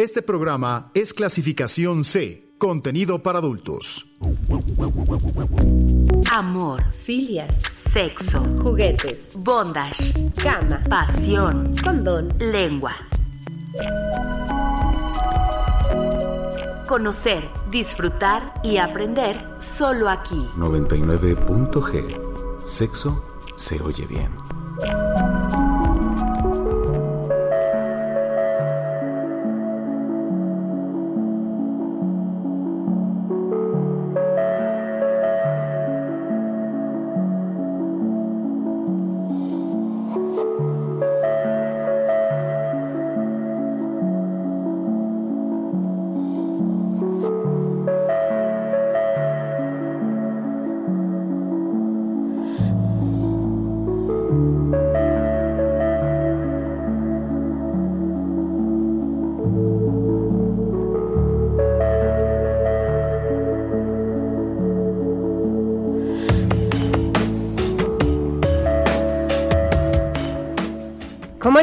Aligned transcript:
Este 0.00 0.22
programa 0.22 0.90
es 0.94 1.12
clasificación 1.12 2.04
C, 2.04 2.54
contenido 2.56 3.22
para 3.22 3.38
adultos. 3.38 4.16
Amor, 6.30 6.82
filias, 6.94 7.60
sexo, 7.78 8.40
juguetes, 8.62 9.32
bondage, 9.34 10.32
cama, 10.42 10.82
pasión, 10.88 11.76
condón, 11.84 12.32
lengua. 12.38 12.96
Conocer, 16.88 17.46
disfrutar 17.70 18.54
y 18.64 18.78
aprender 18.78 19.36
solo 19.58 20.08
aquí. 20.08 20.48
99.g. 20.56 22.64
Sexo 22.64 23.22
se 23.54 23.82
oye 23.82 24.06
bien. 24.06 24.30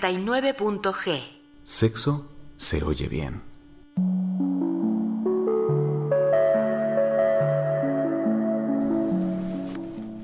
99.g. 0.00 1.22
Sexo 1.62 2.28
se 2.56 2.82
oye 2.82 3.08
bien. 3.08 3.42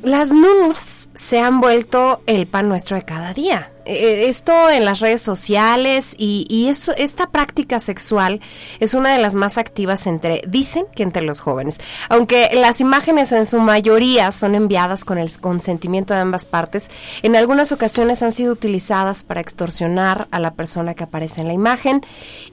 Las 0.03 0.33
nudes 0.33 1.11
se 1.15 1.41
han 1.41 1.61
vuelto 1.61 2.23
el 2.27 2.47
pan 2.47 2.69
nuestro 2.69 2.97
de 2.97 3.03
cada 3.03 3.35
día. 3.35 3.73
Eh, 3.87 4.27
esto 4.29 4.69
en 4.69 4.85
las 4.85 4.99
redes 4.99 5.23
sociales 5.23 6.17
y, 6.19 6.67
eso, 6.69 6.93
esta 6.97 7.31
práctica 7.31 7.79
sexual 7.79 8.41
es 8.81 8.95
una 8.95 9.13
de 9.13 9.23
las 9.23 9.37
más 9.37 9.59
activas 9.59 10.09
entre, 10.09 10.43
dicen 10.49 10.87
que 10.95 11.05
entre 11.05 11.23
los 11.23 11.39
jóvenes. 11.39 11.81
Aunque 12.09 12.51
las 12.53 12.81
imágenes 12.81 13.31
en 13.31 13.47
su 13.47 13.61
mayoría 13.61 14.33
son 14.33 14.57
enviadas 14.57 15.05
con 15.05 15.19
el 15.19 15.31
consentimiento 15.41 16.15
de 16.15 16.21
ambas 16.21 16.47
partes, 16.47 16.91
en 17.23 17.37
algunas 17.37 17.71
ocasiones 17.71 18.25
han 18.25 18.33
sido 18.33 18.53
utilizadas 18.53 19.23
para 19.23 19.41
extorsionar 19.41 20.27
a 20.33 20.41
la 20.41 20.55
persona 20.55 20.95
que 20.95 21.05
aparece 21.05 21.41
en 21.41 21.47
la 21.47 21.55
imagen. 21.55 22.05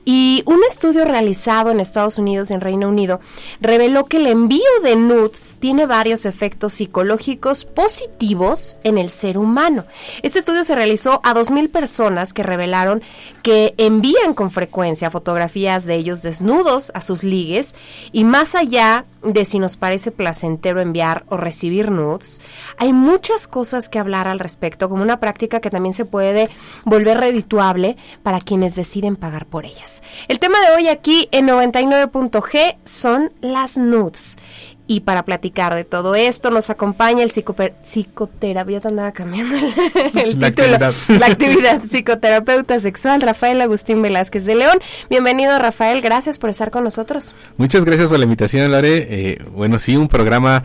Y 0.06 0.44
un 0.46 0.62
estudio 0.70 1.04
realizado 1.04 1.72
en 1.72 1.80
Estados 1.80 2.20
Unidos 2.20 2.52
y 2.52 2.54
en 2.54 2.62
Reino 2.62 2.90
Unido 2.90 3.20
reveló 3.60 4.06
que 4.06 4.18
el 4.18 4.28
envío 4.28 4.62
de 4.84 4.96
nudes 4.96 5.58
tiene 5.60 5.88
varios 5.88 6.28
efectos 6.28 6.74
psicológicos 6.74 7.66
positivos 7.66 8.78
en 8.84 9.00
el 9.00 9.10
ser 9.10 9.40
humano. 9.40 9.86
Este 10.22 10.38
estudio 10.38 10.64
se 10.64 10.76
realizó 10.76 11.22
a 11.23 11.34
2.000 11.34 11.69
personas 11.69 12.34
que 12.34 12.44
revelaron 12.44 13.01
que 13.41 13.73
envían 13.78 14.34
con 14.34 14.51
frecuencia 14.51 15.09
fotografías 15.09 15.85
de 15.85 15.95
ellos 15.95 16.22
desnudos 16.22 16.91
a 16.94 17.01
sus 17.01 17.23
ligues 17.23 17.73
y 18.11 18.23
más 18.23 18.56
allá 18.56 19.06
de 19.23 19.45
si 19.45 19.59
nos 19.59 19.78
parece 19.78 20.11
placentero 20.11 20.81
enviar 20.81 21.23
o 21.29 21.38
recibir 21.38 21.91
nudes, 21.91 22.41
hay 22.78 22.94
muchas 22.94 23.47
cosas 23.47 23.89
que 23.89 24.00
hablar 24.00 24.28
al 24.28 24.39
respecto 24.39 24.89
como 24.89 25.01
una 25.01 25.19
práctica 25.19 25.61
que 25.61 25.69
también 25.69 25.94
se 25.94 26.06
puede 26.06 26.50
volver 26.84 27.19
redituable 27.19 27.97
para 28.22 28.41
quienes 28.41 28.75
deciden 28.75 29.16
pagar 29.16 29.45
por 29.45 29.66
ellas. 29.66 30.03
El 30.28 30.40
tema 30.40 30.59
de 30.61 30.75
hoy 30.75 30.88
aquí 30.90 31.29
en 31.31 31.47
99.g 31.47 32.75
son 32.84 33.31
las 33.41 33.78
nudes. 33.78 34.38
Y 34.86 35.02
para 35.02 35.24
platicar 35.24 35.74
de 35.76 35.86
todo 35.86 36.14
esto 36.14 36.52
nos 36.52 36.70
acompaña 36.70 37.24
el 37.24 37.32
psicoterapeuta, 37.32 38.90
andaba 38.90 39.14
cambiando 39.14 39.56
el, 40.16 40.40
la 40.40 40.52
título, 40.52 40.76
actividad. 40.76 40.94
la 41.08 41.26
actividad, 41.28 41.82
psicoterapeuta 41.84 42.78
sexual, 42.80 43.22
Rafael 43.22 43.62
Agustín 43.62 44.02
Velázquez 44.02 44.46
de 44.46 44.56
León. 44.56 44.80
Bienvenido 45.10 45.58
Rafael, 45.58 46.02
gracias 46.02 46.38
por 46.38 46.50
estar 46.50 46.70
con 46.70 46.84
nosotros. 46.84 47.34
Muchas 47.56 47.86
gracias 47.86 48.10
por 48.10 48.18
la 48.18 48.26
invitación, 48.26 48.70
Lore. 48.72 49.08
Eh, 49.10 49.42
bueno, 49.54 49.80
sí, 49.80 49.96
un 49.96 50.10
programa 50.10 50.64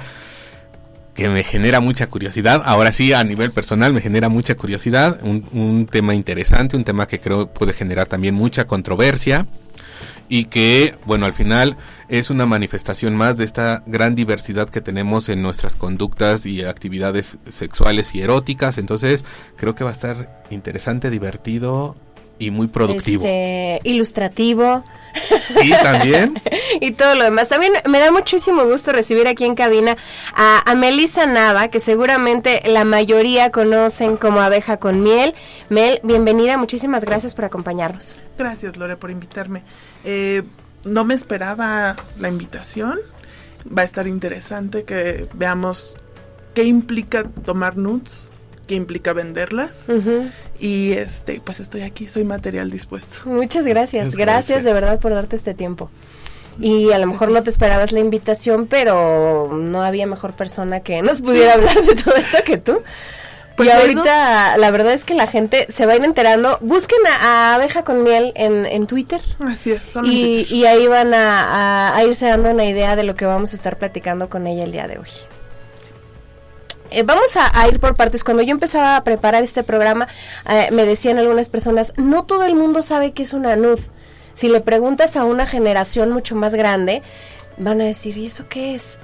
que 1.14 1.28
me 1.28 1.44
genera 1.44 1.78
mucha 1.78 2.08
curiosidad. 2.08 2.62
Ahora 2.64 2.90
sí, 2.90 3.12
a 3.12 3.22
nivel 3.22 3.52
personal 3.52 3.92
me 3.92 4.00
genera 4.00 4.28
mucha 4.28 4.56
curiosidad. 4.56 5.20
Un, 5.22 5.46
un 5.52 5.86
tema 5.86 6.14
interesante, 6.16 6.76
un 6.76 6.82
tema 6.82 7.06
que 7.06 7.20
creo 7.20 7.46
puede 7.48 7.72
generar 7.72 8.08
también 8.08 8.34
mucha 8.34 8.66
controversia 8.66 9.46
y 10.28 10.46
que, 10.46 10.96
bueno, 11.06 11.26
al 11.26 11.32
final 11.32 11.76
es 12.08 12.30
una 12.30 12.46
manifestación 12.46 13.16
más 13.16 13.36
de 13.36 13.44
esta 13.44 13.82
gran 13.86 14.14
diversidad 14.14 14.68
que 14.68 14.80
tenemos 14.80 15.28
en 15.28 15.42
nuestras 15.42 15.76
conductas 15.76 16.46
y 16.46 16.64
actividades 16.64 17.38
sexuales 17.48 18.14
y 18.14 18.22
eróticas. 18.22 18.78
Entonces, 18.78 19.24
creo 19.56 19.74
que 19.74 19.84
va 19.84 19.90
a 19.90 19.94
estar 19.94 20.44
interesante, 20.50 21.10
divertido 21.10 21.96
y 22.38 22.50
muy 22.50 22.68
productivo. 22.68 23.24
Este, 23.24 23.80
ilustrativo. 23.84 24.84
Sí, 25.40 25.70
también. 25.82 26.40
y 26.80 26.92
todo 26.92 27.14
lo 27.14 27.24
demás. 27.24 27.48
También 27.48 27.72
me 27.88 27.98
da 27.98 28.12
muchísimo 28.12 28.64
gusto 28.64 28.92
recibir 28.92 29.26
aquí 29.26 29.44
en 29.44 29.54
cabina 29.54 29.96
a, 30.34 30.62
a 30.70 30.74
Melissa 30.74 31.26
Nava, 31.26 31.68
que 31.68 31.80
seguramente 31.80 32.62
la 32.66 32.84
mayoría 32.84 33.50
conocen 33.50 34.16
como 34.16 34.40
abeja 34.40 34.76
con 34.76 35.02
miel. 35.02 35.34
Mel, 35.68 36.00
bienvenida, 36.02 36.56
muchísimas 36.56 37.04
gracias 37.04 37.34
por 37.34 37.44
acompañarnos. 37.44 38.16
Gracias, 38.36 38.76
Lore, 38.76 38.96
por 38.96 39.10
invitarme. 39.10 39.64
Eh, 40.04 40.42
no 40.84 41.04
me 41.04 41.14
esperaba 41.14 41.96
la 42.18 42.28
invitación. 42.28 42.98
Va 43.66 43.82
a 43.82 43.84
estar 43.84 44.06
interesante 44.06 44.84
que 44.84 45.28
veamos 45.34 45.96
qué 46.54 46.64
implica 46.64 47.24
tomar 47.44 47.76
nudes, 47.76 48.27
qué 48.68 48.76
implica 48.76 49.12
venderlas. 49.12 49.88
Y 50.60 50.92
este, 50.92 51.40
pues 51.44 51.58
estoy 51.58 51.82
aquí, 51.82 52.08
soy 52.08 52.22
material 52.22 52.70
dispuesto. 52.70 53.22
Muchas 53.24 53.66
gracias. 53.66 54.04
Muchas 54.06 54.16
gracias, 54.18 54.48
gracias. 54.48 54.64
de 54.64 54.72
verdad 54.72 55.00
por 55.00 55.12
darte 55.12 55.34
este 55.34 55.54
tiempo. 55.54 55.90
Y 56.60 56.90
a 56.92 56.98
lo 56.98 57.06
mejor 57.06 57.30
no 57.30 57.42
te 57.42 57.50
esperabas 57.50 57.92
la 57.92 58.00
invitación, 58.00 58.66
pero 58.66 59.48
no 59.52 59.82
había 59.82 60.06
mejor 60.06 60.34
persona 60.34 60.80
que 60.80 61.02
nos 61.02 61.20
pudiera 61.20 61.54
hablar 61.54 61.82
de 61.82 61.94
todo 61.94 62.14
esto 62.16 62.38
que 62.44 62.58
tú. 62.58 62.82
Pues 63.56 63.68
y 63.68 63.72
ahorita 63.72 64.56
la 64.56 64.70
verdad 64.70 64.92
es 64.92 65.04
que 65.04 65.14
la 65.14 65.26
gente 65.26 65.66
se 65.68 65.84
va 65.86 65.92
a 65.92 65.96
ir 65.96 66.04
enterando. 66.04 66.58
Busquen 66.60 66.98
a, 67.08 67.52
a 67.52 67.54
Abeja 67.56 67.82
con 67.84 68.04
Miel 68.04 68.32
en, 68.36 68.66
en 68.66 68.86
Twitter. 68.86 69.20
Así 69.40 69.72
es, 69.72 69.94
Y, 70.04 70.46
y 70.52 70.64
ahí 70.66 70.86
van 70.86 71.12
a, 71.14 71.88
a- 71.90 71.96
a 71.96 72.04
irse 72.04 72.26
dando 72.26 72.50
una 72.50 72.64
idea 72.64 72.94
de 72.94 73.02
lo 73.04 73.16
que 73.16 73.24
vamos 73.26 73.52
a 73.52 73.56
estar 73.56 73.76
platicando 73.78 74.28
con 74.28 74.46
ella 74.46 74.62
el 74.64 74.70
día 74.72 74.86
de 74.86 74.98
hoy. 74.98 75.08
Eh, 76.90 77.02
vamos 77.02 77.36
a, 77.36 77.68
ir 77.68 77.80
por 77.80 77.96
partes. 77.96 78.24
Cuando 78.24 78.42
yo 78.42 78.52
empezaba 78.52 78.96
a 78.96 79.04
preparar 79.04 79.42
este 79.42 79.62
programa, 79.62 80.08
eh, 80.48 80.68
me 80.72 80.84
decían 80.84 81.18
algunas 81.18 81.48
personas, 81.48 81.92
no 81.96 82.24
todo 82.24 82.44
el 82.44 82.54
mundo 82.54 82.82
sabe 82.82 83.12
que 83.12 83.22
es 83.22 83.32
una 83.32 83.56
nud. 83.56 83.78
Si 84.34 84.48
le 84.48 84.60
preguntas 84.60 85.16
a 85.16 85.24
una 85.24 85.46
generación 85.46 86.10
mucho 86.10 86.34
más 86.34 86.54
grande, 86.54 87.02
van 87.56 87.80
a 87.80 87.84
decir, 87.84 88.16
¿y 88.16 88.26
eso 88.26 88.46
qué 88.48 88.74
es? 88.74 88.98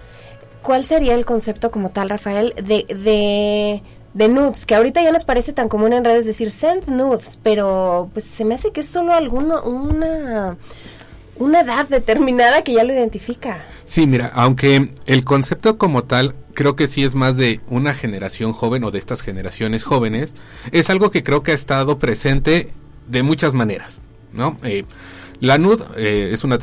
¿Cuál 0.63 0.87
sería 0.87 1.15
el 1.15 1.27
concepto 1.27 1.71
como 1.71 1.91
tal, 1.91 2.09
Rafael, 2.09 2.55
de, 2.57 2.87
de, 2.89 3.83
de 4.15 4.29
nudes? 4.29 4.65
Que 4.65 4.77
ahorita 4.77 5.03
ya 5.03 5.13
nos 5.13 5.25
parece 5.25 5.53
tan 5.53 5.69
común 5.69 5.93
en 5.93 6.05
redes 6.05 6.25
decir 6.25 6.51
send 6.51 6.87
nudes, 6.87 7.39
pero 7.43 8.09
pues 8.15 8.25
se 8.25 8.45
me 8.45 8.55
hace 8.55 8.71
que 8.71 8.81
es 8.81 8.89
solo 8.89 9.13
alguna, 9.13 9.61
una, 9.61 10.57
una 11.37 11.61
edad 11.61 11.89
determinada 11.89 12.63
que 12.63 12.75
ya 12.75 12.85
lo 12.85 12.93
identifica. 12.93 13.65
Sí, 13.85 14.07
mira, 14.07 14.31
aunque 14.35 14.91
el 15.07 15.25
concepto 15.25 15.79
como 15.79 16.05
tal 16.05 16.35
creo 16.55 16.77
que 16.77 16.87
sí 16.87 17.05
es 17.05 17.15
más 17.15 17.37
de 17.37 17.61
una 17.69 17.95
generación 17.95 18.53
joven 18.53 18.85
o 18.85 18.91
de 18.91 18.99
estas 18.99 19.21
generaciones 19.23 19.85
jóvenes, 19.85 20.35
es 20.73 20.91
algo 20.91 21.11
que 21.11 21.23
creo 21.23 21.43
que 21.43 21.53
ha 21.53 21.55
estado 21.55 21.99
presente 21.99 22.71
de 23.09 23.23
muchas 23.23 23.55
maneras, 23.55 24.01
¿no? 24.33 24.59
Eh, 24.63 24.85
la 25.41 25.59
nud 25.59 25.83
eh, 25.97 26.31
es, 26.33 26.45
una 26.45 26.59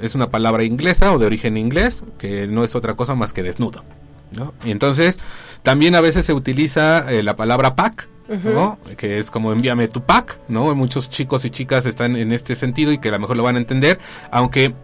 es 0.00 0.14
una 0.14 0.30
palabra 0.30 0.64
inglesa 0.64 1.12
o 1.12 1.18
de 1.18 1.26
origen 1.26 1.56
inglés, 1.56 2.02
que 2.18 2.46
no 2.46 2.64
es 2.64 2.74
otra 2.74 2.94
cosa 2.94 3.14
más 3.14 3.32
que 3.32 3.42
desnudo, 3.42 3.84
¿no? 4.32 4.54
Entonces, 4.64 5.20
también 5.62 5.94
a 5.94 6.00
veces 6.00 6.26
se 6.26 6.32
utiliza 6.32 7.10
eh, 7.12 7.22
la 7.22 7.36
palabra 7.36 7.76
pack, 7.76 8.08
¿no? 8.42 8.78
Que 8.96 9.18
es 9.18 9.30
como 9.30 9.52
envíame 9.52 9.88
tu 9.88 10.02
pack, 10.02 10.38
¿no? 10.48 10.74
Muchos 10.74 11.08
chicos 11.08 11.44
y 11.44 11.50
chicas 11.50 11.86
están 11.86 12.16
en 12.16 12.32
este 12.32 12.54
sentido 12.54 12.92
y 12.92 12.98
que 12.98 13.08
a 13.08 13.12
lo 13.12 13.18
mejor 13.18 13.36
lo 13.36 13.42
van 13.42 13.56
a 13.56 13.58
entender, 13.58 13.98
aunque 14.30 14.74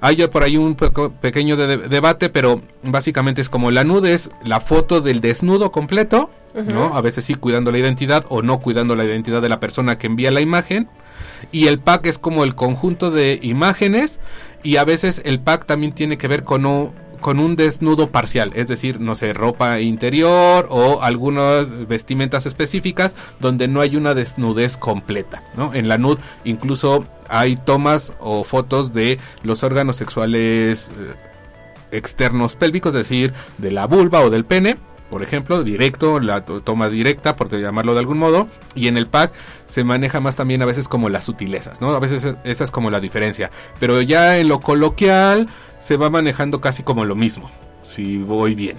hay 0.00 0.26
por 0.28 0.42
ahí 0.42 0.56
un 0.56 0.74
pequeño 0.74 1.56
debate, 1.56 2.28
pero 2.28 2.62
básicamente 2.84 3.40
es 3.40 3.48
como 3.48 3.70
la 3.70 3.84
nude 3.84 4.12
es 4.12 4.30
la 4.44 4.60
foto 4.60 5.00
del 5.00 5.20
desnudo 5.20 5.72
completo, 5.72 6.30
¿no? 6.54 6.94
A 6.94 7.00
veces 7.00 7.24
sí 7.24 7.34
cuidando 7.34 7.72
la 7.72 7.78
identidad 7.78 8.24
o 8.28 8.42
no 8.42 8.60
cuidando 8.60 8.96
la 8.96 9.04
identidad 9.04 9.42
de 9.42 9.48
la 9.48 9.60
persona 9.60 9.98
que 9.98 10.06
envía 10.06 10.30
la 10.30 10.40
imagen. 10.40 10.88
Y 11.52 11.66
el 11.66 11.78
pack 11.78 12.06
es 12.06 12.18
como 12.18 12.44
el 12.44 12.54
conjunto 12.54 13.10
de 13.10 13.38
imágenes 13.42 14.18
y 14.62 14.76
a 14.76 14.84
veces 14.84 15.22
el 15.24 15.40
pack 15.40 15.66
también 15.66 15.92
tiene 15.92 16.18
que 16.18 16.28
ver 16.28 16.44
con 16.44 16.66
un, 16.66 16.92
con 17.18 17.38
un 17.38 17.56
desnudo 17.56 18.10
parcial, 18.10 18.52
es 18.54 18.68
decir, 18.68 19.00
no 19.00 19.14
sé, 19.14 19.32
ropa 19.32 19.80
interior 19.80 20.66
o 20.70 21.02
algunas 21.02 21.86
vestimentas 21.88 22.46
específicas 22.46 23.14
donde 23.40 23.68
no 23.68 23.80
hay 23.80 23.96
una 23.96 24.14
desnudez 24.14 24.76
completa, 24.76 25.42
¿no? 25.56 25.74
En 25.74 25.88
la 25.88 25.98
nud 25.98 26.18
incluso 26.44 27.06
hay 27.28 27.56
tomas 27.56 28.12
o 28.20 28.44
fotos 28.44 28.92
de 28.94 29.18
los 29.42 29.62
órganos 29.62 29.96
sexuales 29.96 30.92
eh, 30.98 31.96
externos 31.96 32.56
pélvicos, 32.56 32.94
es 32.94 33.08
decir, 33.08 33.32
de 33.58 33.70
la 33.70 33.86
vulva 33.86 34.20
o 34.20 34.30
del 34.30 34.44
pene, 34.44 34.76
por 35.10 35.22
ejemplo, 35.22 35.64
directo, 35.64 36.20
la 36.20 36.44
toma 36.44 36.88
directa, 36.88 37.34
por 37.34 37.50
llamarlo 37.50 37.94
de 37.94 38.00
algún 38.00 38.18
modo, 38.18 38.48
y 38.74 38.88
en 38.88 38.96
el 38.98 39.06
pack 39.06 39.32
se 39.66 39.82
maneja 39.82 40.20
más 40.20 40.36
también 40.36 40.60
a 40.60 40.66
veces 40.66 40.86
como 40.86 41.08
las 41.08 41.24
sutilezas, 41.24 41.80
¿no? 41.80 41.94
A 41.94 41.98
veces 41.98 42.36
esa 42.44 42.64
es 42.64 42.70
como 42.70 42.90
la 42.90 43.00
diferencia, 43.00 43.50
pero 43.80 44.02
ya 44.02 44.38
en 44.38 44.48
lo 44.48 44.60
coloquial 44.60 45.48
se 45.88 45.96
va 45.96 46.10
manejando 46.10 46.60
casi 46.60 46.82
como 46.82 47.06
lo 47.06 47.14
mismo, 47.14 47.50
si 47.82 48.18
voy 48.18 48.54
bien. 48.54 48.76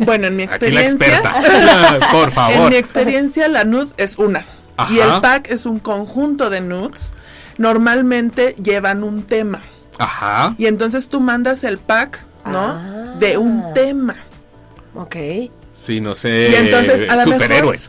Bueno, 0.00 0.26
en 0.26 0.36
mi 0.36 0.42
experiencia, 0.42 1.22
por 2.12 2.30
favor. 2.30 2.66
En 2.66 2.68
mi 2.68 2.76
experiencia 2.76 3.48
la 3.48 3.64
nud 3.64 3.88
es 3.96 4.18
una 4.18 4.44
y 4.90 4.98
el 4.98 5.22
pack 5.22 5.50
es 5.50 5.64
un 5.64 5.78
conjunto 5.78 6.50
de 6.50 6.60
nudes. 6.60 7.12
Normalmente 7.56 8.54
llevan 8.62 9.02
un 9.02 9.22
tema. 9.22 9.62
Ajá. 9.98 10.54
Y 10.58 10.66
entonces 10.66 11.08
tú 11.08 11.20
mandas 11.20 11.64
el 11.64 11.78
pack, 11.78 12.22
¿no? 12.44 12.60
Ah. 12.60 13.14
De 13.18 13.38
un 13.38 13.72
tema. 13.72 14.16
Ok. 14.94 15.16
Sí, 15.72 16.02
no 16.02 16.14
sé. 16.14 16.50
Y 16.50 16.54
entonces, 16.54 17.10
a 17.10 17.24
superhéroes. 17.24 17.88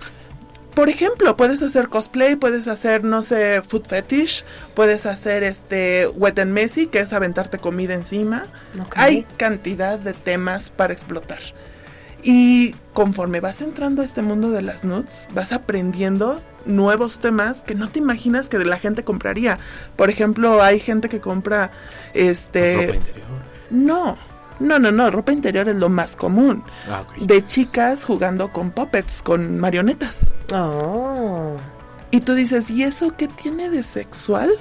Por 0.80 0.88
ejemplo, 0.88 1.36
puedes 1.36 1.62
hacer 1.62 1.90
cosplay, 1.90 2.38
puedes 2.38 2.70
hacer, 2.70 3.04
no 3.04 3.22
sé, 3.22 3.62
food 3.68 3.86
fetish, 3.86 4.46
puedes 4.76 5.06
hacer 5.06 5.44
este 5.44 6.08
wet 6.08 6.40
and 6.40 6.54
messy, 6.54 6.88
que 6.88 7.00
es 7.00 7.12
aventarte 7.12 7.58
comida 7.58 7.94
encima. 7.94 8.46
Hay 8.96 9.24
cantidad 9.36 10.00
de 10.00 10.14
temas 10.14 10.70
para 10.70 10.94
explotar. 10.94 11.40
Y 12.24 12.76
conforme 12.94 13.42
vas 13.42 13.60
entrando 13.60 14.04
a 14.04 14.06
este 14.06 14.22
mundo 14.22 14.52
de 14.52 14.62
las 14.62 14.86
nudes, 14.86 15.28
vas 15.34 15.52
aprendiendo 15.52 16.42
nuevos 16.66 17.20
temas 17.20 17.62
que 17.64 17.76
no 17.76 17.90
te 17.90 18.00
imaginas 18.00 18.48
que 18.48 18.58
la 18.60 18.80
gente 18.80 19.04
compraría. 19.04 19.60
Por 19.98 20.10
ejemplo, 20.10 20.64
hay 20.64 20.80
gente 20.80 21.10
que 21.10 21.20
compra 21.20 21.72
este 22.14 22.86
ropa 22.86 22.96
interior. 22.96 23.28
No, 23.70 24.18
no, 24.60 24.80
no, 24.80 24.92
no, 24.92 25.10
ropa 25.12 25.32
interior 25.32 25.70
es 25.70 25.76
lo 25.76 25.90
más 25.90 26.16
común. 26.16 26.64
Ah, 26.90 27.04
De 27.20 27.46
chicas 27.46 28.04
jugando 28.04 28.52
con 28.52 28.72
puppets, 28.72 29.22
con 29.22 29.58
marionetas. 29.60 30.32
Oh. 30.54 31.56
Y 32.12 32.22
tú 32.22 32.34
dices, 32.34 32.70
¿y 32.70 32.84
eso 32.84 33.16
qué 33.16 33.28
tiene 33.28 33.70
de 33.70 33.84
sexual? 33.84 34.52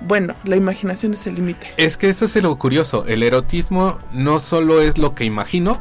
Bueno, 0.00 0.34
la 0.44 0.56
imaginación 0.56 1.14
es 1.14 1.26
el 1.26 1.36
límite. 1.36 1.68
Es 1.78 1.96
que 1.96 2.08
eso 2.08 2.26
es 2.26 2.36
lo 2.36 2.56
curioso. 2.58 3.06
El 3.06 3.22
erotismo 3.22 3.98
no 4.12 4.40
solo 4.40 4.80
es 4.82 4.98
lo 4.98 5.14
que 5.14 5.24
imagino, 5.24 5.80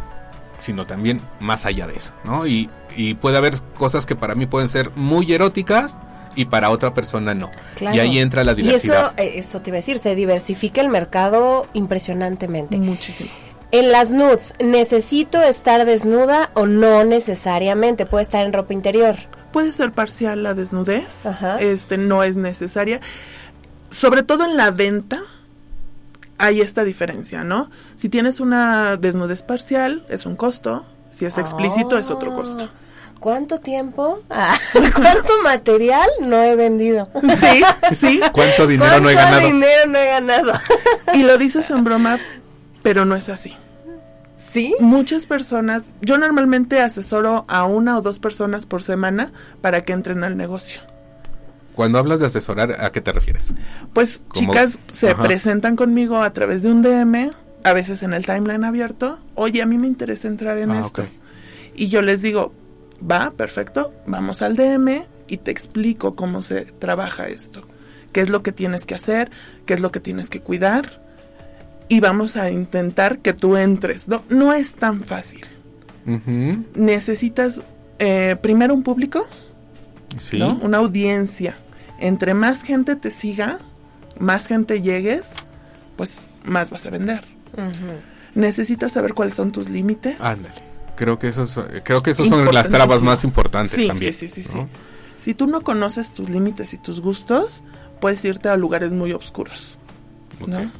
sino 0.58 0.86
también 0.86 1.20
más 1.40 1.66
allá 1.66 1.86
de 1.86 1.96
eso, 1.96 2.14
¿no? 2.24 2.48
Y, 2.48 2.70
y 2.96 3.16
puede 3.16 3.38
haber 3.38 3.60
cosas 3.78 4.06
que 4.06 4.16
para 4.16 4.36
mí 4.36 4.46
pueden 4.46 4.70
ser 4.70 4.90
muy 4.96 5.32
eróticas, 5.34 6.00
y 6.36 6.46
para 6.46 6.70
otra 6.70 6.94
persona 6.94 7.34
no. 7.34 7.52
Y 7.80 8.00
ahí 8.00 8.20
entra 8.20 8.44
la 8.44 8.54
diversidad. 8.54 9.14
Y 9.18 9.22
eso, 9.22 9.36
eh, 9.36 9.40
eso 9.40 9.62
te 9.62 9.70
iba 9.70 9.76
a 9.76 9.80
decir, 9.80 9.98
se 9.98 10.16
diversifica 10.16 10.82
el 10.82 10.90
mercado 10.90 11.66
impresionantemente. 11.74 12.78
Muchísimo. 12.78 13.30
En 13.72 13.92
las 13.92 14.14
nudes, 14.14 14.56
¿necesito 14.64 15.42
estar 15.42 15.86
desnuda 15.86 16.52
o 16.54 16.66
no 16.66 17.04
necesariamente? 17.04 18.06
¿Puede 18.06 18.24
estar 18.24 18.46
en 18.46 18.54
ropa 18.54 18.74
interior? 18.74 19.16
Puede 19.52 19.72
ser 19.72 19.92
parcial 19.92 20.44
la 20.44 20.54
desnudez, 20.54 21.26
este 21.60 21.98
no 21.98 22.24
es 22.24 22.36
necesaria. 22.36 23.00
Sobre 23.90 24.24
todo 24.24 24.46
en 24.46 24.58
la 24.58 24.72
venta, 24.72 25.22
hay 26.38 26.62
esta 26.62 26.84
diferencia, 26.84 27.44
¿no? 27.44 27.70
Si 27.96 28.10
tienes 28.10 28.40
una 28.40 28.98
desnudez 28.98 29.44
parcial, 29.44 30.06
es 30.10 30.26
un 30.26 30.36
costo, 30.36 30.86
si 31.10 31.26
es 31.26 31.38
explícito, 31.38 31.98
es 31.98 32.10
otro 32.10 32.36
costo. 32.36 32.70
¿Cuánto 33.20 33.60
tiempo? 33.60 34.22
Ah, 34.30 34.58
¿Cuánto 34.72 35.42
material 35.44 36.08
no 36.22 36.42
he 36.44 36.56
vendido? 36.56 37.10
Sí, 37.40 37.64
sí. 37.96 38.20
¿Cuánto 38.32 38.68
dinero 38.68 39.00
no 39.00 39.10
he 39.10 39.16
ganado? 39.16 39.42
¿Cuánto 39.42 39.48
dinero 39.48 39.82
no 39.88 39.98
he 39.98 40.06
ganado? 40.06 40.54
Y 41.14 41.24
lo 41.24 41.38
dices 41.38 41.70
en 41.72 41.84
broma, 41.84 42.20
pero 42.84 43.06
no 43.06 43.16
es 43.16 43.30
así. 43.30 43.56
¿Sí? 44.38 44.76
Muchas 44.80 45.26
personas, 45.28 45.90
yo 46.02 46.18
normalmente 46.18 46.82
asesoro 46.82 47.46
a 47.48 47.66
una 47.66 47.98
o 47.98 48.02
dos 48.02 48.20
personas 48.20 48.66
por 48.66 48.84
semana 48.84 49.32
para 49.62 49.84
que 49.84 49.94
entren 49.94 50.24
al 50.24 50.38
negocio. 50.38 50.82
Cuando 51.76 52.00
hablas 52.00 52.22
de 52.22 52.28
asesorar, 52.28 52.82
¿a 52.82 52.92
qué 52.92 53.02
te 53.02 53.12
refieres? 53.12 53.54
Pues 53.94 54.24
chicas 54.32 54.80
se 54.94 55.14
presentan 55.16 55.76
conmigo 55.76 56.22
a 56.22 56.32
través 56.32 56.64
de 56.64 56.72
un 56.72 56.82
DM, 56.82 57.32
a 57.64 57.74
veces 57.74 58.02
en 58.04 58.14
el 58.14 58.26
timeline 58.26 58.64
abierto. 58.64 59.20
Oye, 59.34 59.62
a 59.62 59.66
mí 59.66 59.78
me 59.78 59.88
interesa 59.88 60.28
entrar 60.28 60.58
en 60.58 60.72
ah, 60.72 60.80
esto. 60.80 61.06
Y 61.76 61.90
yo 61.90 62.02
les 62.02 62.22
digo, 62.22 62.54
va, 63.00 63.32
perfecto, 63.32 63.94
vamos 64.06 64.42
al 64.42 64.56
DM 64.56 65.04
y 65.28 65.38
te 65.38 65.52
explico 65.52 66.16
cómo 66.16 66.44
se 66.44 66.66
trabaja 66.66 67.28
esto. 67.28 67.68
Qué 68.12 68.22
es 68.22 68.30
lo 68.30 68.44
que 68.44 68.52
tienes 68.52 68.86
que 68.86 68.96
hacer, 68.96 69.30
qué 69.66 69.74
es 69.74 69.82
lo 69.82 69.92
que 69.92 70.00
tienes 70.00 70.30
que 70.30 70.40
cuidar. 70.40 71.04
Y 71.90 72.00
vamos 72.00 72.38
a 72.38 72.50
intentar 72.50 73.20
que 73.20 73.34
tú 73.34 73.58
entres. 73.58 74.08
No, 74.08 74.24
no 74.30 74.54
es 74.54 74.76
tan 74.76 75.04
fácil. 75.04 75.46
Necesitas 76.76 77.64
eh, 78.00 78.36
primero 78.42 78.74
un 78.74 78.84
público, 78.84 79.28
¿no? 80.34 80.60
una 80.62 80.78
audiencia. 80.78 81.58
Entre 82.00 82.34
más 82.34 82.64
gente 82.64 82.96
te 82.96 83.12
siga, 83.12 83.60
más 84.20 84.48
gente 84.48 84.82
llegues, 84.82 85.34
pues 85.98 86.26
más 86.44 86.72
vas 86.72 86.86
a 86.86 86.90
vender. 86.90 87.24
Necesitas 88.34 88.92
saber 88.92 89.14
cuáles 89.14 89.34
son 89.34 89.52
tus 89.52 89.70
límites. 89.70 90.22
Ándale. 90.22 90.65
Creo 90.96 91.20
que 91.20 91.28
esos, 91.28 91.60
creo 91.84 92.02
que 92.02 92.12
esos 92.12 92.28
son 92.28 92.46
las 92.54 92.70
trabas 92.70 93.02
más 93.02 93.24
importantes 93.24 93.88
también. 93.88 94.14
Sí, 94.14 94.28
sí, 94.28 94.44
sí, 94.44 94.50
sí. 94.50 94.60
Si 95.18 95.34
tú 95.34 95.48
no 95.48 95.62
conoces 95.62 96.14
tus 96.14 96.30
límites 96.30 96.74
y 96.74 96.78
tus 96.78 97.02
gustos, 97.02 97.64
puedes 98.00 98.24
irte 98.26 98.50
a 98.50 98.58
lugares 98.58 98.92
muy 98.92 99.12
oscuros. 99.14 99.78
¿no? 100.46 100.72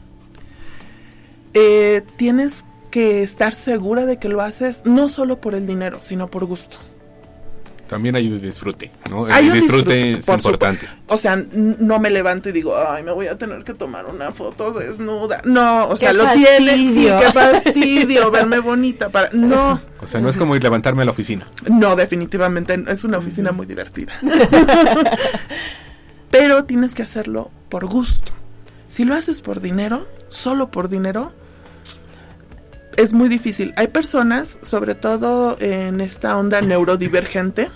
Eh, 1.54 2.04
tienes 2.18 2.66
que 2.92 3.24
estar 3.24 3.54
segura 3.54 4.06
de 4.06 4.18
que 4.18 4.30
lo 4.30 4.42
haces 4.42 4.84
no 4.86 5.08
solo 5.10 5.42
por 5.42 5.56
el 5.56 5.66
dinero, 5.66 6.00
sino 6.02 6.28
por 6.28 6.46
gusto 6.46 6.78
también 7.88 8.16
hay 8.16 8.28
un 8.28 8.42
disfrute, 8.42 8.92
¿no? 9.10 9.28
El 9.28 9.54
disfrute, 9.54 10.14
es 10.14 10.28
importante. 10.28 10.88
O 11.08 11.18
sea, 11.18 11.36
no 11.36 12.00
me 12.00 12.10
levanto 12.10 12.50
y 12.50 12.52
digo, 12.52 12.76
ay, 12.76 13.04
me 13.04 13.12
voy 13.12 13.28
a 13.28 13.38
tener 13.38 13.64
que 13.64 13.74
tomar 13.74 14.06
una 14.06 14.32
foto 14.32 14.72
desnuda. 14.72 15.42
No, 15.46 15.88
o 15.88 15.98
sea, 15.98 16.14
lo 16.14 16.28
tienes, 16.34 16.76
sí, 16.76 17.06
qué 17.06 17.32
fastidio, 17.32 18.32
verme 18.32 18.60
bonita 18.60 19.10
para 19.10 19.30
no. 19.32 19.80
O 20.02 20.08
sea, 20.08 20.20
no 20.20 20.30
es 20.30 20.38
como 20.38 20.56
ir 20.56 20.64
levantarme 20.64 21.04
a 21.04 21.06
la 21.06 21.12
oficina. 21.12 21.48
No, 21.70 21.96
definitivamente 21.96 22.84
es 22.88 23.04
una 23.04 23.20
oficina 23.20 23.52
muy 23.52 23.66
divertida. 23.66 24.14
Pero 26.32 26.66
tienes 26.66 26.96
que 26.96 27.04
hacerlo 27.04 27.52
por 27.70 27.86
gusto. 27.86 28.34
Si 28.88 29.06
lo 29.06 29.16
haces 29.16 29.42
por 29.42 29.62
dinero, 29.62 30.08
solo 30.28 30.72
por 30.72 30.90
dinero, 30.90 31.34
es 32.98 33.14
muy 33.14 33.30
difícil. 33.30 33.74
Hay 33.78 33.88
personas, 33.88 34.60
sobre 34.62 34.96
todo 34.96 35.58
en 35.60 36.02
esta 36.02 36.38
onda 36.38 36.62
neurodivergente, 36.62 37.70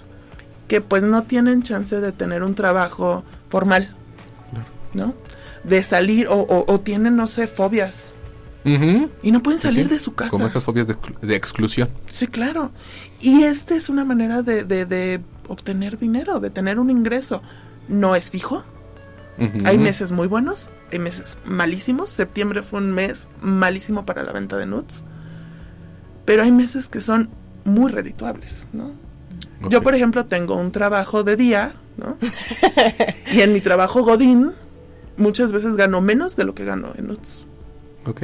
que 0.67 0.81
pues 0.81 1.03
no 1.03 1.23
tienen 1.23 1.63
chance 1.63 1.99
de 1.99 2.11
tener 2.11 2.43
un 2.43 2.55
trabajo 2.55 3.23
formal. 3.47 3.95
¿no? 4.93 5.13
De 5.63 5.83
salir 5.83 6.27
o, 6.27 6.35
o- 6.39 6.65
o 6.71 6.79
tienen, 6.79 7.15
no 7.15 7.27
sé, 7.27 7.45
fobias 7.47 8.13
y 9.23 9.31
no 9.31 9.41
pueden 9.41 9.59
salir 9.59 9.85
Sí, 9.85 9.91
de 9.93 9.99
su 9.99 10.13
casa. 10.13 10.31
Como 10.31 10.45
esas 10.45 10.63
fobias 10.63 10.85
de 10.87 11.35
exclusión. 11.35 11.89
Sí, 12.11 12.27
claro. 12.27 12.71
Y 13.19 13.43
esta 13.43 13.73
es 13.75 13.89
una 13.89 14.05
manera 14.05 14.41
de, 14.43 14.63
de- 14.63 14.85
de 14.85 15.21
obtener 15.47 15.97
dinero, 15.97 16.39
de 16.39 16.49
tener 16.51 16.77
un 16.77 16.89
ingreso. 16.91 17.41
No 17.87 18.15
es 18.15 18.29
fijo. 18.29 18.63
Hay 19.65 19.77
meses 19.77 20.11
muy 20.11 20.27
buenos, 20.27 20.69
hay 20.91 20.99
meses 20.99 21.37
malísimos. 21.45 22.09
Septiembre 22.09 22.63
fue 22.63 22.79
un 22.79 22.93
mes 22.93 23.29
malísimo 23.41 24.05
para 24.05 24.23
la 24.23 24.33
venta 24.33 24.57
de 24.57 24.65
nudes. 24.65 25.03
Pero 26.25 26.43
hay 26.43 26.51
meses 26.51 26.89
que 26.89 27.01
son 27.01 27.29
muy 27.63 27.91
redituables, 27.91 28.67
¿no? 28.73 28.93
Yo, 29.69 29.81
por 29.81 29.93
ejemplo, 29.93 30.25
tengo 30.25 30.55
un 30.55 30.71
trabajo 30.71 31.23
de 31.23 31.35
día, 31.35 31.73
¿no? 31.97 32.17
y 33.33 33.41
en 33.41 33.51
mi 33.51 33.59
trabajo 33.59 34.03
Godín, 34.03 34.51
muchas 35.17 35.51
veces 35.51 35.75
gano 35.75 36.01
menos 36.01 36.35
de 36.35 36.45
lo 36.45 36.55
que 36.55 36.63
gano 36.65 36.93
en 36.95 37.07
nudes. 37.07 37.43
Ok. 38.05 38.23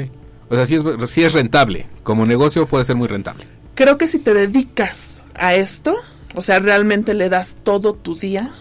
O 0.49 0.55
sea, 0.55 0.65
sí 0.65 0.75
es, 0.75 1.09
sí 1.09 1.23
es 1.23 1.33
rentable. 1.33 1.87
Como 2.03 2.25
negocio 2.25 2.67
puede 2.67 2.85
ser 2.85 2.95
muy 2.95 3.07
rentable. 3.07 3.45
Creo 3.73 3.97
que 3.97 4.07
si 4.07 4.19
te 4.19 4.33
dedicas 4.33 5.23
a 5.33 5.55
esto, 5.55 5.95
o 6.35 6.41
sea, 6.41 6.59
realmente 6.59 7.13
le 7.13 7.29
das 7.29 7.57
todo 7.63 7.93
tu 7.93 8.15
día, 8.15 8.53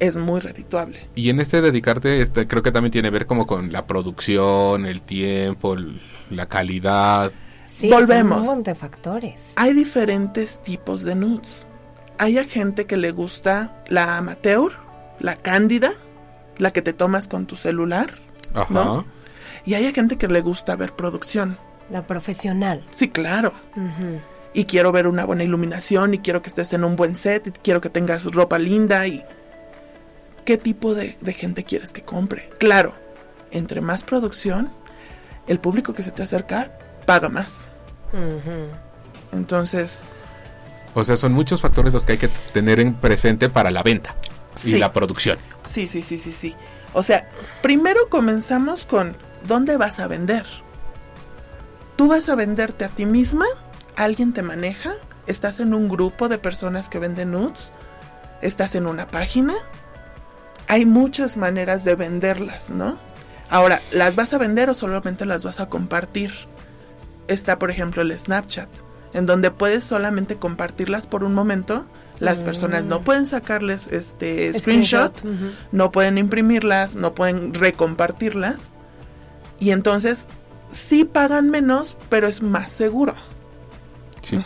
es 0.00 0.16
muy 0.16 0.40
redituable. 0.40 1.00
Y 1.14 1.30
en 1.30 1.40
este 1.40 1.60
dedicarte, 1.62 2.20
este, 2.20 2.46
creo 2.46 2.62
que 2.62 2.72
también 2.72 2.92
tiene 2.92 3.08
que 3.08 3.12
ver 3.12 3.26
como 3.26 3.46
con 3.46 3.72
la 3.72 3.86
producción, 3.86 4.86
el 4.86 5.02
tiempo, 5.02 5.74
el- 5.74 6.00
la 6.30 6.46
calidad. 6.46 7.30
Sí, 7.64 7.88
Volvemos. 7.90 8.38
Son 8.38 8.40
un 8.40 8.46
montón 8.56 8.62
de 8.62 8.74
factores. 8.74 9.52
Hay 9.56 9.72
diferentes 9.72 10.62
tipos 10.62 11.02
de 11.02 11.14
nudes. 11.14 11.66
Hay 12.18 12.38
a 12.38 12.44
gente 12.44 12.86
que 12.86 12.96
le 12.96 13.10
gusta 13.10 13.82
la 13.88 14.16
amateur, 14.18 14.72
la 15.18 15.36
cándida, 15.36 15.92
la 16.58 16.70
que 16.70 16.80
te 16.82 16.92
tomas 16.92 17.28
con 17.28 17.46
tu 17.46 17.56
celular, 17.56 18.10
Ajá. 18.54 18.72
¿no? 18.72 19.04
Y 19.64 19.74
hay 19.74 19.86
a 19.86 19.92
gente 19.92 20.16
que 20.16 20.28
le 20.28 20.40
gusta 20.40 20.76
ver 20.76 20.92
producción. 20.94 21.58
La 21.90 22.06
profesional. 22.06 22.84
Sí, 22.94 23.08
claro. 23.10 23.52
Y 24.54 24.64
quiero 24.64 24.90
ver 24.92 25.06
una 25.06 25.24
buena 25.24 25.44
iluminación 25.44 26.14
y 26.14 26.18
quiero 26.20 26.40
que 26.42 26.48
estés 26.48 26.72
en 26.72 26.84
un 26.84 26.96
buen 26.96 27.14
set 27.14 27.48
y 27.48 27.50
quiero 27.50 27.80
que 27.80 27.90
tengas 27.90 28.24
ropa 28.26 28.58
linda 28.58 29.06
y... 29.06 29.22
¿Qué 30.46 30.56
tipo 30.56 30.94
de, 30.94 31.18
de 31.20 31.32
gente 31.34 31.64
quieres 31.64 31.92
que 31.92 32.02
compre? 32.02 32.48
Claro, 32.58 32.94
entre 33.50 33.80
más 33.82 34.04
producción, 34.04 34.70
el 35.46 35.58
público 35.60 35.92
que 35.92 36.02
se 36.02 36.12
te 36.12 36.22
acerca 36.22 36.78
paga 37.04 37.28
más. 37.28 37.68
Entonces, 39.32 40.04
O 40.94 41.04
sea, 41.04 41.16
son 41.16 41.32
muchos 41.32 41.60
factores 41.60 41.92
los 41.92 42.06
que 42.06 42.12
hay 42.12 42.18
que 42.18 42.28
tener 42.52 42.80
en 42.80 42.94
presente 42.94 43.50
para 43.50 43.70
la 43.70 43.82
venta 43.82 44.14
y 44.64 44.78
la 44.78 44.92
producción. 44.92 45.38
Sí, 45.64 45.86
sí, 45.88 46.02
sí, 46.02 46.16
sí, 46.16 46.32
sí. 46.32 46.54
O 46.94 47.02
sea, 47.02 47.28
primero 47.60 48.08
comenzamos 48.08 48.86
con 48.86 49.16
¿dónde 49.46 49.76
vas 49.76 50.00
a 50.00 50.06
vender? 50.06 50.46
¿Tú 51.96 52.08
vas 52.08 52.28
a 52.28 52.34
venderte 52.34 52.84
a 52.84 52.88
ti 52.88 53.04
misma? 53.04 53.46
¿Alguien 53.96 54.32
te 54.32 54.42
maneja? 54.42 54.94
¿Estás 55.26 55.60
en 55.60 55.74
un 55.74 55.88
grupo 55.88 56.28
de 56.28 56.38
personas 56.38 56.88
que 56.88 56.98
venden 56.98 57.32
nudes? 57.32 57.72
¿Estás 58.42 58.74
en 58.74 58.86
una 58.86 59.08
página? 59.08 59.54
Hay 60.68 60.84
muchas 60.84 61.36
maneras 61.36 61.84
de 61.84 61.94
venderlas, 61.94 62.70
¿no? 62.70 62.98
Ahora, 63.48 63.80
¿las 63.92 64.16
vas 64.16 64.32
a 64.34 64.38
vender 64.38 64.68
o 64.70 64.74
solamente 64.74 65.24
las 65.24 65.44
vas 65.44 65.60
a 65.60 65.68
compartir? 65.68 66.32
Está, 67.28 67.58
por 67.58 67.70
ejemplo, 67.70 68.02
el 68.02 68.16
Snapchat, 68.16 68.68
en 69.12 69.26
donde 69.26 69.50
puedes 69.50 69.84
solamente 69.84 70.36
compartirlas 70.36 71.06
por 71.06 71.24
un 71.24 71.34
momento. 71.34 71.86
Las 72.18 72.44
personas 72.44 72.84
no 72.84 73.02
pueden 73.02 73.26
sacarles 73.26 73.88
este 73.88 74.52
screenshot, 74.54 75.22
no 75.70 75.90
pueden 75.92 76.16
imprimirlas, 76.16 76.96
no 76.96 77.14
pueden 77.14 77.52
recompartirlas. 77.52 78.72
Y 79.58 79.70
entonces 79.70 80.26
sí 80.68 81.04
pagan 81.04 81.50
menos, 81.50 81.96
pero 82.08 82.26
es 82.26 82.42
más 82.42 82.70
seguro. 82.70 83.14
Sí. 84.22 84.42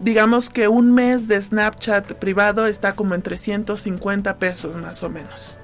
Digamos 0.00 0.50
que 0.50 0.68
un 0.68 0.94
mes 0.94 1.26
de 1.26 1.40
Snapchat 1.40 2.12
privado 2.14 2.66
está 2.66 2.94
como 2.94 3.14
en 3.14 3.22
350 3.22 4.38
pesos 4.38 4.76
más 4.76 5.02
o 5.02 5.10
menos. 5.10 5.58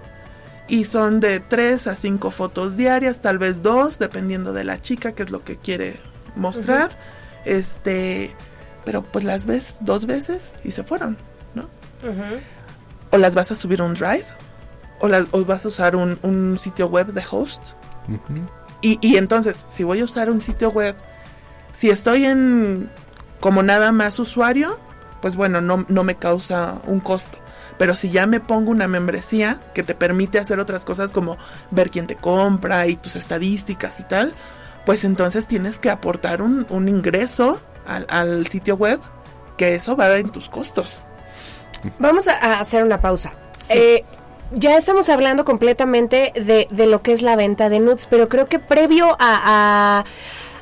Y 0.66 0.84
son 0.84 1.20
de 1.20 1.40
3 1.40 1.86
a 1.86 1.94
5 1.94 2.30
fotos 2.30 2.76
diarias, 2.76 3.20
tal 3.20 3.38
vez 3.38 3.62
dos, 3.62 3.98
dependiendo 3.98 4.52
de 4.52 4.64
la 4.64 4.80
chica, 4.80 5.12
que 5.12 5.22
es 5.22 5.30
lo 5.30 5.44
que 5.44 5.56
quiere 5.56 6.00
mostrar. 6.34 6.98
Este, 7.44 8.34
pero 8.84 9.02
pues 9.02 9.24
las 9.24 9.46
ves 9.46 9.76
dos 9.80 10.06
veces 10.06 10.56
y 10.64 10.70
se 10.70 10.82
fueron, 10.82 11.16
¿no? 11.54 11.68
O 13.10 13.18
las 13.18 13.34
vas 13.34 13.52
a 13.52 13.54
subir 13.54 13.80
a 13.80 13.84
un 13.84 13.94
drive, 13.94 14.26
o, 15.00 15.08
las, 15.08 15.26
o 15.30 15.44
vas 15.44 15.64
a 15.64 15.68
usar 15.68 15.94
un, 15.94 16.18
un 16.22 16.58
sitio 16.58 16.88
web 16.88 17.12
de 17.12 17.22
host. 17.30 17.62
Y, 18.80 18.98
y 19.00 19.16
entonces, 19.16 19.64
si 19.68 19.84
voy 19.84 20.00
a 20.00 20.04
usar 20.04 20.30
un 20.30 20.40
sitio 20.40 20.70
web, 20.70 20.96
si 21.72 21.90
estoy 21.90 22.26
en 22.26 22.90
como 23.40 23.62
nada 23.62 23.92
más 23.92 24.18
usuario, 24.18 24.78
pues 25.20 25.36
bueno, 25.36 25.60
no, 25.60 25.84
no 25.88 26.04
me 26.04 26.16
causa 26.16 26.80
un 26.86 27.00
costo. 27.00 27.38
Pero 27.78 27.96
si 27.96 28.10
ya 28.10 28.26
me 28.26 28.40
pongo 28.40 28.70
una 28.70 28.86
membresía 28.86 29.60
que 29.74 29.82
te 29.82 29.94
permite 29.94 30.38
hacer 30.38 30.60
otras 30.60 30.84
cosas 30.84 31.12
como 31.12 31.36
ver 31.70 31.90
quién 31.90 32.06
te 32.06 32.16
compra 32.16 32.86
y 32.86 32.96
tus 32.96 33.16
estadísticas 33.16 33.98
y 34.00 34.04
tal, 34.04 34.34
pues 34.86 35.04
entonces 35.04 35.46
tienes 35.46 35.78
que 35.78 35.90
aportar 35.90 36.42
un, 36.42 36.66
un 36.70 36.88
ingreso 36.88 37.60
al, 37.86 38.06
al 38.08 38.46
sitio 38.46 38.76
web, 38.76 39.00
que 39.56 39.74
eso 39.74 39.96
va 39.96 40.14
en 40.16 40.30
tus 40.30 40.48
costos. 40.48 41.00
Vamos 41.98 42.28
a, 42.28 42.60
hacer 42.60 42.82
una 42.82 43.00
pausa. 43.00 43.34
Sí. 43.58 43.72
Eh, 43.76 44.04
ya 44.52 44.76
estamos 44.76 45.08
hablando 45.08 45.44
completamente 45.44 46.32
de, 46.34 46.68
de 46.70 46.86
lo 46.86 47.02
que 47.02 47.12
es 47.12 47.22
la 47.22 47.36
venta 47.36 47.68
de 47.68 47.80
nudes, 47.80 48.06
pero 48.08 48.28
creo 48.28 48.48
que 48.48 48.58
previo 48.58 49.16
a, 49.18 49.18
a, 49.18 50.04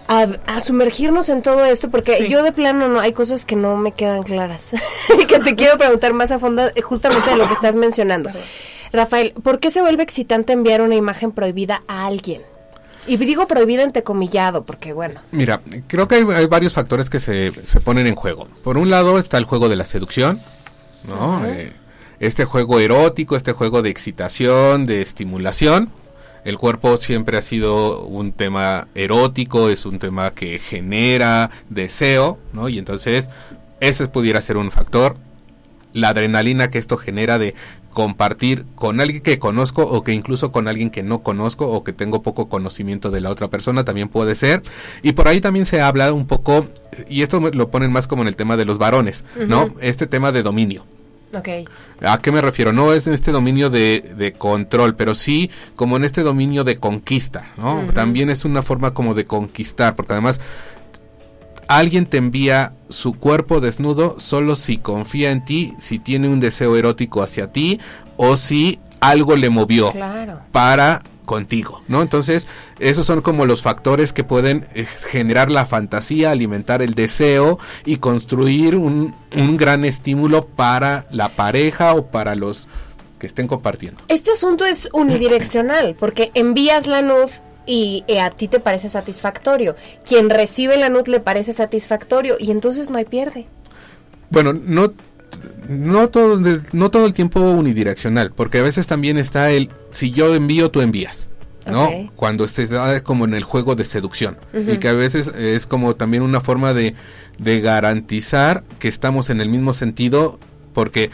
a- 0.09 0.27
a 0.47 0.61
sumergirnos 0.61 1.29
en 1.29 1.43
todo 1.43 1.65
esto, 1.65 1.91
porque 1.91 2.17
Sí. 2.19 2.29
yo 2.29 2.43
de 2.43 2.53
plano 2.53 2.89
no 2.89 3.01
hay 3.01 3.13
cosas 3.13 3.45
que 3.45 3.57
no 3.57 3.77
me 3.77 3.93
quedan 3.93 4.23
claras, 4.23 4.75
y 5.21 5.27
que 5.27 5.39
te 5.39 5.55
quiero 5.55 5.79
preguntar 5.79 6.13
más 6.13 6.31
a 6.33 6.39
fondo 6.39 6.63
eh, 6.75 6.83
justamente 6.83 7.31
de 7.31 7.37
lo 7.37 7.47
que 7.49 7.55
estás 7.55 7.77
mencionando. 7.77 8.31
Perdón. 8.31 8.47
Rafael, 8.93 9.33
¿por 9.43 9.59
qué 9.59 9.71
se 9.71 9.81
vuelve 9.81 10.03
excitante 10.03 10.53
enviar 10.53 10.83
una 10.83 10.95
imagen 10.95 11.33
prohibida 11.33 11.83
a 11.89 12.07
alguien? 12.07 12.43
Y 13.07 13.17
digo 13.17 13.49
prohibida 13.49 13.83
entrecomillado, 13.83 14.63
porque 14.65 14.93
bueno, 14.93 15.21
Mira, 15.33 15.61
creo 15.89 16.07
que 16.07 16.17
hay, 16.17 16.25
hay 16.35 16.47
varios 16.47 16.73
factores 16.75 17.11
que 17.11 17.19
se, 17.19 17.51
se 17.65 17.81
ponen 17.81 18.07
en 18.07 18.15
juego. 18.15 18.47
Por 18.63 18.79
un 18.79 18.91
lado 18.91 19.19
está 19.19 19.39
el 19.39 19.45
juego 19.45 19.69
de 19.69 19.75
la 19.77 19.85
seducción, 19.85 20.39
¿no? 21.09 21.45
Eh, 21.47 21.73
este 22.21 22.45
juego 22.45 22.79
erótico, 22.79 23.35
este 23.35 23.53
juego 23.53 23.83
de 23.83 23.91
excitación, 23.91 24.87
de 24.87 25.01
estimulación. 25.03 25.91
El 26.45 26.59
cuerpo 26.59 26.97
siempre 26.97 27.37
ha 27.39 27.43
sido 27.43 28.03
un 28.05 28.33
tema 28.33 28.89
erótico, 28.95 29.69
es 29.69 29.87
un 29.87 29.99
tema 29.99 30.33
que 30.33 30.59
genera 30.59 31.51
deseo, 31.71 32.39
¿no? 32.53 32.69
Y 32.69 32.79
entonces 32.79 33.31
ese 33.81 34.09
pudiera 34.09 34.41
ser 34.41 34.57
un 34.57 34.71
factor. 34.71 35.17
La 35.93 36.09
adrenalina 36.09 36.71
que 36.71 36.79
esto 36.79 36.97
genera 36.97 37.39
de 37.39 37.55
compartir 37.93 38.65
con 38.75 39.01
alguien 39.03 39.23
que 39.23 39.39
conozco 39.39 39.83
o 39.83 40.03
que 40.03 40.13
incluso 40.13 40.51
con 40.51 40.67
alguien 40.67 40.91
que 40.91 41.03
no 41.03 41.23
conozco 41.23 41.69
o 41.71 41.85
que 41.85 41.93
tengo 41.93 42.23
poco 42.23 42.49
conocimiento 42.49 43.11
de 43.11 43.21
la 43.21 43.29
otra 43.31 43.49
persona 43.49 43.85
también 43.85 44.09
puede 44.09 44.35
ser. 44.35 44.63
Y 45.03 45.13
por 45.13 45.29
ahí 45.29 45.41
también 45.43 45.67
se 45.67 45.83
habla 45.83 46.13
un 46.13 46.27
poco, 46.27 46.67
y 47.09 47.21
esto 47.23 47.41
me- 47.41 47.51
lo 47.51 47.71
ponen 47.71 47.93
más 47.93 48.07
como 48.07 48.23
en 48.23 48.29
el 48.29 48.37
tema 48.37 48.57
de 48.57 48.65
los 48.65 48.79
varones, 48.79 49.25
¿no? 49.47 49.75
Este 49.81 50.07
tema 50.07 50.33
de 50.33 50.43
dominio. 50.43 50.87
Ok. 51.35 51.49
¿A 52.05 52.19
qué 52.19 52.33
me 52.33 52.41
refiero? 52.41 52.73
No 52.73 52.93
es 52.93 53.07
en 53.07 53.15
este 53.15 53.33
dominio 53.33 53.71
de, 53.71 54.15
de 54.17 54.33
control, 54.33 54.95
pero 54.97 55.15
sí 55.15 55.51
como 55.77 55.97
en 55.97 56.05
este 56.05 56.23
dominio 56.23 56.65
de 56.65 56.77
conquista, 56.79 57.53
¿no? 57.57 57.83
También 57.95 58.31
es 58.31 58.45
una 58.45 58.63
forma 58.63 58.93
como 58.95 59.15
de 59.15 59.25
conquistar, 59.27 59.95
porque 59.97 60.13
además 60.13 60.41
alguien 61.69 62.07
te 62.07 62.17
envía 62.19 62.73
su 62.89 63.15
cuerpo 63.15 63.61
desnudo 63.61 64.17
solo 64.19 64.57
si 64.57 64.79
confía 64.79 65.31
en 65.31 65.45
ti, 65.45 65.75
si 65.79 65.99
tiene 65.99 66.29
un 66.29 66.41
deseo 66.41 66.77
erótico 66.77 67.23
hacia 67.23 67.51
ti 67.53 67.81
o 68.17 68.37
si 68.37 68.79
algo 69.01 69.37
le 69.37 69.49
movió 69.51 69.91
Claro. 69.93 70.41
para 70.53 71.03
contigo, 71.25 71.83
¿no? 71.89 72.03
Entonces, 72.03 72.49
esos 72.79 73.07
son 73.07 73.21
como 73.21 73.47
los 73.47 73.63
factores 73.63 74.13
que 74.13 74.25
pueden 74.25 74.67
eh, 74.75 74.85
generar 74.85 75.51
la 75.51 75.67
fantasía, 75.67 76.31
alimentar 76.31 76.83
el 76.83 76.95
deseo 76.95 77.59
y 77.85 77.97
construir 77.97 78.77
un, 78.77 79.15
un 79.35 79.57
gran 79.57 79.85
estímulo 79.85 80.47
para 80.47 81.07
la 81.11 81.29
pareja 81.29 81.95
o 81.95 82.07
para 82.07 82.35
los 82.35 82.69
que 83.19 83.27
estén 83.27 83.47
compartiendo. 83.47 84.03
Este 84.09 84.33
asunto 84.33 84.65
es 84.65 84.89
unidireccional, 84.93 85.95
porque 85.99 86.33
envías 86.35 86.89
la 86.89 87.03
nud 87.03 87.31
y 87.67 88.05
eh, 88.09 88.21
a 88.21 88.31
ti 88.31 88.49
te 88.49 88.61
parece 88.61 88.89
satisfactorio. 88.89 89.77
Quien 90.05 90.31
recibe 90.31 90.77
la 90.77 90.89
nud 90.89 91.07
le 91.07 91.21
parece 91.21 91.53
satisfactorio 91.53 92.37
y 92.39 92.51
entonces 92.51 92.91
no 92.91 92.99
hay 92.99 93.05
pierde. 93.05 93.47
Bueno, 94.31 94.53
no 94.53 94.93
no 95.69 96.09
todo 96.09 96.41
no 96.73 96.91
todo 96.91 97.07
el 97.07 97.15
tiempo 97.15 97.41
unidireccional, 97.41 98.33
porque 98.33 98.59
a 98.59 98.63
veces 98.63 98.87
también 98.87 99.19
está 99.19 99.51
el 99.51 99.71
si 99.91 100.11
yo 100.11 100.35
envío 100.35 100.71
tú 100.71 100.81
envías. 100.81 101.29
¿no? 101.65 102.11
Cuando 102.17 102.45
estés 102.45 102.73
ah, 102.73 103.01
como 103.05 103.25
en 103.25 103.35
el 103.35 103.45
juego 103.45 103.77
de 103.77 103.85
seducción 103.85 104.37
y 104.53 104.79
que 104.79 104.89
a 104.89 104.95
veces 104.95 105.29
es 105.29 105.67
como 105.67 105.95
también 105.95 106.25
una 106.25 106.41
forma 106.41 106.75
de, 106.75 106.97
de 107.39 107.61
garantizar 107.61 108.65
que 108.81 108.89
estamos 108.89 109.31
en 109.31 109.41
el 109.41 109.49
mismo 109.49 109.73
sentido 109.73 110.41
porque 110.73 111.11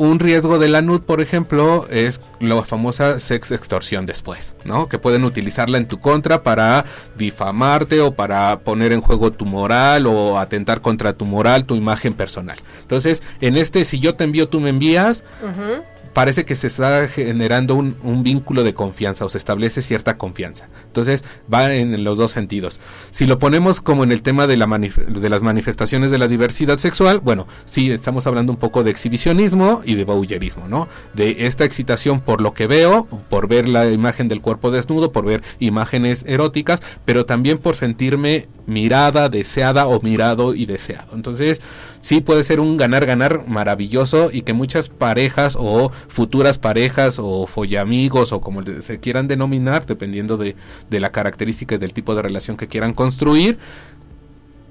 un 0.00 0.18
riesgo 0.18 0.58
de 0.58 0.68
la 0.68 0.80
NUD, 0.80 1.02
por 1.02 1.20
ejemplo, 1.20 1.86
es 1.90 2.22
la 2.40 2.62
famosa 2.62 3.20
sex 3.20 3.50
extorsión 3.50 4.06
después, 4.06 4.54
¿no? 4.64 4.88
Que 4.88 4.98
pueden 4.98 5.24
utilizarla 5.24 5.76
en 5.76 5.88
tu 5.88 6.00
contra 6.00 6.42
para 6.42 6.86
difamarte 7.18 8.00
o 8.00 8.14
para 8.14 8.60
poner 8.60 8.92
en 8.92 9.02
juego 9.02 9.30
tu 9.30 9.44
moral 9.44 10.06
o 10.06 10.38
atentar 10.38 10.80
contra 10.80 11.12
tu 11.12 11.26
moral, 11.26 11.66
tu 11.66 11.74
imagen 11.74 12.14
personal. 12.14 12.56
Entonces, 12.80 13.22
en 13.42 13.58
este, 13.58 13.84
si 13.84 14.00
yo 14.00 14.14
te 14.14 14.24
envío, 14.24 14.48
tú 14.48 14.58
me 14.58 14.70
envías, 14.70 15.22
parece 16.12 16.44
que 16.44 16.56
se 16.56 16.66
está 16.66 17.08
generando 17.08 17.74
un, 17.74 18.20
vínculo 18.22 18.64
de 18.64 18.74
confianza 18.74 19.24
o 19.24 19.28
se 19.28 19.38
establece 19.38 19.82
cierta 19.82 20.18
confianza. 20.18 20.68
Entonces 20.86 21.24
va 21.52 21.74
en 21.74 22.04
los 22.04 22.18
dos 22.18 22.32
sentidos. 22.32 22.80
Si 23.10 23.26
lo 23.26 23.38
ponemos 23.38 23.80
como 23.80 24.04
en 24.04 24.12
el 24.12 24.22
tema 24.22 24.46
de, 24.46 24.56
la 24.56 24.66
de 24.66 25.30
las 25.30 25.42
manifestaciones 25.42 26.10
de 26.10 26.18
la 26.18 26.28
diversidad 26.28 26.78
sexual, 26.78 27.20
bueno, 27.20 27.46
sí, 27.64 27.90
estamos 27.90 28.26
hablando 28.26 28.52
un 28.52 28.58
poco 28.58 28.84
de 28.84 28.90
exhibicionismo 28.90 29.82
y 29.84 29.94
de 29.94 30.04
bowlerismo, 30.04 30.68
¿no? 30.68 30.88
De 31.14 31.46
esta 31.46 31.64
excitación 31.64 32.20
por 32.20 32.40
lo 32.40 32.52
que 32.52 32.66
veo, 32.66 33.06
por 33.28 33.48
ver 33.48 33.68
la 33.68 33.90
imagen 33.90 34.28
del 34.28 34.42
cuerpo 34.42 34.70
desnudo, 34.70 35.12
por 35.12 35.24
ver 35.24 35.42
imágenes 35.58 36.24
eróticas, 36.26 36.82
pero 37.04 37.24
también 37.26 37.58
por 37.58 37.76
sentirme 37.76 38.48
mirada, 38.66 39.28
deseada 39.28 39.86
o 39.86 40.00
mirado 40.00 40.54
y 40.54 40.66
deseado. 40.66 41.14
Entonces, 41.14 41.60
sí 42.00 42.20
puede 42.20 42.44
ser 42.44 42.60
un 42.60 42.76
ganar-ganar 42.76 43.46
maravilloso 43.46 44.30
y 44.32 44.42
que 44.42 44.52
muchas 44.52 44.88
parejas 44.88 45.56
o 45.58 45.92
futuras 46.08 46.58
parejas 46.58 47.18
o 47.18 47.46
follamigos 47.46 48.32
o 48.32 48.40
como 48.40 48.62
se 48.80 49.00
quieran 49.00 49.28
denominar, 49.28 49.86
dependiendo 49.86 50.36
de, 50.36 50.56
de 50.88 51.00
la 51.00 51.12
característica 51.12 51.76
y 51.76 51.78
del 51.78 51.92
tipo 51.92 52.14
de 52.14 52.22
relación 52.22 52.56
que 52.56 52.68
quieran 52.68 52.94
construir, 52.94 53.58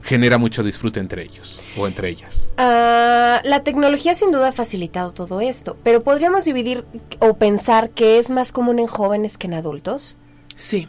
genera 0.02 0.38
mucho 0.38 0.64
disfrute 0.64 1.00
entre 1.00 1.24
ellos 1.24 1.60
o 1.78 1.88
entre 1.88 2.10
ellas. 2.10 2.48
Uh, 2.58 3.46
la 3.48 3.62
tecnología 3.64 4.16
sin 4.16 4.32
duda 4.32 4.50
ha 4.50 4.52
facilitado 4.52 5.12
todo 5.12 5.42
esto, 5.42 5.78
pero 5.84 6.04
podríamos 6.04 6.46
dividir 6.46 6.86
o 7.20 7.36
pensar 7.36 7.90
que 7.92 8.18
es 8.20 8.30
más 8.30 8.52
común 8.52 8.80
en 8.80 8.88
jóvenes 8.88 9.38
que 9.38 9.48
en 9.48 9.54
adultos. 9.54 10.18
Sí, 10.56 10.88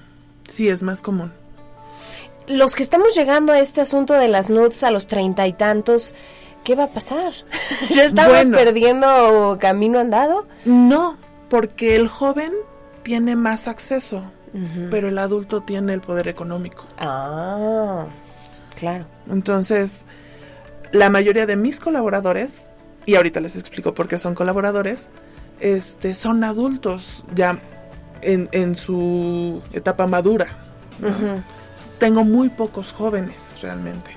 sí 0.49 0.69
es 0.69 0.83
más 0.83 1.03
común. 1.03 1.33
Los 2.51 2.75
que 2.75 2.83
estamos 2.83 3.15
llegando 3.15 3.53
a 3.53 3.61
este 3.61 3.81
asunto 3.81 4.15
de 4.15 4.27
las 4.27 4.51
nudes 4.51 4.83
a 4.83 4.91
los 4.91 5.07
treinta 5.07 5.47
y 5.47 5.53
tantos, 5.53 6.17
¿qué 6.65 6.75
va 6.75 6.85
a 6.85 6.91
pasar? 6.93 7.33
¿Ya 7.91 8.05
estamos 8.05 8.33
bueno, 8.33 8.57
perdiendo 8.59 9.57
camino 9.61 10.01
andado? 10.01 10.49
No, 10.65 11.17
porque 11.49 11.95
el 11.95 12.09
joven 12.09 12.53
tiene 13.05 13.37
más 13.37 13.69
acceso, 13.69 14.25
uh 14.53 14.59
-huh. 14.59 14.89
pero 14.91 15.09
el 15.09 15.19
adulto 15.19 15.61
tiene 15.61 15.95
el 15.95 16.01
poder 16.01 16.27
económico. 16.27 16.85
Ah, 16.99 18.07
claro. 18.77 19.07
Entonces, 19.31 20.05
la 20.91 21.09
mayoría 21.09 21.47
de 21.47 21.55
mis 21.55 21.79
colaboradores, 21.79 22.73
y 23.07 23.15
ahorita 23.15 23.41
les 23.41 23.55
explico 23.55 23.95
por 23.95 24.09
qué 24.09 24.19
son 24.19 24.35
colaboradores, 24.35 25.09
este, 25.61 26.17
son 26.17 26.43
adultos 26.43 27.25
ya 27.33 27.61
en, 28.23 28.49
en 28.51 28.75
su 28.75 29.63
etapa 29.73 30.09
madura. 30.09 30.49
¿no? 30.99 31.09
Uh 31.09 31.13
-huh. 31.13 31.45
Tengo 31.99 32.25
muy 32.25 32.49
pocos 32.49 32.93
jóvenes 32.93 33.55
realmente. 33.63 34.17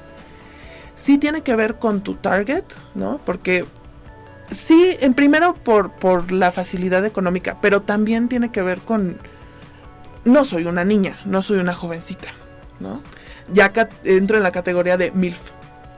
Sí 0.95 1.17
tiene 1.17 1.41
que 1.41 1.55
ver 1.55 1.79
con 1.79 2.01
tu 2.01 2.15
target, 2.15 2.63
¿no? 2.95 3.19
Porque 3.25 3.65
sí, 4.51 4.95
en 4.99 5.13
primero 5.13 5.53
por, 5.55 5.91
por 5.91 6.31
la 6.31 6.51
facilidad 6.51 7.05
económica, 7.05 7.57
pero 7.61 7.81
también 7.81 8.29
tiene 8.29 8.51
que 8.51 8.61
ver 8.61 8.79
con... 8.79 9.17
No 10.25 10.45
soy 10.45 10.65
una 10.65 10.85
niña, 10.85 11.19
no 11.25 11.41
soy 11.41 11.59
una 11.59 11.73
jovencita, 11.73 12.29
¿no? 12.79 13.01
Ya 13.51 13.73
entro 14.03 14.37
en 14.37 14.43
la 14.43 14.51
categoría 14.51 14.97
de 14.97 15.11
MILF, 15.11 15.51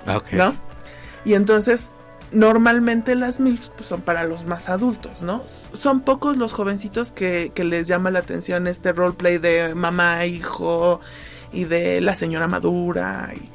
okay. 0.08 0.38
¿no? 0.38 0.56
Y 1.26 1.36
entonces, 1.36 1.94
normalmente 2.32 3.16
las 3.16 3.40
MILF 3.40 3.70
pues, 3.70 3.88
son 3.88 4.02
para 4.02 4.24
los 4.24 4.46
más 4.46 4.70
adultos, 4.70 5.22
¿no? 5.22 5.44
Son 5.48 6.02
pocos 6.02 6.38
los 6.38 6.54
jovencitos 6.54 7.12
que, 7.12 7.52
que 7.54 7.64
les 7.64 7.88
llama 7.88 8.10
la 8.10 8.20
atención 8.20 8.66
este 8.68 8.94
roleplay 8.94 9.38
de 9.38 9.76
mamá, 9.76 10.26
hijo 10.26 11.02
y 11.56 11.66
de 11.66 12.02
la 12.02 12.16
señora 12.16 12.48
madura. 12.48 13.32
Y... 13.36 13.50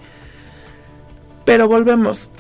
Pero 1.45 1.69
volvemos, 1.69 2.31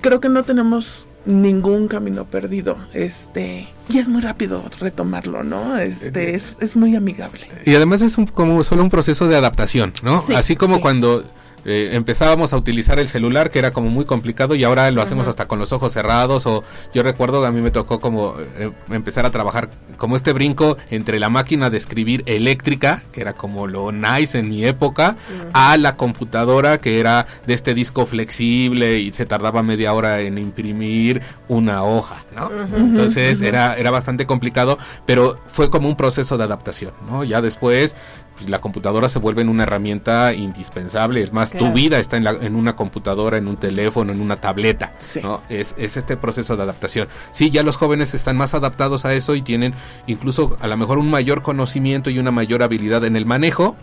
creo 0.00 0.20
que 0.20 0.28
no 0.28 0.42
tenemos 0.42 1.06
ningún 1.24 1.88
camino 1.88 2.24
perdido. 2.24 2.76
Este, 2.92 3.68
y 3.88 3.98
es 3.98 4.08
muy 4.08 4.22
rápido 4.22 4.64
retomarlo, 4.80 5.44
¿no? 5.44 5.76
Este, 5.76 6.34
es, 6.34 6.56
es 6.60 6.76
muy 6.76 6.96
amigable. 6.96 7.46
Y 7.64 7.74
además 7.74 8.02
es 8.02 8.18
un, 8.18 8.26
como 8.26 8.64
solo 8.64 8.82
un 8.82 8.90
proceso 8.90 9.28
de 9.28 9.36
adaptación, 9.36 9.92
¿no? 10.02 10.20
Sí, 10.20 10.34
Así 10.34 10.56
como 10.56 10.76
sí. 10.76 10.82
cuando 10.82 11.30
eh, 11.64 11.90
empezábamos 11.92 12.52
a 12.52 12.56
utilizar 12.56 12.98
el 12.98 13.08
celular, 13.08 13.50
que 13.50 13.58
era 13.58 13.72
como 13.72 13.90
muy 13.90 14.04
complicado, 14.04 14.54
y 14.54 14.64
ahora 14.64 14.90
lo 14.90 15.02
hacemos 15.02 15.26
hasta 15.26 15.46
con 15.46 15.58
los 15.58 15.72
ojos 15.72 15.92
cerrados. 15.92 16.46
O 16.46 16.64
yo 16.94 17.02
recuerdo 17.02 17.40
que 17.40 17.48
a 17.48 17.50
mí 17.50 17.60
me 17.60 17.70
tocó 17.70 18.00
como 18.00 18.34
eh, 18.58 18.70
empezar 18.90 19.26
a 19.26 19.30
trabajar 19.30 19.70
como 19.96 20.16
este 20.16 20.32
brinco 20.32 20.78
entre 20.90 21.18
la 21.18 21.28
máquina 21.28 21.70
de 21.70 21.76
escribir 21.76 22.22
eléctrica, 22.26 23.02
que 23.12 23.20
era 23.20 23.34
como 23.34 23.66
lo 23.66 23.92
nice 23.92 24.38
en 24.38 24.48
mi 24.48 24.64
época, 24.64 25.16
a 25.52 25.76
la 25.76 25.96
computadora, 25.96 26.78
que 26.78 27.00
era 27.00 27.26
de 27.46 27.54
este 27.54 27.74
disco 27.74 28.06
flexible 28.06 28.98
y 28.98 29.12
se 29.12 29.26
tardaba 29.26 29.62
media 29.62 29.92
hora 29.92 30.20
en 30.20 30.38
imprimir 30.38 31.22
una 31.48 31.82
hoja, 31.82 32.24
¿no? 32.34 32.50
Entonces 32.76 33.40
era, 33.40 33.76
era 33.76 33.90
bastante 33.90 34.26
complicado, 34.26 34.78
pero 35.06 35.38
fue 35.46 35.70
como 35.70 35.88
un 35.88 35.96
proceso 35.96 36.38
de 36.38 36.44
adaptación, 36.44 36.92
¿no? 37.08 37.24
Ya 37.24 37.42
después 37.42 37.94
pues, 38.40 38.48
la 38.48 38.60
computadora 38.60 39.10
se 39.10 39.18
vuelve 39.18 39.42
en 39.42 39.50
una 39.50 39.64
herramienta 39.64 40.32
indispensable. 40.32 41.22
Es 41.22 41.32
más, 41.32 41.50
claro. 41.50 41.66
tu 41.66 41.72
vida 41.74 41.98
está 41.98 42.16
en, 42.16 42.24
la, 42.24 42.30
en, 42.30 42.56
una 42.56 42.74
computadora, 42.74 43.36
en 43.36 43.48
un 43.48 43.58
teléfono, 43.58 44.12
en 44.12 44.20
una 44.22 44.40
tableta. 44.40 44.94
Sí. 45.00 45.20
¿no? 45.22 45.42
Es, 45.50 45.74
es, 45.76 45.98
este 45.98 46.16
proceso 46.16 46.56
de 46.56 46.62
adaptación. 46.62 47.08
Sí, 47.32 47.50
ya 47.50 47.62
los 47.62 47.76
jóvenes 47.76 48.14
están 48.14 48.38
más 48.38 48.54
adaptados 48.54 49.04
a 49.04 49.12
eso 49.12 49.34
y 49.34 49.42
tienen 49.42 49.74
incluso 50.06 50.56
a 50.60 50.68
lo 50.68 50.76
mejor 50.78 50.98
un 50.98 51.10
mayor 51.10 51.42
conocimiento 51.42 52.08
y 52.08 52.18
una 52.18 52.30
mayor 52.30 52.62
habilidad 52.62 53.04
en 53.04 53.16
el 53.16 53.26
manejo. 53.26 53.76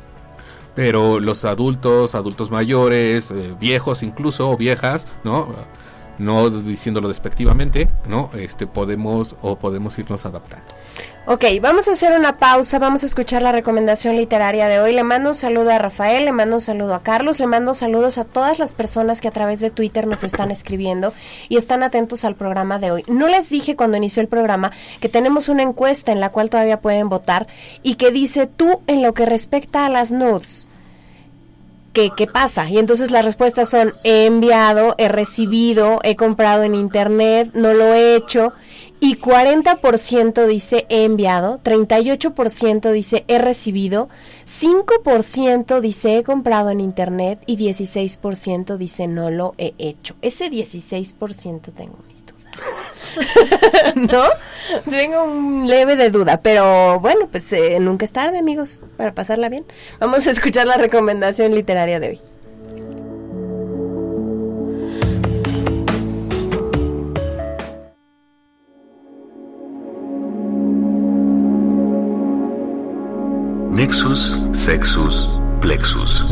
Pero 0.74 1.20
los 1.20 1.46
adultos, 1.46 2.16
adultos 2.16 2.52
mayores, 2.52 3.32
eh, 3.32 3.56
viejos 3.60 4.02
incluso, 4.02 4.50
o 4.50 4.58
viejas, 4.58 5.08
¿no? 5.24 5.48
No 6.18 6.50
diciéndolo 6.50 7.08
despectivamente, 7.08 7.90
¿no? 8.08 8.30
Este 8.34 8.68
podemos 8.68 9.36
o 9.42 9.58
podemos 9.58 9.98
irnos 10.00 10.26
adaptando. 10.26 10.74
Ok, 11.30 11.44
vamos 11.62 11.90
a 11.90 11.92
hacer 11.92 12.18
una 12.18 12.38
pausa, 12.38 12.80
vamos 12.80 13.04
a 13.04 13.06
escuchar 13.06 13.42
la 13.42 13.52
recomendación 13.52 14.16
literaria 14.16 14.70
de 14.70 14.80
hoy. 14.80 14.94
Le 14.94 15.04
mando 15.04 15.30
un 15.32 15.36
saludo 15.36 15.72
a 15.72 15.78
Rafael, 15.78 16.24
le 16.24 16.32
mando 16.32 16.56
un 16.56 16.62
saludo 16.62 16.96
a 16.96 17.04
Carlos, 17.04 17.42
le 17.42 17.48
mando 17.48 17.74
saludos 17.74 18.18
a 18.18 18.24
todas 18.24 18.60
las 18.60 18.74
personas 18.74 19.20
que 19.20 19.28
a 19.28 19.32
través 19.32 19.60
de 19.60 19.70
Twitter 19.70 20.08
nos 20.08 20.24
están 20.24 20.52
escribiendo 20.52 21.14
y 21.50 21.58
están 21.58 21.84
atentos 21.84 22.24
al 22.24 22.36
programa 22.36 22.80
de 22.80 22.92
hoy. 22.92 23.04
No 23.08 23.28
les 23.28 23.50
dije 23.50 23.76
cuando 23.76 23.98
inició 23.98 24.22
el 24.22 24.30
programa 24.30 24.72
que 25.02 25.10
tenemos 25.10 25.50
una 25.50 25.64
encuesta 25.64 26.14
en 26.14 26.22
la 26.22 26.30
cual 26.30 26.50
todavía 26.50 26.80
pueden 26.80 27.10
votar 27.10 27.48
y 27.84 27.96
que 27.96 28.12
dice 28.12 28.48
tú 28.48 28.82
en 28.88 29.02
lo 29.02 29.14
que 29.14 29.26
respecta 29.26 29.86
a 29.86 29.90
las 29.90 30.14
nudes. 30.14 30.70
¿Qué, 31.98 32.12
¿Qué, 32.16 32.28
pasa? 32.28 32.70
Y 32.70 32.78
entonces 32.78 33.10
las 33.10 33.26
respuestas 33.26 33.72
son 33.72 33.92
he 34.04 34.28
enviado, 34.28 34.94
he 35.00 35.08
recibido, 35.08 36.00
he 36.04 36.16
comprado 36.16 36.62
en 36.62 36.76
internet, 36.76 37.50
no 37.56 37.74
lo 37.74 37.92
he 37.92 38.16
hecho. 38.16 38.54
Y 39.00 39.16
40% 39.16 40.46
dice 40.46 40.86
he 40.90 41.06
enviado, 41.06 41.60
38% 41.64 42.92
dice 42.92 43.26
he 43.28 43.40
recibido, 43.40 44.10
5% 44.46 45.82
dice 45.82 46.20
he 46.20 46.24
comprado 46.24 46.70
en 46.70 46.82
internet 46.82 47.40
y 47.48 47.58
16% 47.58 48.78
dice 48.78 49.08
no 49.08 49.32
lo 49.32 49.56
he 49.58 49.74
hecho. 49.80 50.14
Ese 50.22 50.52
16% 50.52 51.74
tengo. 51.74 51.98
¿No? 53.96 54.24
Tengo 54.90 55.24
un 55.24 55.68
leve 55.68 55.96
de 55.96 56.10
duda, 56.10 56.42
pero 56.42 57.00
bueno, 57.00 57.28
pues 57.32 57.52
eh, 57.54 57.80
nunca 57.80 58.06
es 58.06 58.12
tarde, 58.12 58.38
amigos, 58.38 58.84
para 58.98 59.14
pasarla 59.14 59.50
bien. 59.50 59.66
Vamos 60.00 60.28
a 60.28 60.32
escuchar 60.32 60.68
la 60.68 60.78
recomendación 60.78 61.56
literaria 61.56 62.00
de 62.00 62.10
hoy. 62.10 62.22
Nexus, 73.78 74.36
Sexus, 74.54 75.30
Plexus. 75.62 76.26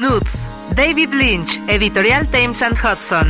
Nudes, 0.00 0.48
David 0.76 1.12
Lynch, 1.12 1.60
editorial 1.66 2.28
Thames 2.28 2.62
and 2.62 2.76
Hudson. 2.78 3.26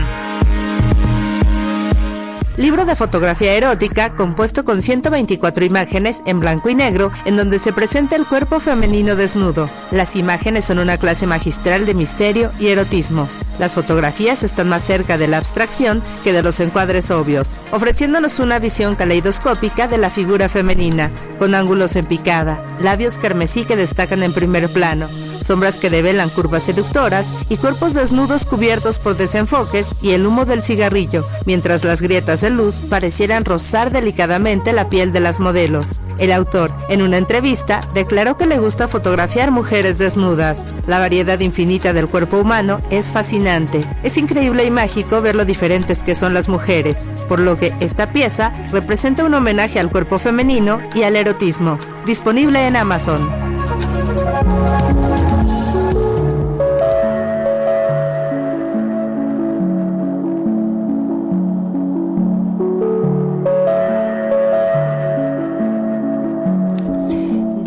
Libro 2.59 2.85
de 2.85 2.95
fotografía 2.95 3.55
erótica 3.55 4.15
compuesto 4.15 4.65
con 4.65 4.83
124 4.83 5.65
imágenes 5.65 6.23
en 6.27 6.41
blanco 6.41 6.69
y 6.69 6.75
negro 6.75 7.11
en 7.25 7.37
donde 7.37 7.59
se 7.59 7.73
presenta 7.73 8.17
el 8.17 8.27
cuerpo 8.27 8.61
femenino 8.61 9.17
desnudo. 9.17 9.71
Las 9.93 10.15
imágenes 10.17 10.67
son 10.67 10.79
una 10.79 10.99
clase 10.99 11.27
magistral 11.27 11.87
de 11.87 11.95
misterio 11.95 12.51
y 12.59 12.67
erotismo. 12.67 13.29
Las 13.59 13.73
fotografías 13.73 14.43
están 14.43 14.69
más 14.69 14.83
cerca 14.83 15.17
de 15.17 15.29
la 15.29 15.39
abstracción 15.39 16.03
que 16.23 16.33
de 16.33 16.43
los 16.43 16.61
encuadres 16.61 17.11
obvios, 17.11 17.57
ofreciéndonos 17.71 18.41
una 18.41 18.59
visión 18.59 18.95
caleidoscópica 18.95 19.89
de 19.89 19.99
la 19.99 20.11
figura 20.11 20.49
femenina, 20.49 21.13
con 21.39 21.55
ángulos 21.55 21.97
en 21.97 22.07
picada, 22.07 22.77
labios 22.81 23.19
carmesí 23.19 23.65
que 23.65 23.77
destacan 23.77 24.23
en 24.23 24.33
primer 24.33 24.73
plano, 24.73 25.09
sombras 25.41 25.79
que 25.79 25.91
develan 25.91 26.31
curvas 26.31 26.65
seductoras 26.65 27.29
y 27.49 27.57
cuerpos 27.57 27.95
desnudos 27.95 28.45
cubiertos 28.45 28.99
por 28.99 29.17
desenfoques 29.17 29.95
y 30.01 30.13
el 30.13 30.27
humo 30.27 30.45
del 30.45 30.63
cigarrillo, 30.63 31.27
mientras 31.47 31.85
las 31.85 32.03
grietas 32.03 32.41
de 32.41 32.51
luz 32.51 32.81
parecieran 32.89 33.45
rozar 33.45 33.91
delicadamente 33.91 34.73
la 34.73 34.89
piel 34.89 35.13
de 35.13 35.21
las 35.21 35.41
modelos. 35.41 36.01
El 36.19 36.33
autor, 36.33 36.73
en 36.89 37.03
una 37.03 37.17
entrevista, 37.17 37.87
declaró 37.95 38.37
que 38.37 38.47
le 38.47 38.59
gusta 38.59 38.89
fotografiar 38.89 39.51
mujeres 39.51 39.99
desnudas. 39.99 40.65
La 40.87 40.99
variedad 40.99 41.39
infinita 41.41 41.93
del 41.93 42.09
cuerpo 42.09 42.39
humano 42.39 42.81
es 42.91 43.13
fascinante. 43.13 43.85
Es 44.03 44.17
increíble 44.17 44.65
y 44.65 44.71
mágico 44.71 45.23
ver 45.23 45.35
lo 45.35 45.45
diferentes 45.45 46.03
que 46.03 46.15
son 46.15 46.35
las 46.35 46.49
mujeres, 46.49 47.07
por 47.29 47.41
lo 47.41 47.57
que 47.57 47.73
esta 47.81 48.13
pieza 48.13 48.53
representa 48.73 49.25
un 49.25 49.35
homenaje 49.35 49.79
al 49.79 49.91
cuerpo 49.91 50.19
femenino 50.19 50.81
y 50.95 51.03
al 51.03 51.17
erotismo. 51.17 51.79
Disponible 52.05 52.67
en 52.67 52.77
Amazon. 52.77 53.29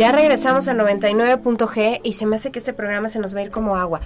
Ya 0.02 0.12
regresamos 0.12 0.68
a 0.68 0.74
99.g 0.74 2.00
y 2.04 2.14
se 2.14 2.26
me 2.26 2.36
hace 2.36 2.52
que 2.52 2.60
este 2.60 2.74
programa 2.74 3.08
se 3.08 3.20
nos 3.20 3.36
va 3.36 3.40
a 3.40 3.44
ir 3.44 3.52
como 3.52 3.76
agua. 3.76 4.02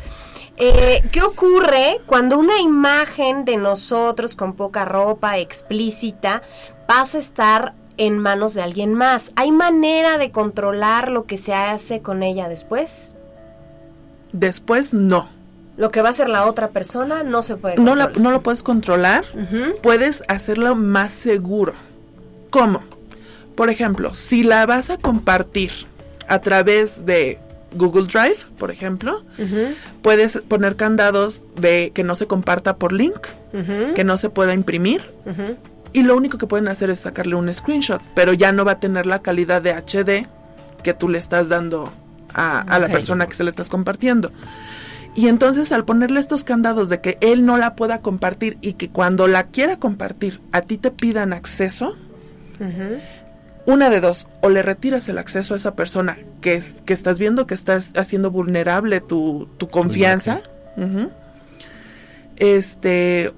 Eh, 0.58 1.02
¿Qué 1.12 1.22
ocurre 1.22 2.02
cuando 2.06 2.38
una 2.38 2.60
imagen 2.60 3.46
de 3.46 3.58
nosotros 3.58 4.36
con 4.36 4.54
poca 4.54 4.86
ropa 4.86 5.38
explícita 5.38 6.42
pasa 6.88 7.18
a 7.18 7.22
estar 7.22 7.74
en 7.98 8.20
manos 8.20 8.54
de 8.54 8.62
alguien 8.62 8.94
más? 8.94 9.32
¿Hay 9.36 9.52
manera 9.52 10.18
de 10.18 10.32
controlar 10.32 11.12
lo 11.12 11.26
que 11.26 11.38
se 11.38 11.54
hace 11.54 12.02
con 12.02 12.24
ella 12.24 12.48
después? 12.50 13.16
Después 14.32 14.94
no. 14.94 15.30
Lo 15.78 15.92
que 15.92 16.02
va 16.02 16.10
a 16.10 16.12
hacer 16.12 16.30
la 16.30 16.46
otra 16.46 16.70
persona 16.70 17.24
no 17.24 17.42
se 17.42 17.58
puede 17.58 17.76
No, 17.78 17.96
la- 17.96 18.06
controlar. 18.06 18.22
no 18.22 18.32
lo 18.32 18.42
puedes 18.44 18.64
controlar, 18.64 19.26
puedes 19.84 20.24
hacerlo 20.30 20.76
más 20.76 21.12
seguro. 21.12 21.74
¿Cómo? 22.50 22.82
Por 23.56 23.70
ejemplo, 23.70 24.14
si 24.14 24.44
la 24.44 24.66
vas 24.66 24.90
a 24.90 24.98
compartir 24.98 25.72
a 26.28 26.40
través 26.40 27.06
de 27.06 27.40
Google 27.74 28.08
Drive, 28.08 28.38
por 28.58 28.72
ejemplo, 28.72 29.24
puedes 30.02 30.42
poner 30.42 30.76
candados 30.76 31.44
de 31.60 31.92
que 31.94 32.04
no 32.04 32.16
se 32.16 32.28
comparta 32.28 32.78
por 32.78 32.94
link, 32.94 33.28
que 33.96 34.04
no 34.04 34.18
se 34.18 34.30
pueda 34.30 34.54
imprimir. 34.54 35.02
Y 35.94 36.04
lo 36.04 36.18
único 36.18 36.38
que 36.38 36.48
pueden 36.48 36.68
hacer 36.68 36.90
es 36.90 37.00
sacarle 37.00 37.36
un 37.36 37.54
screenshot, 37.54 38.02
pero 38.16 38.34
ya 38.34 38.52
no 38.52 38.66
va 38.66 38.74
a 38.74 38.80
tener 38.80 39.06
la 39.06 39.22
calidad 39.22 39.62
de 39.62 39.74
HD 39.74 40.28
que 40.84 40.94
tú 40.94 41.08
le 41.08 41.18
estás 41.18 41.48
dando 41.50 41.92
a, 42.34 42.60
a 42.60 42.80
la 42.80 42.88
persona 42.90 43.28
que 43.28 43.34
se 43.34 43.44
le 43.46 43.50
estás 43.50 43.70
compartiendo. 43.70 44.32
Y 45.16 45.30
entonces 45.30 45.72
al 45.72 45.86
ponerle 45.86 46.20
estos 46.20 46.44
candados 46.44 46.90
de 46.90 47.00
que 47.00 47.18
él 47.22 47.46
no 47.46 47.58
la 47.58 47.76
pueda 47.76 48.02
compartir 48.02 48.58
y 48.60 48.74
que 48.74 48.90
cuando 48.90 49.28
la 49.30 49.46
quiera 49.46 49.78
compartir 49.80 50.42
a 50.52 50.62
ti 50.62 50.78
te 50.78 50.92
pidan 50.92 51.32
acceso, 51.32 51.96
una 53.66 53.90
de 53.90 54.00
dos, 54.00 54.28
o 54.42 54.50
le 54.50 54.62
retiras 54.62 55.10
el 55.10 55.18
acceso 55.18 55.54
a 55.54 55.58
esa 55.58 55.76
persona 55.76 56.18
que, 56.42 56.56
es, 56.56 56.76
que 56.86 56.94
estás 56.94 57.20
viendo 57.20 57.48
que 57.48 57.56
estás 57.56 57.92
haciendo 57.96 58.32
vulnerable 58.32 59.02
tu, 59.02 59.48
tu 59.58 59.68
confianza, 59.68 60.42
ujú, 60.78 61.10
este, 62.38 63.34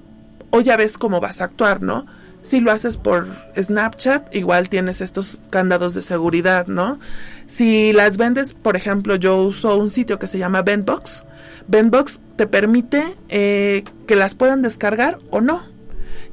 o 0.50 0.60
ya 0.60 0.76
ves 0.76 0.98
cómo 0.98 1.20
vas 1.20 1.40
a 1.40 1.44
actuar, 1.44 1.82
¿no? 1.82 2.06
Si 2.42 2.60
lo 2.60 2.70
haces 2.70 2.96
por 2.96 3.26
Snapchat, 3.56 4.34
igual 4.34 4.68
tienes 4.68 5.00
estos 5.00 5.38
candados 5.50 5.94
de 5.94 6.02
seguridad, 6.02 6.66
¿no? 6.66 6.98
Si 7.46 7.92
las 7.92 8.16
vendes, 8.16 8.54
por 8.54 8.76
ejemplo, 8.76 9.16
yo 9.16 9.36
uso 9.42 9.76
un 9.76 9.90
sitio 9.90 10.18
que 10.18 10.26
se 10.26 10.38
llama 10.38 10.62
Vendbox. 10.62 11.24
Vendbox 11.66 12.20
te 12.36 12.46
permite 12.46 13.04
eh, 13.28 13.84
que 14.06 14.16
las 14.16 14.34
puedan 14.34 14.62
descargar 14.62 15.18
o 15.30 15.40
no. 15.40 15.62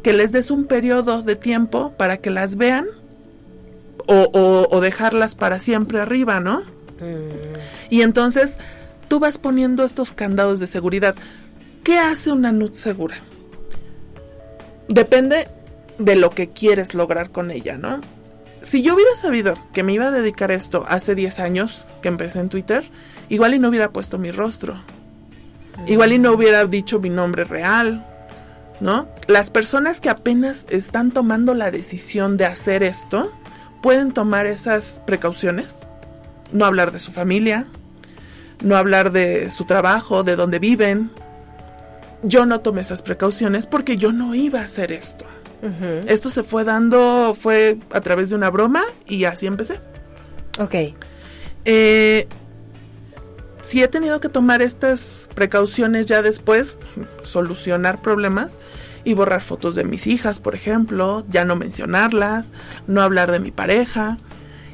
Que 0.03 0.13
les 0.13 0.31
des 0.31 0.51
un 0.51 0.65
periodo 0.65 1.23
de 1.23 1.35
tiempo 1.35 1.93
para 1.97 2.17
que 2.17 2.29
las 2.29 2.55
vean 2.55 2.85
o, 4.07 4.29
o- 4.33 4.67
o 4.69 4.81
dejarlas 4.81 5.35
para 5.35 5.59
siempre 5.59 5.99
arriba, 5.99 6.39
¿no? 6.39 6.61
Y 7.89 8.01
entonces 8.01 8.57
tú 9.07 9.19
vas 9.19 9.37
poniendo 9.37 9.83
estos 9.83 10.13
candados 10.13 10.59
de 10.59 10.67
seguridad. 10.67 11.15
¿Qué 11.83 11.99
hace 11.99 12.31
una 12.31 12.51
nud 12.51 12.73
segura? 12.73 13.15
Depende 14.87 15.47
de 15.97 16.15
lo 16.15 16.29
que 16.29 16.49
quieres 16.51 16.93
lograr 16.93 17.31
con 17.31 17.51
ella, 17.51 17.77
¿no? 17.77 18.01
Si 18.61 18.81
yo 18.81 18.95
hubiera 18.95 19.15
sabido 19.15 19.55
que 19.73 19.83
me 19.83 19.93
iba 19.93 20.07
a 20.07 20.11
dedicar 20.11 20.51
a 20.51 20.55
esto 20.55 20.85
hace 20.87 21.15
10 21.15 21.39
años 21.39 21.85
que 22.01 22.07
empecé 22.07 22.39
en 22.39 22.49
Twitter, 22.49 22.89
igual 23.29 23.53
y 23.53 23.59
no 23.59 23.69
hubiera 23.69 23.91
puesto 23.91 24.17
mi 24.17 24.31
rostro. 24.31 24.81
Igual 25.87 26.13
y 26.13 26.19
no 26.19 26.31
hubiera 26.31 26.65
dicho 26.65 26.99
mi 26.99 27.09
nombre 27.09 27.43
real, 27.43 28.05
¿no? 28.79 29.07
Las 29.27 29.49
personas 29.51 30.01
que 30.01 30.09
apenas 30.09 30.65
están 30.69 31.11
tomando 31.11 31.53
la 31.53 31.69
decisión 31.69 32.37
de 32.37 32.45
hacer 32.45 32.81
esto 32.81 33.31
pueden 33.85 34.13
tomar 34.13 34.47
esas 34.47 34.99
precauciones, 35.05 35.85
no 36.51 36.65
hablar 36.65 36.91
de 36.91 36.99
su 36.99 37.11
familia, 37.11 37.67
no 38.63 38.77
hablar 38.77 39.11
de 39.11 39.51
su 39.51 39.65
trabajo, 39.65 40.23
de 40.23 40.35
dónde 40.35 40.57
viven. 40.57 41.11
Yo 42.23 42.47
no 42.47 42.61
tomé 42.61 42.81
esas 42.81 43.03
precauciones 43.03 43.67
porque 43.67 43.95
yo 43.95 44.11
no 44.11 44.33
iba 44.33 44.61
a 44.61 44.63
hacer 44.63 44.91
esto. 44.91 45.25
Esto 46.07 46.31
se 46.31 46.41
fue 46.41 46.63
dando, 46.63 47.37
fue 47.39 47.77
a 47.91 48.01
través 48.01 48.29
de 48.29 48.35
una 48.35 48.49
broma 48.49 48.81
y 49.05 49.25
así 49.25 49.45
empecé. 49.45 49.79
Ok. 50.57 50.73
Eh, 51.65 52.27
si 53.61 53.83
he 53.83 53.87
tenido 53.87 54.19
que 54.19 54.29
tomar 54.29 54.63
estas 54.63 55.29
precauciones 55.35 56.07
ya 56.07 56.23
después, 56.23 56.79
solucionar 57.21 58.01
problemas 58.01 58.57
y 59.05 59.13
borrar 59.13 59.41
fotos 59.41 59.75
de 59.75 59.85
mis 59.85 60.07
hijas, 60.07 60.39
por 60.39 60.55
ejemplo, 60.55 61.25
ya 61.29 61.45
no 61.45 61.55
mencionarlas, 61.55 62.51
no 62.87 63.01
hablar 63.01 63.31
de 63.31 63.39
mi 63.39 63.51
pareja 63.51 64.17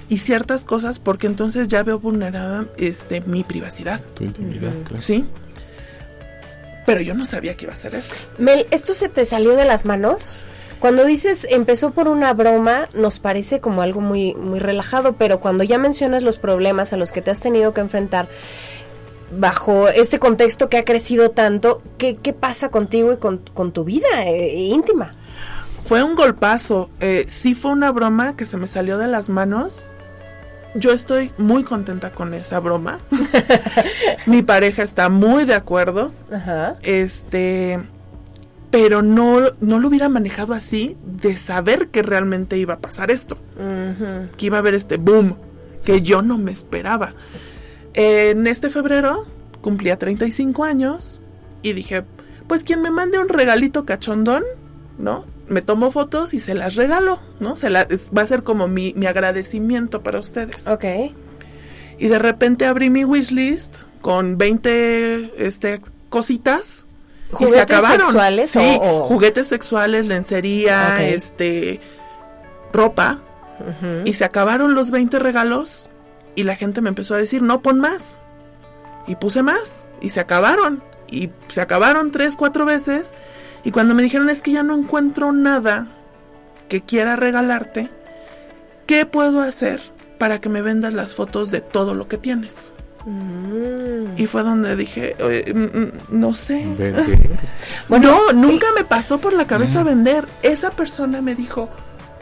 y 0.10 0.18
ciertas 0.18 0.66
cosas 0.66 1.00
porque 1.00 1.28
entonces 1.28 1.68
ya 1.68 1.84
veo 1.84 2.00
vulnerada 2.00 2.66
este 2.78 3.22
mi 3.22 3.44
privacidad, 3.44 4.02
Tu 4.16 4.24
intimidad, 4.24 4.74
claro. 4.84 5.00
¿sí? 5.00 5.26
Pero 6.86 7.02
yo 7.02 7.14
no 7.14 7.26
sabía 7.26 7.56
que 7.56 7.66
iba 7.66 7.74
a 7.74 7.76
hacer 7.76 7.94
esto. 7.94 8.16
Mel, 8.38 8.66
¿esto 8.72 8.94
se 8.94 9.08
te 9.08 9.24
salió 9.26 9.56
de 9.56 9.66
las 9.66 9.86
manos? 9.86 10.38
Cuando 10.82 11.06
dices 11.06 11.46
empezó 11.52 11.92
por 11.92 12.08
una 12.08 12.34
broma, 12.34 12.90
nos 12.96 13.20
parece 13.20 13.60
como 13.60 13.84
algo 13.84 14.02
muy, 14.02 14.34
muy 14.34 14.60
relajado, 14.60 15.14
pero 15.14 15.40
cuando 15.40 15.64
ya 15.64 15.78
mencionas 15.78 16.24
los 16.24 16.40
problemas 16.40 16.92
a 16.92 16.98
los 16.98 17.12
que 17.12 17.22
te 17.22 17.30
has 17.30 17.40
tenido 17.40 17.74
que 17.74 17.82
enfrentar 17.82 18.28
bajo 19.38 19.88
este 19.90 20.20
contexto 20.20 20.70
que 20.70 20.78
ha 20.78 20.86
crecido 20.86 21.32
tanto, 21.32 21.82
¿qué, 21.98 22.16
qué 22.16 22.34
pasa 22.34 22.70
contigo 22.70 23.14
y 23.14 23.18
con, 23.18 23.38
con 23.54 23.72
tu 23.72 23.84
vida 23.84 24.08
eh, 24.26 24.56
íntima? 24.56 25.14
Fue 25.84 26.04
un 26.04 26.16
golpazo. 26.16 26.90
Eh, 27.00 27.26
sí 27.28 27.56
fue 27.56 27.72
una 27.72 27.92
broma 27.92 28.36
que 28.36 28.46
se 28.46 28.58
me 28.58 28.68
salió 28.68 28.98
de 28.98 29.08
las 29.08 29.30
manos. 29.30 29.88
Yo 30.76 30.92
estoy 30.92 31.34
muy 31.38 31.64
contenta 31.64 32.12
con 32.12 32.34
esa 32.34 32.60
broma. 32.60 33.00
Mi 34.26 34.42
pareja 34.42 34.84
está 34.84 35.10
muy 35.10 35.46
de 35.46 35.56
acuerdo. 35.56 36.14
Ajá. 36.32 36.78
Este, 36.82 37.82
pero 38.70 39.02
no, 39.02 39.42
no 39.60 39.80
lo 39.80 39.88
hubiera 39.90 40.08
manejado 40.08 40.54
así 40.54 40.98
de 41.04 41.36
saber 41.36 41.90
que 41.90 42.04
realmente 42.04 42.58
iba 42.58 42.76
a 42.76 42.80
pasar 42.80 43.12
esto. 43.12 43.38
Que 44.38 44.46
iba 44.46 44.58
a 44.58 44.60
haber 44.60 44.74
este 44.74 44.98
boom 44.98 45.36
que 45.84 46.02
yo 46.02 46.22
no 46.22 46.38
me 46.38 46.52
esperaba. 46.52 47.14
En 47.94 48.48
este 48.48 48.70
febrero 48.70 49.26
cumplía 49.62 49.98
35 49.98 50.64
años 50.64 51.22
y 51.62 51.74
dije, 51.74 52.04
pues 52.48 52.64
quien 52.64 52.82
me 52.82 52.92
mande 52.92 53.20
un 53.20 53.30
regalito 53.30 53.86
cachondón, 53.86 54.44
¿no? 54.98 55.26
Me 55.48 55.62
tomo 55.62 55.92
fotos 55.92 56.34
y 56.34 56.40
se 56.40 56.56
las 56.56 56.76
regalo, 56.76 57.20
¿no? 57.40 57.56
Se 57.58 57.70
la- 57.70 57.88
va 58.18 58.22
a 58.22 58.28
ser 58.28 58.44
como 58.44 58.68
mi, 58.68 58.94
mi 58.96 59.06
agradecimiento 59.06 60.02
para 60.02 60.20
ustedes. 60.20 60.68
Ok. 60.68 60.86
Y 62.00 62.08
de 62.08 62.18
repente 62.20 62.66
abrí 62.66 62.90
mi 62.90 63.04
wishlist 63.06 63.76
con 64.02 64.38
20 64.38 65.46
este, 65.46 65.82
cositas. 66.10 66.86
y 67.28 67.32
se 67.32 67.36
¿Juguetes 67.46 67.62
acabaron. 67.62 68.08
sexuales 68.08 68.50
Sí, 68.52 68.60
o- 68.60 69.02
o- 69.02 69.04
juguetes 69.06 69.48
sexuales, 69.48 70.06
lencería, 70.06 70.96
este, 71.06 71.80
ropa. 72.74 73.22
Y 74.06 74.14
se 74.14 74.26
acabaron 74.26 74.74
los 74.74 74.90
20 74.90 75.20
regalos 75.20 75.88
y 76.36 76.44
la 76.44 76.56
gente 76.56 76.82
me 76.82 76.90
empezó 76.90 77.16
a 77.16 77.18
decir, 77.20 77.42
no, 77.42 77.62
pon 77.62 77.80
más. 77.80 78.20
Y 79.08 79.16
puse 79.16 79.44
más 79.44 79.88
y 80.02 80.10
se 80.10 80.20
acabaron. 80.20 80.84
Y 81.10 81.32
se 81.48 81.62
acabaron 81.62 82.12
tres, 82.12 82.36
cuatro 82.36 82.66
veces. 82.66 83.14
Y 83.64 83.72
cuando 83.72 83.94
me 83.96 84.04
dijeron, 84.04 84.30
es 84.30 84.42
que 84.42 84.52
ya 84.52 84.64
no 84.64 84.76
encuentro 84.76 85.32
nada 85.32 85.88
que 86.70 86.82
quiera 86.82 87.16
regalarte, 87.16 87.90
¿qué 88.86 89.06
puedo 89.06 89.42
hacer 89.42 89.82
para 90.18 90.40
que 90.40 90.50
me 90.50 90.62
vendas 90.62 90.94
las 90.94 91.16
fotos 91.16 91.52
de 91.52 91.60
todo 91.62 91.94
lo 91.96 92.08
que 92.08 92.18
tienes? 92.18 92.72
Y 94.16 94.28
fue 94.28 94.44
donde 94.44 94.76
dije, 94.76 95.16
"Eh, 95.20 95.54
mm, 95.54 95.60
mm, 95.80 95.92
no 96.12 96.34
sé. 96.34 96.64
Vender. 96.78 97.40
no, 97.90 98.32
nunca 98.34 98.68
me 98.76 98.84
pasó 98.84 99.20
por 99.20 99.34
la 99.34 99.48
cabeza 99.48 99.84
vender. 99.84 100.28
Esa 100.44 100.72
persona 100.72 101.22
me 101.22 101.34
dijo, 101.34 101.70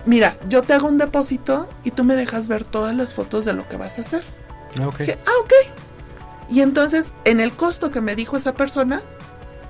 mira, 0.06 0.38
yo 0.48 0.62
te 0.62 0.74
hago 0.74 0.88
un 0.88 0.98
depósito 0.98 1.70
y 1.84 1.92
tú 1.92 2.04
me 2.04 2.16
dejas 2.16 2.48
ver 2.48 2.64
todas 2.64 2.96
las 2.96 3.14
fotos 3.14 3.46
de 3.46 3.54
lo 3.54 3.68
que 3.68 3.78
vas 3.78 3.98
a 3.98 4.02
hacer. 4.02 4.24
Ah, 4.82 4.88
ok. 4.88 4.98
Dije, 5.00 5.18
ah, 5.26 5.32
ok. 5.42 5.54
Y 6.50 6.62
entonces, 6.62 7.14
en 7.26 7.40
el 7.40 7.52
costo 7.52 7.92
que 7.92 8.02
me 8.02 8.16
dijo 8.16 8.38
esa 8.38 8.54
persona, 8.54 9.02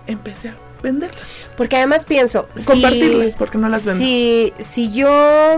empecé 0.07 0.49
a 0.49 0.55
venderlas. 0.81 1.21
Porque 1.57 1.75
además 1.77 2.05
pienso, 2.05 2.47
compartirlas, 2.65 3.35
porque 3.37 3.57
no 3.57 3.67
las 3.69 3.85
vendo. 3.85 3.99
Si, 3.99 4.53
si 4.59 4.91
yo 4.93 5.57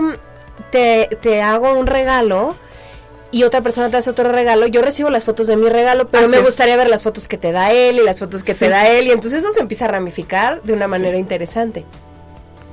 te, 0.70 1.08
te 1.20 1.42
hago 1.42 1.74
un 1.74 1.86
regalo 1.86 2.56
y 3.30 3.44
otra 3.44 3.60
persona 3.62 3.88
te 3.88 3.96
hace 3.96 4.10
otro 4.10 4.30
regalo, 4.32 4.66
yo 4.66 4.82
recibo 4.82 5.10
las 5.10 5.24
fotos 5.24 5.46
de 5.46 5.56
mi 5.56 5.68
regalo, 5.68 6.08
pero 6.08 6.24
Así 6.24 6.32
me 6.32 6.38
es. 6.40 6.44
gustaría 6.44 6.76
ver 6.76 6.90
las 6.90 7.02
fotos 7.02 7.28
que 7.28 7.38
te 7.38 7.52
da 7.52 7.70
él 7.72 7.98
y 8.00 8.04
las 8.04 8.18
fotos 8.18 8.42
que 8.42 8.52
Sí. 8.52 8.60
te 8.60 8.68
da 8.68 8.88
él, 8.88 9.06
y 9.06 9.10
entonces 9.12 9.40
eso 9.44 9.50
se 9.52 9.60
empieza 9.60 9.84
a 9.86 9.88
ramificar 9.88 10.60
de 10.62 10.72
una 10.74 10.84
Sí. 10.86 10.90
manera 10.90 11.16
interesante. 11.16 11.86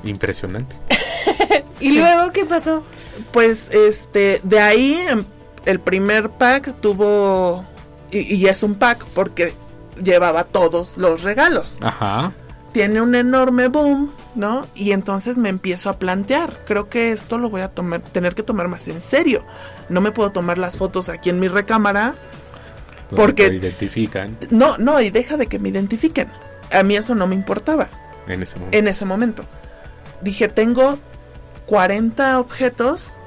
Impresionante. 0.04 0.76
¿Y 1.80 1.90
Sí. 1.92 1.98
luego 2.00 2.32
qué 2.32 2.46
pasó? 2.46 2.84
Pues 3.32 3.70
este, 3.74 4.40
de 4.44 4.60
ahí 4.60 5.00
em, 5.10 5.26
el 5.66 5.80
primer 5.80 6.30
pack 6.32 6.80
tuvo, 6.82 7.66
y, 8.12 8.36
y 8.36 8.48
es 8.48 8.64
un 8.64 8.76
pack 8.76 9.06
porque 9.14 9.54
llevaba 10.04 10.44
todos 10.46 10.98
los 10.98 11.24
regalos. 11.24 11.78
Ajá. 11.82 12.34
Tiene 12.72 13.02
un 13.02 13.16
enorme 13.16 13.68
boom, 13.68 14.14
¿no? 14.36 14.68
Y 14.76 14.92
entonces 14.92 15.38
me 15.38 15.50
empiezo 15.50 15.90
a 15.90 15.98
plantear, 16.00 16.56
creo 16.68 16.88
que 16.88 17.12
esto 17.12 17.38
lo 17.38 17.50
voy 17.50 17.62
a 17.62 17.70
tomar, 17.70 18.02
tener 18.02 18.36
que 18.36 18.44
tomar 18.44 18.68
más 18.68 18.88
en 18.88 19.02
serio. 19.02 19.44
No 19.90 20.02
me 20.02 20.12
puedo 20.12 20.32
tomar 20.32 20.58
las 20.60 20.78
fotos 20.78 21.10
aquí 21.10 21.30
en 21.30 21.40
mi 21.40 21.48
recámara. 21.48 22.16
Porque- 23.16 23.50
te 23.50 23.56
identifican 23.56 24.38
No, 24.52 24.78
no, 24.78 25.02
y 25.02 25.10
deja 25.10 25.36
de 25.36 25.48
que 25.48 25.58
me 25.58 25.70
identifiquen. 25.70 26.30
A 26.72 26.84
mí 26.84 26.96
eso 26.96 27.16
no 27.16 27.26
me 27.28 27.34
importaba. 27.36 27.90
en 28.28 28.44
ese 28.44 28.56
momento. 28.60 28.78
en 28.78 28.88
ese 28.88 29.06
momento. 29.06 29.46
Dije, 30.22 30.48
tengo 30.48 31.00
40 31.70 32.40
objetos, 32.40 33.20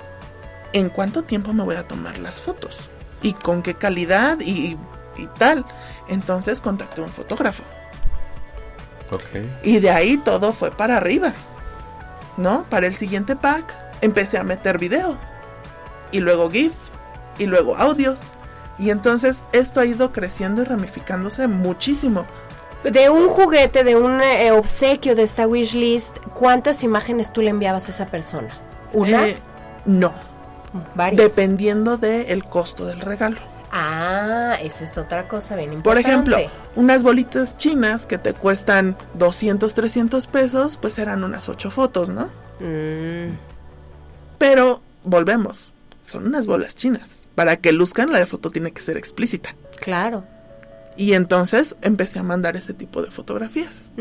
¿en 0.73 0.89
cuánto 0.89 1.23
tiempo 1.23 1.53
me 1.53 1.63
voy 1.63 1.77
a 1.77 1.87
tomar 1.87 2.19
las 2.19 2.43
fotos? 2.43 2.91
¿Y 3.23 3.35
con 3.35 3.63
qué 3.63 3.75
calidad? 3.75 4.41
Y, 4.41 4.77
y 5.17 5.27
tal. 5.39 5.65
Entonces 6.09 6.61
contacté 6.61 7.03
a 7.03 7.05
un 7.05 7.11
fotógrafo. 7.11 7.63
Ok. 9.13 9.63
Y 9.63 9.79
de 9.79 9.91
ahí 9.91 10.17
todo 10.17 10.53
fue 10.53 10.73
para 10.73 10.97
arriba. 10.97 11.35
¿No? 12.37 12.65
Para 12.65 12.89
el 12.89 12.97
siguiente 12.97 13.37
pack 13.37 13.73
empecé 14.01 14.39
a 14.39 14.43
meter 14.43 14.77
video. 14.77 15.17
Y 16.11 16.19
luego 16.19 16.51
GIF. 16.51 16.73
Y 17.39 17.47
luego 17.47 17.77
audios. 17.77 18.33
Y 18.77 18.91
entonces 18.91 19.45
esto 19.53 19.79
ha 19.79 19.87
ido 19.87 20.13
creciendo 20.13 20.63
y 20.63 20.65
ramificándose 20.65 21.47
muchísimo. 21.47 22.27
De 22.85 23.11
un 23.11 23.29
juguete, 23.29 23.85
de 23.85 23.97
un 23.97 24.21
eh, 24.21 24.51
obsequio 24.53 25.15
de 25.15 25.23
esta 25.23 25.47
wishlist, 25.47 26.19
¿cuántas 26.35 26.83
imágenes 26.83 27.33
tú 27.33 27.41
le 27.41 27.51
enviabas 27.51 27.87
a 27.89 27.91
esa 27.93 28.07
persona? 28.07 28.49
¿Una? 28.93 29.29
Eh, 29.29 29.39
no. 29.85 30.13
¿Varias? 30.95 31.23
Dependiendo 31.23 31.97
del 31.97 32.45
costo 32.45 32.85
del 32.87 33.01
regalo. 33.01 33.37
Ah, 33.71 34.59
esa 34.63 34.85
es 34.85 34.99
otra 34.99 35.29
cosa 35.29 35.55
bien 35.57 35.71
Por 35.83 35.97
importante. 35.99 36.09
ejemplo, 36.11 36.37
unas 36.77 37.03
bolitas 37.05 37.57
chinas 37.57 38.07
que 38.07 38.19
te 38.19 38.35
cuestan 38.35 38.97
200, 39.15 39.73
300 39.73 40.27
pesos, 40.27 40.77
pues 40.77 40.99
eran 40.99 41.25
unas 41.25 41.49
8 41.49 41.71
fotos, 41.71 42.11
¿no? 42.11 42.27
Mm, 42.61 43.37
Pero 44.39 44.83
volvemos, 45.05 45.73
son 46.01 46.27
unas 46.27 46.47
bolas 46.47 46.75
chinas. 46.75 47.29
Para 47.35 47.57
que 47.57 47.73
luzcan, 47.73 48.13
la 48.13 48.27
foto 48.27 48.51
tiene 48.51 48.73
que 48.73 48.83
ser 48.83 48.97
explícita. 48.97 49.55
claro. 49.81 50.25
Y 50.97 51.15
entonces 51.15 51.77
empecé 51.83 52.19
a 52.19 52.23
mandar 52.23 52.57
ese 52.57 52.75
tipo 52.75 53.03
de 53.03 53.11
fotografías. 53.11 53.93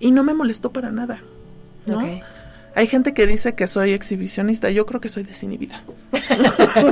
Y 0.00 0.10
no 0.10 0.24
me 0.24 0.34
molestó 0.34 0.72
para 0.72 0.90
nada. 0.90 1.20
¿no? 1.86 2.00
Hay 2.74 2.86
gente 2.86 3.12
que 3.12 3.26
dice 3.26 3.54
que 3.54 3.66
soy 3.66 3.92
exhibicionista, 3.92 4.70
yo 4.70 4.86
creo 4.86 5.00
que 5.00 5.08
soy 5.08 5.24
desinhibida. 5.24 5.82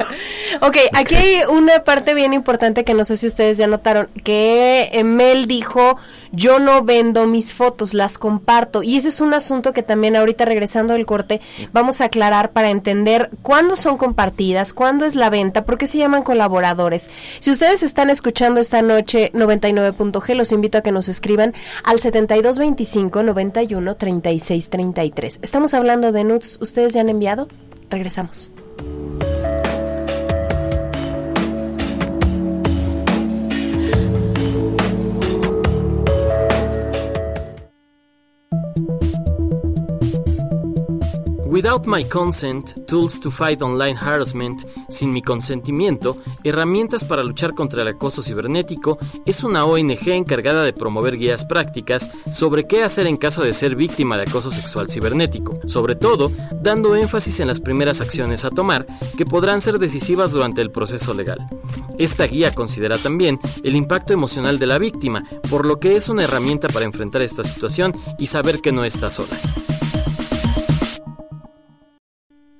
Ok, 0.63 0.77
aquí 0.95 1.15
hay 1.15 1.37
una 1.51 1.85
parte 1.85 2.15
bien 2.15 2.33
importante 2.33 2.85
que 2.85 2.95
no 2.95 3.05
sé 3.05 3.17
si 3.17 3.27
ustedes 3.27 3.59
ya 3.59 3.67
notaron, 3.67 4.09
que 4.25 5.03
Mel 5.05 5.47
dijo, 5.47 5.99
yo 6.33 6.59
no 6.59 6.83
vendo 6.83 7.27
mis 7.27 7.53
fotos, 7.53 7.93
las 7.93 8.17
comparto. 8.17 8.83
Y 8.83 8.97
ese 8.97 9.09
es 9.09 9.21
un 9.21 9.35
asunto 9.35 9.73
que 9.73 9.83
también 9.83 10.17
ahorita 10.17 10.45
regresando 10.45 10.95
del 10.95 11.05
corte 11.05 11.41
vamos 11.73 12.01
a 12.01 12.07
aclarar 12.07 12.53
para 12.53 12.71
entender 12.71 13.31
cuándo 13.43 13.77
son 13.77 13.99
compartidas, 13.99 14.73
cuándo 14.73 15.05
es 15.05 15.15
la 15.15 15.29
venta, 15.29 15.65
por 15.65 15.77
qué 15.77 15.87
se 15.87 15.99
llaman 15.99 16.23
colaboradores. 16.23 17.11
Si 17.41 17.51
ustedes 17.51 17.83
están 17.83 18.09
escuchando 18.09 18.61
esta 18.61 18.81
noche 18.81 19.33
99.g, 19.35 20.35
los 20.35 20.53
invito 20.53 20.79
a 20.79 20.83
que 20.83 20.93
nos 20.93 21.09
escriban 21.09 21.53
al 21.85 22.01
7225 22.01 23.23
91 23.23 23.97
36 23.97 24.71
33. 24.71 25.39
Estamos 25.43 25.75
hablando 25.75 26.13
de 26.13 26.25
nudes, 26.25 26.59
¿ustedes 26.63 26.95
ya 26.95 27.03
han 27.03 27.11
enviado? 27.11 27.49
Regresamos. 27.91 28.51
Thank 28.79 29.23
you. 29.23 29.36
Without 41.57 41.87
My 41.87 42.05
Consent, 42.05 42.87
Tools 42.87 43.19
to 43.19 43.31
Fight 43.31 43.63
Online 43.63 43.97
Harassment, 43.99 44.65
sin 44.91 45.11
mi 45.11 45.23
consentimiento, 45.23 46.19
herramientas 46.45 47.03
para 47.03 47.25
luchar 47.25 47.55
contra 47.55 47.81
el 47.81 47.89
acoso 47.89 48.21
cibernético, 48.21 48.99
es 49.25 49.43
una 49.43 49.65
ONG 49.65 50.07
encargada 50.09 50.65
de 50.65 50.75
promover 50.75 51.17
guías 51.17 51.47
prácticas 51.47 52.11
sobre 52.31 52.67
qué 52.67 52.83
hacer 52.83 53.07
en 53.07 53.17
caso 53.17 53.43
de 53.43 53.55
ser 53.55 53.75
víctima 53.75 54.19
de 54.19 54.25
acoso 54.25 54.51
sexual 54.51 54.91
cibernético, 54.91 55.59
sobre 55.67 55.97
todo 55.97 56.31
dando 56.61 56.95
énfasis 56.95 57.41
en 57.41 57.49
las 57.49 57.61
primeras 57.61 58.03
acciones 58.03 58.45
a 58.45 58.51
tomar 58.51 58.87
que 59.17 59.25
podrán 59.25 59.63
ser 59.63 59.79
decisivas 59.79 60.33
durante 60.33 60.61
el 60.61 60.71
proceso 60.71 61.15
legal. 61.15 61.39
Esta 61.97 62.27
guía 62.27 62.55
considera 62.55 62.99
también 62.99 63.39
el 63.63 63.77
impacto 63.77 64.13
emocional 64.13 64.59
de 64.59 64.67
la 64.67 64.77
víctima, 64.77 65.25
por 65.49 65.65
lo 65.65 65.81
que 65.81 65.97
es 65.97 66.11
una 66.11 66.25
herramienta 66.25 66.69
para 66.69 66.85
enfrentar 66.85 67.23
esta 67.23 67.43
situación 67.43 67.95
y 68.19 68.27
saber 68.27 68.61
que 68.61 68.73
no 68.73 68.85
está 68.85 69.09
sola. 69.09 69.39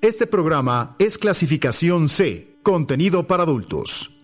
Este 0.03 0.27
programa 0.27 0.95
es 0.99 1.17
clasificación 1.17 2.11
C, 2.11 2.59
contenido 2.63 3.27
para 3.27 3.45
adultos. 3.45 4.16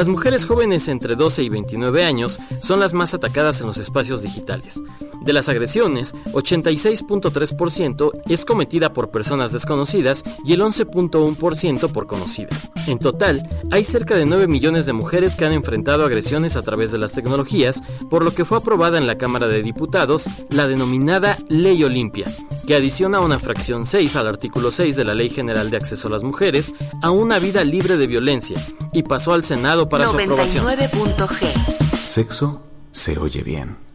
Las 0.00 0.08
mujeres 0.08 0.46
jóvenes 0.46 0.88
entre 0.88 1.14
12 1.14 1.42
y 1.42 1.50
29 1.50 2.02
años 2.06 2.40
son 2.62 2.80
las 2.80 2.94
más 2.94 3.12
atacadas 3.12 3.60
en 3.60 3.66
los 3.66 3.76
espacios 3.76 4.22
digitales. 4.22 4.82
De 5.20 5.34
las 5.34 5.50
agresiones, 5.50 6.14
86.3% 6.32 8.10
es 8.26 8.46
cometida 8.46 8.94
por 8.94 9.10
personas 9.10 9.52
desconocidas 9.52 10.24
y 10.42 10.54
el 10.54 10.62
11.1% 10.62 11.92
por 11.92 12.06
conocidas. 12.06 12.72
En 12.86 12.98
total, 12.98 13.46
hay 13.70 13.84
cerca 13.84 14.16
de 14.16 14.24
9 14.24 14.46
millones 14.46 14.86
de 14.86 14.94
mujeres 14.94 15.36
que 15.36 15.44
han 15.44 15.52
enfrentado 15.52 16.06
agresiones 16.06 16.56
a 16.56 16.62
través 16.62 16.92
de 16.92 16.98
las 16.98 17.12
tecnologías, 17.12 17.82
por 18.08 18.24
lo 18.24 18.32
que 18.32 18.46
fue 18.46 18.56
aprobada 18.56 18.96
en 18.96 19.06
la 19.06 19.18
Cámara 19.18 19.48
de 19.48 19.62
Diputados 19.62 20.30
la 20.48 20.66
denominada 20.66 21.36
Ley 21.50 21.84
Olimpia, 21.84 22.26
que 22.70 22.76
adiciona 22.76 23.18
una 23.18 23.40
fracción 23.40 23.84
6 23.84 24.14
al 24.14 24.28
artículo 24.28 24.70
6 24.70 24.94
de 24.94 25.04
la 25.04 25.12
Ley 25.12 25.28
General 25.28 25.70
de 25.70 25.76
Acceso 25.76 26.06
a 26.06 26.10
las 26.12 26.22
Mujeres 26.22 26.72
a 27.02 27.10
una 27.10 27.40
vida 27.40 27.64
libre 27.64 27.98
de 27.98 28.06
violencia 28.06 28.64
y 28.92 29.02
pasó 29.02 29.32
al 29.32 29.42
Senado 29.42 29.88
para 29.88 30.06
su 30.06 30.16
aprobación. 30.16 30.64
99.g. 30.66 31.96
Sexo 31.96 32.62
se 32.92 33.18
oye 33.18 33.42
bien. 33.42 33.89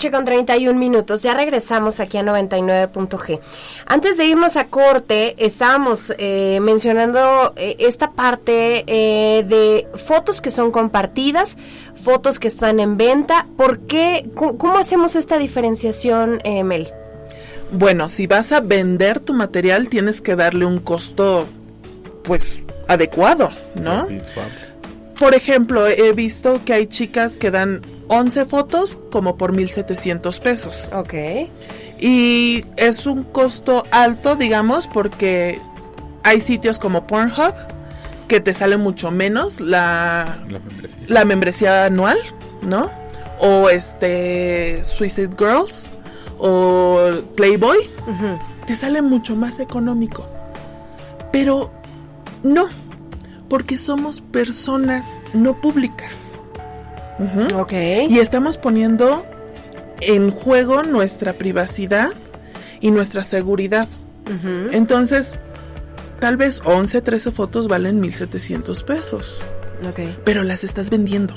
Noche 0.00 0.10
con 0.10 0.24
31 0.24 0.78
minutos. 0.78 1.22
Ya 1.22 1.34
regresamos 1.34 2.00
aquí 2.00 2.16
a 2.16 2.22
99.g. 2.22 3.38
Antes 3.84 4.16
de 4.16 4.24
irnos 4.24 4.56
a 4.56 4.64
corte, 4.64 5.34
estábamos 5.36 6.14
eh, 6.16 6.58
mencionando 6.62 7.52
eh, 7.56 7.76
esta 7.80 8.12
parte 8.12 8.84
eh, 8.86 9.44
de 9.44 9.86
fotos 10.06 10.40
que 10.40 10.50
son 10.50 10.70
compartidas, 10.70 11.58
fotos 12.02 12.38
que 12.38 12.48
están 12.48 12.80
en 12.80 12.96
venta. 12.96 13.46
¿Por 13.58 13.80
qué? 13.80 14.30
¿Cómo, 14.34 14.56
cómo 14.56 14.78
hacemos 14.78 15.16
esta 15.16 15.36
diferenciación, 15.36 16.40
eh, 16.44 16.64
Mel? 16.64 16.90
Bueno, 17.70 18.08
si 18.08 18.26
vas 18.26 18.52
a 18.52 18.60
vender 18.60 19.20
tu 19.20 19.34
material, 19.34 19.90
tienes 19.90 20.22
que 20.22 20.34
darle 20.34 20.64
un 20.64 20.78
costo, 20.80 21.46
pues, 22.24 22.62
adecuado, 22.88 23.50
¿no? 23.74 24.08
Por 25.18 25.34
ejemplo, 25.34 25.86
he 25.86 26.12
visto 26.14 26.62
que 26.64 26.72
hay 26.72 26.86
chicas 26.86 27.36
que 27.36 27.50
dan 27.50 27.82
11 28.10 28.44
fotos 28.46 28.98
como 29.12 29.36
por 29.36 29.54
1.700 29.54 30.40
pesos. 30.40 30.90
Ok. 30.92 31.14
Y 31.98 32.64
es 32.76 33.06
un 33.06 33.22
costo 33.24 33.84
alto, 33.92 34.34
digamos, 34.34 34.88
porque 34.88 35.60
hay 36.24 36.40
sitios 36.40 36.78
como 36.78 37.06
Pornhub 37.06 37.54
que 38.26 38.40
te 38.40 38.52
sale 38.52 38.76
mucho 38.76 39.10
menos 39.10 39.60
la, 39.60 40.38
La 40.48 40.58
membresía. 40.58 40.98
la 41.08 41.24
membresía 41.24 41.84
anual, 41.84 42.18
¿no? 42.62 42.90
O 43.38 43.70
este 43.70 44.82
Suicide 44.84 45.30
Girls 45.38 45.88
o 46.38 47.10
Playboy, 47.36 47.78
te 48.66 48.74
sale 48.76 49.02
mucho 49.02 49.36
más 49.36 49.60
económico. 49.60 50.26
Pero 51.32 51.70
no, 52.42 52.66
porque 53.48 53.76
somos 53.76 54.20
personas 54.20 55.20
no 55.32 55.60
públicas. 55.60 56.32
Ok. 57.54 57.72
Y 58.08 58.18
estamos 58.18 58.56
poniendo 58.56 59.26
en 60.00 60.30
juego 60.30 60.82
nuestra 60.82 61.34
privacidad 61.34 62.10
y 62.80 62.90
nuestra 62.90 63.22
seguridad. 63.24 63.88
Entonces, 64.72 65.38
tal 66.20 66.36
vez 66.36 66.62
11, 66.64 67.00
13 67.02 67.32
fotos 67.32 67.66
valen 67.68 68.00
1.700 68.00 68.84
pesos, 68.84 69.40
Ok. 69.88 70.00
pero 70.24 70.42
las 70.44 70.62
estás 70.64 70.88
vendiendo. 70.90 71.34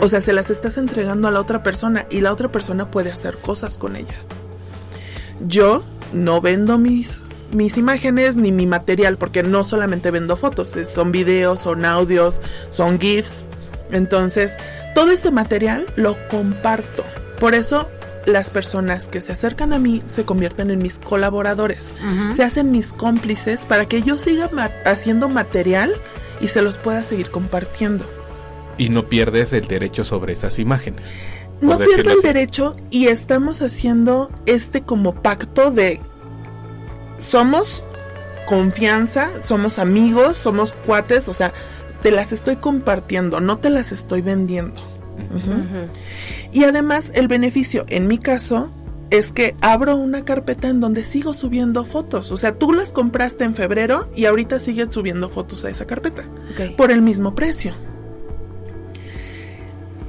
O 0.00 0.08
sea, 0.08 0.20
se 0.20 0.32
las 0.32 0.50
estás 0.50 0.78
entregando 0.78 1.26
a 1.28 1.30
la 1.32 1.40
otra 1.40 1.62
persona 1.62 2.06
y 2.10 2.20
la 2.20 2.32
otra 2.32 2.50
persona 2.52 2.90
puede 2.90 3.10
hacer 3.10 3.38
cosas 3.38 3.76
con 3.78 3.96
ella. 3.96 4.14
Yo 5.46 5.82
no 6.12 6.40
vendo 6.40 6.78
mis, 6.78 7.20
mis 7.52 7.76
imágenes 7.76 8.36
ni 8.36 8.52
mi 8.52 8.66
material 8.66 9.16
porque 9.16 9.42
no 9.42 9.64
solamente 9.64 10.10
vendo 10.10 10.36
fotos, 10.36 10.76
es- 10.76 10.88
son 10.90 11.10
videos, 11.12 11.60
son 11.60 11.84
audios, 11.84 12.40
son 12.70 13.00
GIFs. 13.00 13.46
Entonces, 13.94 14.56
todo 14.94 15.10
este 15.10 15.30
material 15.30 15.86
lo 15.96 16.16
comparto. 16.28 17.04
Por 17.40 17.54
eso 17.54 17.88
las 18.26 18.50
personas 18.50 19.08
que 19.08 19.20
se 19.20 19.32
acercan 19.32 19.72
a 19.72 19.78
mí 19.78 20.02
se 20.06 20.24
convierten 20.24 20.70
en 20.70 20.78
mis 20.78 20.98
colaboradores, 20.98 21.92
se 22.32 22.42
hacen 22.42 22.70
mis 22.70 22.92
cómplices 22.94 23.66
para 23.66 23.86
que 23.86 24.00
yo 24.02 24.16
siga 24.18 24.48
ma- 24.50 24.70
haciendo 24.86 25.28
material 25.28 25.94
y 26.40 26.48
se 26.48 26.62
los 26.62 26.78
pueda 26.78 27.02
seguir 27.02 27.30
compartiendo. 27.30 28.08
Y 28.78 28.88
no 28.88 29.06
pierdes 29.08 29.52
el 29.52 29.66
derecho 29.66 30.04
sobre 30.04 30.32
esas 30.32 30.58
imágenes. 30.58 31.12
No 31.60 31.78
pierdo 31.78 32.12
el 32.12 32.18
así. 32.18 32.26
derecho 32.26 32.76
y 32.90 33.06
estamos 33.08 33.60
haciendo 33.62 34.30
este 34.46 34.82
como 34.82 35.14
pacto 35.14 35.70
de 35.70 36.00
somos 37.18 37.84
confianza, 38.46 39.30
somos 39.42 39.78
amigos, 39.78 40.36
somos 40.36 40.72
cuates, 40.86 41.28
o 41.28 41.34
sea, 41.34 41.52
te 42.04 42.10
las 42.12 42.32
estoy 42.32 42.56
compartiendo, 42.56 43.40
no 43.40 43.58
te 43.58 43.70
las 43.70 43.90
estoy 43.90 44.20
vendiendo. 44.20 44.80
Y 46.52 46.64
además 46.64 47.10
el 47.14 47.28
beneficio, 47.28 47.84
en 47.88 48.06
mi 48.06 48.18
caso, 48.18 48.70
es 49.10 49.32
que 49.32 49.56
abro 49.60 49.96
una 49.96 50.24
carpeta 50.24 50.68
en 50.68 50.80
donde 50.80 51.02
sigo 51.02 51.32
subiendo 51.34 51.84
fotos. 51.84 52.30
O 52.30 52.36
sea, 52.36 52.52
tú 52.52 52.72
las 52.74 52.92
compraste 52.92 53.44
en 53.44 53.54
febrero 53.54 54.08
y 54.14 54.26
ahorita 54.26 54.58
sigues 54.58 54.88
subiendo 54.92 55.28
fotos 55.30 55.64
a 55.64 55.70
esa 55.70 55.86
carpeta 55.86 56.24
Ok. 56.52 56.76
por 56.76 56.90
el 56.90 57.00
mismo 57.00 57.34
precio. 57.34 57.72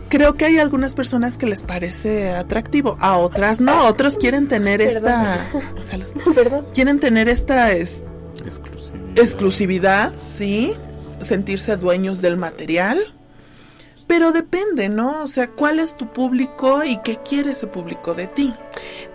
Creo 0.10 0.36
que 0.36 0.46
hay 0.46 0.60
algunas 0.60 0.96
personas 0.96 1.38
que 1.38 1.46
les 1.48 1.64
parece 1.64 2.32
atractivo, 2.32 2.96
a 3.00 3.18
otras 3.18 3.60
no, 3.60 3.88
otros 3.88 4.18
quieren 4.18 4.48
tener 4.48 4.82
esta 4.82 5.46
salud. 5.90 6.06
Perdón. 6.34 6.66
quieren 6.74 7.00
tener 7.00 7.28
esta 7.28 7.72
es- 7.72 8.04
Exclusividad. 8.46 9.18
exclusividad, 9.18 10.14
sí, 10.16 10.74
sentirse 11.26 11.76
dueños 11.78 12.22
del 12.22 12.38
material. 12.38 13.00
Pero 14.08 14.32
depende, 14.32 14.88
¿no? 14.88 15.24
O 15.24 15.28
sea, 15.28 15.50
¿cuál 15.50 15.80
es 15.80 15.98
tu 15.98 16.14
público 16.14 16.84
y 16.84 16.98
qué 16.98 17.18
quiere 17.18 17.54
ese 17.54 17.66
público 17.66 18.14
de 18.14 18.28
ti? 18.28 18.54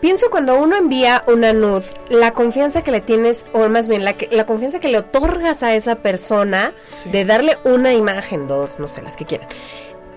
Pienso 0.01 0.31
cuando 0.31 0.61
uno 0.61 0.75
envía 0.77 1.23
una 1.29 1.53
nude, 1.53 1.85
la 2.09 2.33
confianza 2.33 2.83
que 2.83 2.91
le 2.91 3.01
tienes, 3.01 3.47
o 3.53 3.69
más 3.69 3.89
bien 3.89 4.05
la, 4.05 4.15
que- 4.17 4.29
la 4.33 4.47
confianza 4.47 4.81
que 4.81 4.89
le 4.89 4.99
otorgas 4.99 5.63
a 5.63 5.77
esa 5.77 5.97
persona 6.03 6.73
Sí. 6.91 7.09
de 7.11 7.25
darle 7.25 7.57
una 7.63 7.93
imagen, 7.95 8.49
dos, 8.49 8.81
no 8.81 8.89
sé, 8.89 9.01
las 9.03 9.15
que 9.17 9.27
quieran. 9.27 9.49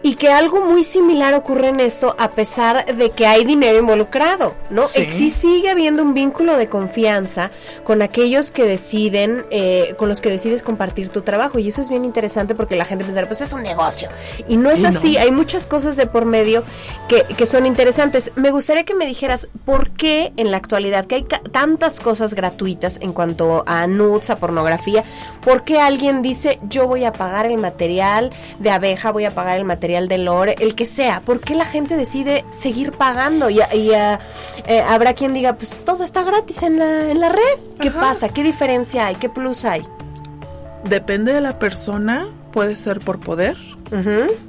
Y 0.03 0.15
que 0.15 0.29
algo 0.29 0.65
muy 0.65 0.83
similar 0.83 1.33
ocurre 1.33 1.69
en 1.69 1.79
esto 1.79 2.13
a 2.19 2.31
pesar 2.31 2.85
de 2.85 3.11
que 3.11 3.25
hay 3.25 3.45
dinero 3.45 3.79
involucrado, 3.79 4.53
¿no? 4.69 4.87
Sí. 4.87 5.29
Sigue 5.29 5.69
habiendo 5.69 6.03
un 6.03 6.13
vínculo 6.13 6.57
de 6.57 6.67
confianza 6.67 7.51
con 7.85 8.01
aquellos 8.01 8.51
que 8.51 8.63
deciden, 8.65 9.45
eh, 9.49 9.95
con 9.97 10.09
los 10.09 10.19
que 10.19 10.29
decides 10.29 10.61
compartir 10.61 11.09
tu 11.09 11.21
trabajo. 11.21 11.57
Y 11.57 11.69
eso 11.69 11.79
es 11.79 11.89
bien 11.89 12.03
interesante 12.03 12.53
porque 12.53 12.75
la 12.75 12.83
gente 12.83 13.05
pensará, 13.05 13.27
pues 13.27 13.41
es 13.41 13.53
un 13.53 13.63
negocio. 13.63 14.09
Y 14.49 14.57
no 14.57 14.69
es 14.69 14.79
Y 14.79 14.83
no. 14.83 14.89
así, 14.89 15.17
hay 15.17 15.31
muchas 15.31 15.67
cosas 15.67 15.95
de 15.95 16.05
por 16.05 16.25
medio 16.25 16.63
que, 17.07 17.23
que 17.23 17.45
son 17.45 17.65
interesantes. 17.65 18.33
Me 18.35 18.51
gustaría 18.51 18.83
que 18.83 18.95
me 18.95 19.05
dijeras 19.05 19.47
por 19.63 19.91
qué 19.91 20.33
en 20.35 20.51
la 20.51 20.57
actualidad, 20.57 21.05
que 21.05 21.15
hay 21.15 21.25
tantas 21.51 22.01
cosas 22.01 22.35
gratuitas 22.35 22.99
en 23.01 23.13
cuanto 23.13 23.63
a 23.65 23.87
nudes, 23.87 24.29
a 24.29 24.35
pornografía, 24.35 25.05
por 25.43 25.63
qué 25.63 25.79
alguien 25.79 26.21
dice 26.21 26.59
yo 26.67 26.87
voy 26.87 27.05
a 27.05 27.13
pagar 27.13 27.45
el 27.45 27.57
material 27.57 28.31
de 28.59 28.69
abeja, 28.69 29.11
voy 29.11 29.25
a 29.25 29.33
pagar 29.33 29.57
el 29.57 29.65
material 29.65 29.92
de 30.01 30.17
lore, 30.17 30.55
el 30.59 30.75
que 30.75 30.85
sea, 30.85 31.21
por 31.21 31.39
qué 31.39 31.55
la 31.55 31.65
gente 31.65 31.95
decide 31.95 32.45
seguir 32.51 32.91
pagando 32.91 33.49
y, 33.49 33.59
y, 33.73 33.93
ah, 33.93 34.19
eh, 34.67 34.81
habrá 34.81 35.13
quien 35.13 35.33
diga 35.33 35.55
pues 35.55 35.81
todo 35.85 36.03
está 36.03 36.23
gratis 36.23 36.63
en 36.63 36.79
la, 36.79 37.11
en 37.11 37.19
la 37.19 37.29
red. 37.29 37.59
¿Qué 37.79 37.89
Ajá. 37.89 37.99
pasa? 38.01 38.29
¿Qué 38.29 38.43
diferencia 38.43 39.07
hay? 39.07 39.15
¿Qué 39.15 39.29
plus 39.29 39.65
hay? 39.65 39.83
Depende 40.83 41.33
de 41.33 41.41
la 41.41 41.59
persona, 41.59 42.27
puede 42.51 42.75
ser 42.75 42.99
por 42.99 43.19
poder. 43.19 43.57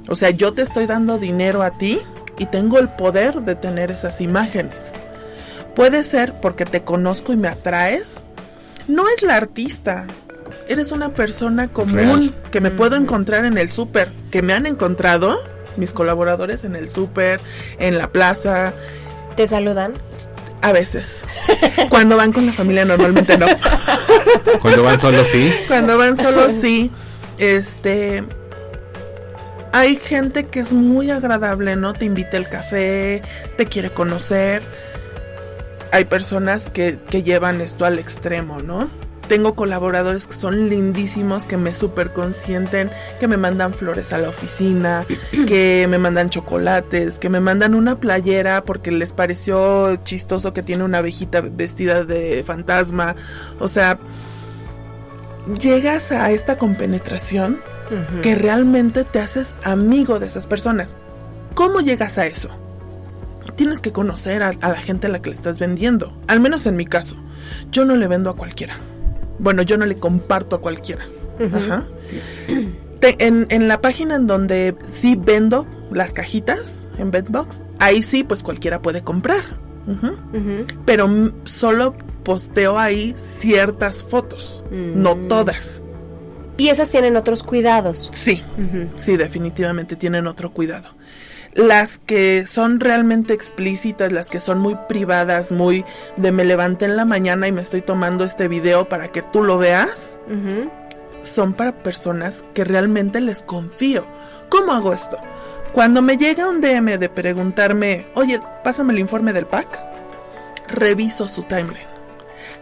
O 0.09 0.15
sea, 0.15 0.31
yo 0.31 0.53
te 0.53 0.63
estoy 0.63 0.87
dando 0.87 1.19
dinero 1.19 1.61
a 1.61 1.77
ti 1.77 1.99
y 2.39 2.47
tengo 2.47 2.79
el 2.79 2.89
poder 2.89 3.41
de 3.41 3.53
tener 3.53 3.91
esas 3.91 4.19
imágenes. 4.19 4.93
Puede 5.75 6.03
ser 6.03 6.33
porque 6.41 6.65
te 6.65 6.83
conozco 6.83 7.31
y 7.31 7.37
me 7.37 7.47
atraes. 7.47 8.27
No 8.87 9.07
es 9.07 9.21
la 9.21 9.35
artista. 9.35 10.07
Eres 10.67 10.91
una 10.91 11.13
persona 11.13 11.67
común 11.67 11.95
Real. 11.95 12.35
que 12.51 12.61
me 12.61 12.71
puedo 12.71 12.95
encontrar 12.95 13.45
en 13.45 13.57
el 13.57 13.71
súper, 13.71 14.11
que 14.31 14.41
me 14.41 14.53
han 14.53 14.65
encontrado 14.65 15.39
mis 15.77 15.93
colaboradores 15.93 16.63
en 16.63 16.75
el 16.75 16.89
súper, 16.89 17.39
en 17.79 17.97
la 17.97 18.11
plaza, 18.11 18.73
¿Te 19.35 19.47
saludan? 19.47 19.93
a 20.61 20.71
veces. 20.71 21.25
Cuando 21.89 22.17
van 22.17 22.31
con 22.31 22.45
la 22.45 22.53
familia 22.53 22.85
normalmente 22.85 23.37
no. 23.37 23.45
Cuando 24.61 24.83
van 24.83 24.99
solos, 24.99 25.27
sí. 25.27 25.53
Cuando 25.67 25.97
van 25.97 26.17
solos, 26.17 26.53
sí. 26.53 26.89
Este. 27.37 28.23
Hay 29.73 29.97
gente 29.97 30.45
que 30.45 30.61
es 30.61 30.71
muy 30.73 31.11
agradable, 31.11 31.75
¿no? 31.75 31.93
Te 31.93 32.05
invita 32.05 32.37
al 32.37 32.47
café, 32.49 33.21
te 33.57 33.65
quiere 33.65 33.89
conocer. 33.91 34.63
Hay 35.91 36.05
personas 36.05 36.69
que, 36.69 36.97
que 37.09 37.23
llevan 37.23 37.59
esto 37.61 37.85
al 37.85 37.99
extremo, 37.99 38.61
¿no? 38.61 38.89
Tengo 39.27 39.55
colaboradores 39.55 40.27
que 40.27 40.33
son 40.33 40.69
lindísimos, 40.69 41.45
que 41.45 41.57
me 41.57 41.73
súper 41.73 42.13
consienten, 42.13 42.91
que 43.19 43.27
me 43.27 43.37
mandan 43.37 43.73
flores 43.73 44.13
a 44.13 44.19
la 44.19 44.29
oficina, 44.29 45.05
que 45.47 45.87
me 45.89 45.97
mandan 45.97 46.29
chocolates, 46.29 47.17
que 47.17 47.29
me 47.29 47.39
mandan 47.39 47.73
una 47.73 47.99
playera 47.99 48.63
porque 48.63 48.91
les 48.91 49.13
pareció 49.13 49.95
chistoso 50.03 50.53
que 50.53 50.61
tiene 50.61 50.83
una 50.83 50.99
abejita 50.99 51.41
vestida 51.41 52.03
de 52.03 52.43
fantasma. 52.43 53.15
O 53.59 53.67
sea, 53.67 53.97
llegas 55.59 56.11
a 56.11 56.31
esta 56.31 56.57
compenetración 56.57 57.59
que 58.23 58.33
realmente 58.33 59.03
te 59.03 59.19
haces 59.19 59.55
amigo 59.63 60.19
de 60.19 60.27
esas 60.27 60.47
personas. 60.47 60.97
¿Cómo 61.53 61.81
llegas 61.81 62.17
a 62.17 62.25
eso? 62.25 62.49
Tienes 63.55 63.81
que 63.81 63.91
conocer 63.91 64.43
a, 64.43 64.49
a 64.49 64.69
la 64.69 64.77
gente 64.77 65.07
a 65.07 65.09
la 65.09 65.21
que 65.21 65.29
le 65.29 65.35
estás 65.35 65.59
vendiendo. 65.59 66.15
Al 66.27 66.39
menos 66.39 66.65
en 66.65 66.75
mi 66.75 66.85
caso. 66.85 67.15
Yo 67.71 67.85
no 67.85 67.95
le 67.95 68.07
vendo 68.07 68.29
a 68.29 68.35
cualquiera. 68.35 68.75
Bueno, 69.39 69.61
yo 69.61 69.77
no 69.77 69.85
le 69.85 69.95
comparto 69.97 70.55
a 70.55 70.61
cualquiera. 70.61 71.05
Ajá. 71.53 71.83
Te- 72.99 73.15
en, 73.25 73.45
en 73.49 73.67
la 73.67 73.81
página 73.81 74.15
en 74.15 74.25
donde 74.27 74.75
sí 74.91 75.15
vendo 75.19 75.67
las 75.91 76.13
cajitas 76.13 76.87
en 76.97 77.11
Bedbox, 77.11 77.61
ahí 77.79 78.01
sí, 78.03 78.23
pues 78.23 78.41
cualquiera 78.43 78.81
puede 78.81 79.01
comprar. 79.03 79.43
Pero 80.85 81.31
solo 81.43 81.93
posteo 82.23 82.79
ahí 82.79 83.13
ciertas 83.15 84.03
fotos, 84.03 84.63
no 84.71 85.15
Mm. 85.15 85.27
todas. 85.27 85.83
Y 86.57 86.69
esas 86.69 86.89
tienen 86.89 87.17
otros 87.17 87.43
cuidados. 87.43 88.09
Sí, 88.13 88.41
sí, 88.97 89.17
definitivamente 89.17 89.95
tienen 89.95 90.25
otro 90.25 90.51
cuidado. 90.51 90.89
Las 91.55 91.99
que 91.99 92.45
son 92.45 92.81
realmente 92.81 93.33
explícitas, 93.33 94.11
las 94.11 94.29
que 94.29 94.41
son 94.41 94.59
muy 94.59 94.75
privadas, 94.89 95.53
muy 95.53 95.85
de 96.17 96.33
me 96.33 96.43
levanté 96.43 96.83
en 96.83 96.97
la 96.97 97.05
mañana 97.05 97.47
y 97.47 97.53
me 97.53 97.61
estoy 97.61 97.81
tomando 97.81 98.25
este 98.25 98.49
video 98.49 98.89
para 98.89 99.07
que 99.07 99.21
tú 99.21 99.41
lo 99.41 99.57
veas, 99.57 100.19
son 101.23 101.53
para 101.53 101.71
personas 101.71 102.43
que 102.53 102.65
realmente 102.65 103.21
les 103.21 103.41
confío. 103.41 104.05
¿Cómo 104.49 104.73
hago 104.73 104.91
esto? 104.91 105.17
Cuando 105.71 106.01
me 106.01 106.17
llega 106.17 106.49
un 106.49 106.59
DM 106.59 106.97
de 106.97 107.09
preguntarme, 107.09 108.05
oye, 108.15 108.41
pásame 108.63 108.91
el 108.91 108.99
informe 108.99 109.31
del 109.31 109.47
pack, 109.47 109.81
reviso 110.67 111.27
su 111.29 111.43
timeline. 111.43 111.94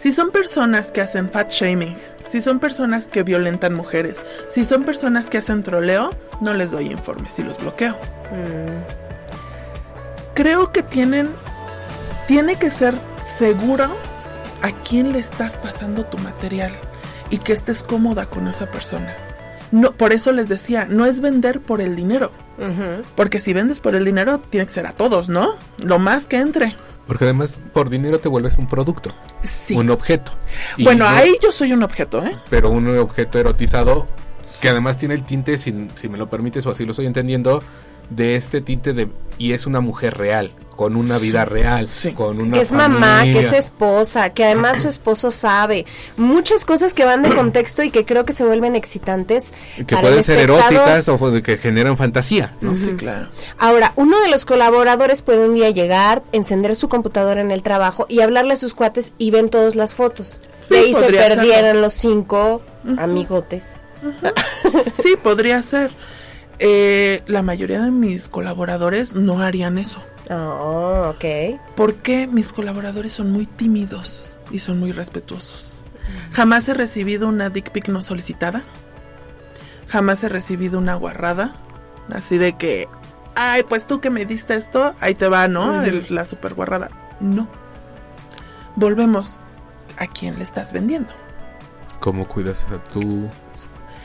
Si 0.03 0.11
son 0.11 0.31
personas 0.31 0.91
que 0.91 0.99
hacen 0.99 1.31
fat 1.31 1.49
shaming, 1.49 1.95
si 2.27 2.41
son 2.41 2.59
personas 2.59 3.07
que 3.07 3.23
violentan 3.23 3.73
mujeres, 3.73 4.25
si 4.49 4.65
son 4.65 4.83
personas 4.83 5.29
que 5.29 5.37
hacen 5.37 5.63
troleo, 5.63 6.09
no 6.41 6.53
les 6.53 6.71
doy 6.71 6.91
informes 6.91 7.39
y 7.39 7.43
los 7.43 7.57
bloqueo. 7.57 7.95
Creo 10.33 10.73
que 10.73 10.83
tienen, 10.83 11.29
tiene 12.27 12.57
que 12.57 12.69
ser 12.69 12.95
seguro 13.23 13.95
a 14.61 14.71
quién 14.81 15.13
le 15.13 15.19
estás 15.19 15.55
pasando 15.55 16.05
tu 16.05 16.17
material 16.17 16.73
y 17.29 17.37
que 17.37 17.53
estés 17.53 17.81
cómoda 17.81 18.25
con 18.25 18.49
esa 18.49 18.69
persona. 18.69 19.15
No, 19.71 19.93
por 19.93 20.11
eso 20.11 20.33
les 20.33 20.49
decía, 20.49 20.85
no 20.85 21.05
es 21.05 21.21
vender 21.21 21.61
por 21.61 21.79
el 21.79 21.95
dinero. 21.95 22.29
Porque 23.15 23.39
si 23.39 23.53
vendes 23.53 23.79
por 23.79 23.95
el 23.95 24.03
dinero, 24.03 24.41
tiene 24.49 24.65
que 24.65 24.73
ser 24.73 24.85
a 24.85 24.91
todos, 24.91 25.29
¿no? 25.29 25.55
Lo 25.77 25.97
más 25.97 26.27
que 26.27 26.39
entre. 26.39 26.75
Porque 27.07 27.25
además 27.25 27.59
por 27.73 27.89
dinero 27.89 28.19
te 28.19 28.29
vuelves 28.29 28.57
un 28.57 28.67
producto, 28.67 29.11
Sí. 29.43 29.75
un 29.75 29.89
objeto. 29.89 30.31
Y 30.77 30.83
bueno, 30.85 31.05
no- 31.05 31.11
ahí 31.11 31.35
yo 31.41 31.51
soy 31.51 31.73
un 31.73 31.83
objeto, 31.83 32.23
¿eh? 32.25 32.37
Pero 32.49 32.69
un 32.69 32.97
objeto 32.97 33.39
erotizado 33.39 34.07
que 34.61 34.69
además 34.69 34.97
tiene 34.97 35.13
el 35.15 35.23
tinte, 35.23 35.57
si, 35.57 35.89
si 35.95 36.07
me 36.07 36.17
lo 36.17 36.29
permites 36.29 36.65
o 36.65 36.69
así 36.69 36.85
lo 36.85 36.91
estoy 36.91 37.05
entendiendo, 37.07 37.61
de 38.09 38.35
este 38.35 38.61
tinte 38.61 38.93
de... 38.93 39.07
Y 39.37 39.53
es 39.53 39.65
una 39.65 39.79
mujer 39.81 40.15
real, 40.15 40.51
con 40.75 40.95
una 40.95 41.17
vida 41.17 41.43
real, 41.43 41.87
Sí. 41.87 42.11
con 42.11 42.39
una 42.39 42.53
que 42.53 42.61
es 42.61 42.71
mamá, 42.71 43.23
que 43.23 43.39
es 43.39 43.51
esposa, 43.51 44.29
que 44.29 44.43
además 44.43 44.81
su 44.83 44.87
esposo 44.87 45.31
sabe. 45.31 45.85
Muchas 46.17 46.65
cosas 46.65 46.93
que 46.93 47.03
van 47.03 47.23
de 47.23 47.29
contexto 47.35 47.81
y 47.83 47.89
que 47.89 48.05
creo 48.05 48.25
que 48.25 48.33
se 48.33 48.45
vuelven 48.45 48.75
excitantes. 48.75 49.53
Que 49.75 49.85
para 49.85 50.01
pueden 50.01 50.17
el 50.19 50.23
ser 50.23 50.37
eróticas 50.39 51.09
o 51.09 51.31
de 51.31 51.41
que 51.41 51.57
generan 51.57 51.97
fantasía. 51.97 52.53
¿no? 52.61 52.75
Sí, 52.75 52.93
claro. 52.93 53.29
Ahora, 53.57 53.91
uno 53.95 54.19
de 54.21 54.29
los 54.29 54.45
colaboradores 54.45 55.23
puede 55.23 55.47
un 55.47 55.55
día 55.55 55.71
llegar, 55.71 56.21
encender 56.31 56.75
su 56.75 56.87
computadora 56.89 57.41
en 57.41 57.49
el 57.51 57.63
trabajo 57.63 58.05
y 58.07 58.21
hablarle 58.21 58.53
a 58.53 58.57
sus 58.57 58.75
cuates 58.75 59.13
y 59.17 59.31
ven 59.31 59.49
todas 59.49 59.75
las 59.75 59.93
fotos. 59.95 60.41
Sí, 60.69 60.75
y 60.75 60.77
ahí 60.77 60.93
se 60.93 61.11
perdieran 61.11 61.81
los 61.81 61.93
cinco 61.95 62.61
amigotes. 62.97 63.79
Sí, 65.01 65.15
podría 65.21 65.61
ser. 65.63 65.91
Eh, 66.65 67.21
la 67.27 67.43
mayoría 67.43 67.81
de 67.81 67.91
mis 67.91 68.29
colaboradores 68.29 69.13
no 69.15 69.39
harían 69.41 69.77
eso. 69.77 70.01
Oh, 70.29 71.13
ok. 71.13 71.59
Porque 71.75 72.25
mis 72.27 72.53
colaboradores 72.53 73.11
son 73.11 73.31
muy 73.31 73.45
tímidos 73.45 74.37
y 74.49 74.59
son 74.59 74.79
muy 74.79 74.93
respetuosos. 74.93 75.81
Jamás 76.31 76.69
he 76.69 76.73
recibido 76.73 77.27
una 77.27 77.49
dick 77.49 77.71
pic 77.71 77.89
no 77.89 78.01
solicitada. 78.01 78.63
Jamás 79.89 80.23
he 80.23 80.29
recibido 80.29 80.79
una 80.79 80.95
guarrada. 80.95 81.55
Así 82.13 82.37
de 82.37 82.53
que, 82.57 82.87
ay, 83.35 83.63
pues 83.67 83.85
tú 83.85 83.99
que 83.99 84.09
me 84.09 84.25
diste 84.25 84.55
esto, 84.55 84.95
ahí 85.01 85.15
te 85.15 85.27
va, 85.27 85.49
¿no? 85.49 85.83
El- 85.83 86.05
la 86.09 86.23
super 86.23 86.53
guarrada. 86.53 86.89
No. 87.19 87.49
Volvemos. 88.77 89.37
¿A 89.97 90.07
quién 90.07 90.37
le 90.37 90.43
estás 90.43 90.71
vendiendo? 90.73 91.13
¿Cómo 91.99 92.27
cuidas 92.27 92.65
a 92.71 92.81
tus 92.85 93.27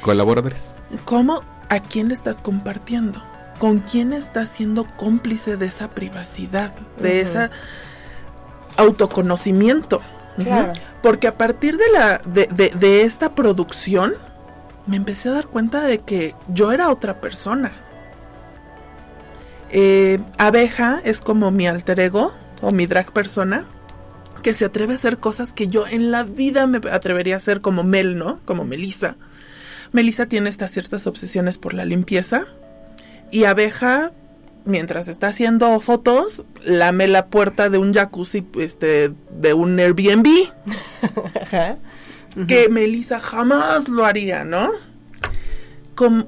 colaboradores? 0.02 0.74
¿Cómo? 1.04 1.42
¿A 1.68 1.80
quién 1.80 2.08
le 2.08 2.14
estás 2.14 2.40
compartiendo? 2.40 3.22
¿Con 3.58 3.80
quién 3.80 4.12
estás 4.12 4.48
siendo 4.50 4.86
cómplice 4.96 5.56
de 5.56 5.66
esa 5.66 5.88
privacidad? 5.90 6.72
De 7.02 7.20
ese 7.20 7.50
autoconocimiento. 8.76 10.00
Porque 11.02 11.26
a 11.28 11.36
partir 11.36 11.76
de, 11.76 11.90
la, 11.92 12.18
de, 12.18 12.46
de- 12.46 12.70
de 12.70 13.02
esta 13.02 13.34
producción, 13.34 14.14
me 14.86 14.96
empecé 14.96 15.28
a 15.28 15.32
dar 15.32 15.46
cuenta 15.48 15.82
de 15.82 15.98
que 15.98 16.34
yo 16.48 16.72
era 16.72 16.90
otra 16.90 17.20
persona. 17.20 17.72
Eh, 19.70 20.18
abeja 20.38 21.00
es 21.04 21.20
como 21.20 21.50
mi 21.50 21.66
alter 21.66 22.00
ego 22.00 22.32
o 22.62 22.70
mi 22.72 22.86
drag 22.86 23.12
persona 23.12 23.66
que 24.42 24.54
se 24.54 24.64
atreve 24.64 24.94
a 24.94 24.96
hacer 24.96 25.18
cosas 25.18 25.52
que 25.52 25.68
yo 25.68 25.86
en 25.86 26.10
la 26.10 26.22
vida 26.22 26.66
me 26.66 26.78
atrevería 26.90 27.34
a 27.34 27.38
hacer 27.38 27.60
como 27.60 27.82
Mel, 27.82 28.16
¿no? 28.16 28.40
Como 28.44 28.64
Melissa. 28.64 29.16
Melissa 29.92 30.26
tiene 30.26 30.48
estas 30.50 30.70
ciertas 30.72 31.06
obsesiones 31.06 31.58
por 31.58 31.74
la 31.74 31.84
limpieza 31.84 32.46
y 33.30 33.44
abeja 33.44 34.12
mientras 34.64 35.08
está 35.08 35.28
haciendo 35.28 35.78
fotos 35.80 36.44
lame 36.64 37.08
la 37.08 37.26
puerta 37.28 37.70
de 37.70 37.78
un 37.78 37.94
jacuzzi 37.94 38.46
este 38.58 39.12
de 39.30 39.54
un 39.54 39.78
Airbnb 39.78 40.26
Ajá. 41.40 41.78
que 42.46 42.68
Melissa 42.68 43.18
jamás 43.18 43.88
lo 43.88 44.04
haría, 44.04 44.44
¿no? 44.44 44.68
Com- 45.94 46.26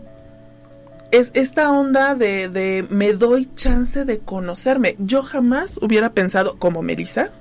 es 1.13 1.33
esta 1.35 1.71
onda 1.73 2.15
de, 2.15 2.49
de 2.49 2.87
me 2.89 3.13
doy 3.13 3.49
chance 3.57 4.05
de 4.05 4.21
conocerme. 4.21 4.95
Yo 5.01 5.23
jamás 5.25 5.79
hubiera 5.83 6.13
pensado, 6.13 6.57
como 6.59 6.83
Melissa, 6.83 7.33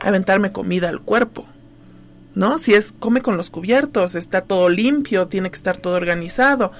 aventarme 0.00 0.50
comida 0.50 0.88
al 0.88 1.00
cuerpo. 1.00 1.46
¿No? 2.34 2.58
Si 2.58 2.74
es 2.74 2.94
come 2.98 3.20
con 3.20 3.36
los 3.36 3.50
cubiertos, 3.50 4.14
está 4.14 4.40
todo 4.40 4.68
limpio, 4.68 5.28
tiene 5.28 5.50
que 5.50 5.56
estar 5.56 5.76
todo 5.76 5.96
organizado. 5.96 6.72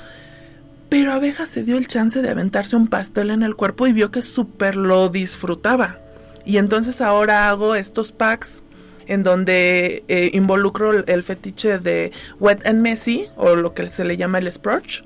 Pero 0.88 1.12
Abeja 1.12 1.46
se 1.46 1.62
dio 1.62 1.76
el 1.78 1.88
chance 1.88 2.22
de 2.22 2.30
aventarse 2.30 2.76
un 2.76 2.86
pastel 2.86 3.30
en 3.30 3.42
el 3.42 3.56
cuerpo 3.56 3.86
y 3.86 3.92
vio 3.92 4.10
que 4.10 4.22
súper 4.22 4.76
lo 4.76 5.08
disfrutaba. 5.08 5.98
Y 6.44 6.58
entonces 6.58 7.00
ahora 7.00 7.48
hago 7.48 7.74
estos 7.74 8.12
packs 8.12 8.62
en 9.06 9.22
donde 9.22 10.04
eh, 10.08 10.30
involucro 10.32 10.90
el, 10.92 11.22
fetiche 11.22 11.78
de 11.78 12.12
wet 12.40 12.66
and 12.66 12.80
messy 12.80 13.26
o 13.36 13.54
lo 13.54 13.74
que 13.74 13.86
se 13.88 14.04
le 14.04 14.16
llama 14.16 14.38
el 14.38 14.50
splurge 14.50 15.04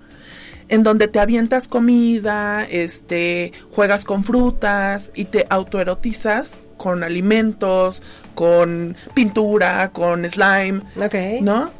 en 0.68 0.82
donde 0.82 1.08
te 1.08 1.20
avientas 1.20 1.68
comida, 1.68 2.64
este, 2.64 3.52
juegas 3.70 4.04
con 4.04 4.24
frutas 4.24 5.12
y 5.14 5.26
te 5.26 5.46
autoerotizas 5.48 6.62
con 6.76 7.02
alimentos, 7.04 8.02
con 8.34 8.96
pintura, 9.14 9.90
con 9.92 10.24
slime, 10.28 10.82
Ok. 11.02 11.40
¿no? 11.42 11.70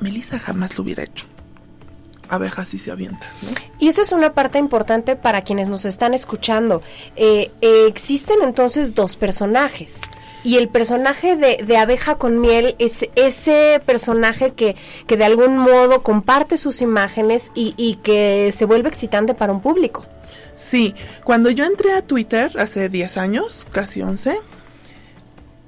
Melissa 0.00 0.38
jamás 0.38 0.76
lo 0.76 0.84
hubiera 0.84 1.02
hecho. 1.02 1.26
Abeja 2.28 2.64
sí 2.64 2.78
se 2.78 2.92
avienta, 2.92 3.26
¿no? 3.42 3.48
Y 3.80 3.88
eso 3.88 4.02
es 4.02 4.12
una 4.12 4.34
parte 4.34 4.58
importante 4.58 5.16
para 5.16 5.42
quienes 5.42 5.68
nos 5.68 5.84
están 5.84 6.14
escuchando. 6.14 6.80
Eh, 7.16 7.50
eh, 7.60 7.86
existen 7.88 8.36
entonces 8.42 8.94
dos 8.94 9.16
personajes. 9.16 10.02
Y 10.44 10.56
el 10.56 10.68
personaje 10.68 11.36
de, 11.36 11.58
de 11.66 11.76
abeja 11.76 12.14
con 12.14 12.40
miel 12.40 12.76
es 12.78 13.04
ese 13.16 13.82
personaje 13.84 14.52
que, 14.52 14.74
que 15.06 15.16
de 15.18 15.24
algún 15.24 15.58
modo 15.58 16.02
comparte 16.02 16.56
sus 16.56 16.80
imágenes 16.80 17.50
y, 17.54 17.74
y 17.76 17.96
que 17.96 18.50
se 18.56 18.64
vuelve 18.64 18.88
excitante 18.88 19.34
para 19.34 19.52
un 19.52 19.60
público. 19.60 20.06
Sí, 20.54 20.94
cuando 21.24 21.50
yo 21.50 21.64
entré 21.64 21.92
a 21.92 22.02
Twitter 22.02 22.50
hace 22.58 22.88
10 22.88 23.16
años, 23.16 23.66
casi 23.72 24.02
11, 24.02 24.38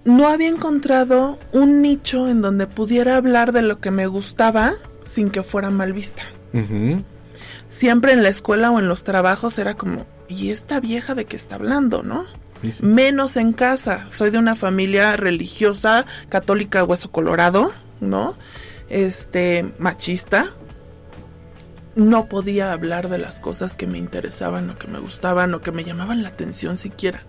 no 0.04 0.28
había 0.28 0.48
encontrado 0.48 1.38
un 1.52 1.82
nicho 1.82 2.28
en 2.28 2.42
donde 2.42 2.66
pudiera 2.66 3.16
hablar 3.16 3.52
de 3.52 3.62
lo 3.62 3.80
que 3.80 3.90
me 3.90 4.06
gustaba 4.06 4.72
sin 5.00 5.30
que 5.30 5.42
fuera 5.42 5.70
mal 5.70 5.92
vista. 5.92 6.22
Siempre 7.68 8.12
en 8.12 8.22
la 8.22 8.28
escuela 8.28 8.70
o 8.70 8.78
en 8.78 8.88
los 8.88 9.04
trabajos 9.04 9.58
era 9.58 9.74
como, 9.74 10.06
¿y 10.28 10.50
esta 10.50 10.80
vieja 10.80 11.14
de 11.14 11.24
qué 11.24 11.36
está 11.36 11.54
hablando, 11.54 12.02
no? 12.02 12.26
Sí, 12.60 12.72
sí. 12.72 12.84
Menos 12.84 13.36
en 13.36 13.52
casa. 13.52 14.06
Soy 14.10 14.30
de 14.30 14.38
una 14.38 14.54
familia 14.54 15.16
religiosa, 15.16 16.04
católica, 16.28 16.84
hueso 16.84 17.10
colorado, 17.10 17.72
¿no? 18.00 18.36
Este, 18.88 19.72
machista. 19.78 20.54
No 21.94 22.28
podía 22.28 22.72
hablar 22.72 23.08
de 23.08 23.18
las 23.18 23.40
cosas 23.40 23.76
que 23.76 23.86
me 23.86 23.98
interesaban 23.98 24.70
o 24.70 24.78
que 24.78 24.88
me 24.88 24.98
gustaban 24.98 25.52
o 25.54 25.60
que 25.60 25.72
me 25.72 25.84
llamaban 25.84 26.22
la 26.22 26.30
atención 26.30 26.78
siquiera. 26.78 27.22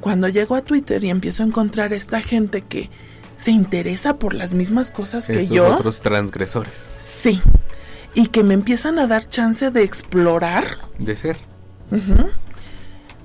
Cuando 0.00 0.28
llego 0.28 0.54
a 0.54 0.62
Twitter 0.62 1.02
y 1.02 1.10
empiezo 1.10 1.42
a 1.42 1.46
encontrar 1.46 1.92
esta 1.92 2.20
gente 2.20 2.62
que 2.62 2.90
se 3.36 3.50
interesa 3.50 4.18
por 4.18 4.34
las 4.34 4.54
mismas 4.54 4.90
cosas 4.90 5.26
que 5.26 5.48
yo, 5.48 5.66
otros 5.66 6.00
transgresores 6.00 6.88
sí, 6.96 7.40
y 8.14 8.28
que 8.28 8.44
me 8.44 8.54
empiezan 8.54 8.98
a 8.98 9.06
dar 9.06 9.26
chance 9.26 9.70
de 9.70 9.82
explorar, 9.82 10.64
de 10.98 11.16
ser. 11.16 11.36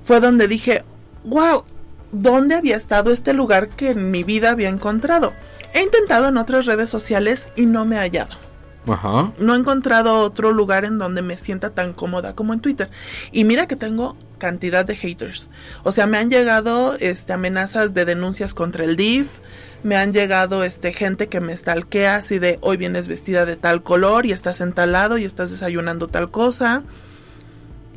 fue 0.02 0.20
donde 0.20 0.48
dije, 0.48 0.82
wow, 1.24 1.64
¿dónde 2.12 2.56
había 2.56 2.76
estado 2.76 3.12
este 3.12 3.32
lugar 3.32 3.68
que 3.68 3.90
en 3.90 4.10
mi 4.10 4.24
vida 4.24 4.50
había 4.50 4.68
encontrado? 4.68 5.32
He 5.74 5.82
intentado 5.82 6.28
en 6.28 6.38
otras 6.38 6.66
redes 6.66 6.90
sociales 6.90 7.50
y 7.54 7.66
no 7.66 7.84
me 7.84 7.96
he 7.96 8.00
hallado. 8.00 8.49
Ajá. 8.86 9.32
No 9.38 9.54
he 9.54 9.58
encontrado 9.58 10.20
otro 10.20 10.52
lugar 10.52 10.84
en 10.84 10.98
donde 10.98 11.22
me 11.22 11.36
sienta 11.36 11.70
tan 11.70 11.92
cómoda 11.92 12.34
como 12.34 12.54
en 12.54 12.60
Twitter. 12.60 12.90
Y 13.30 13.44
mira 13.44 13.66
que 13.66 13.76
tengo 13.76 14.16
cantidad 14.38 14.84
de 14.84 14.96
haters. 14.96 15.50
O 15.84 15.92
sea, 15.92 16.06
me 16.06 16.18
han 16.18 16.30
llegado 16.30 16.96
este 16.98 17.32
amenazas 17.32 17.94
de 17.94 18.04
denuncias 18.04 18.54
contra 18.54 18.84
el 18.84 18.96
DIF, 18.96 19.38
me 19.82 19.96
han 19.96 20.12
llegado 20.12 20.64
este 20.64 20.92
gente 20.92 21.28
que 21.28 21.40
me 21.40 21.56
stalkea 21.56 22.16
así 22.16 22.38
de 22.38 22.58
hoy 22.62 22.76
vienes 22.76 23.06
vestida 23.06 23.46
de 23.46 23.56
tal 23.56 23.82
color 23.82 24.26
y 24.26 24.32
estás 24.32 24.60
en 24.60 24.74
y 25.18 25.24
estás 25.24 25.50
desayunando 25.50 26.08
tal 26.08 26.30
cosa. 26.30 26.82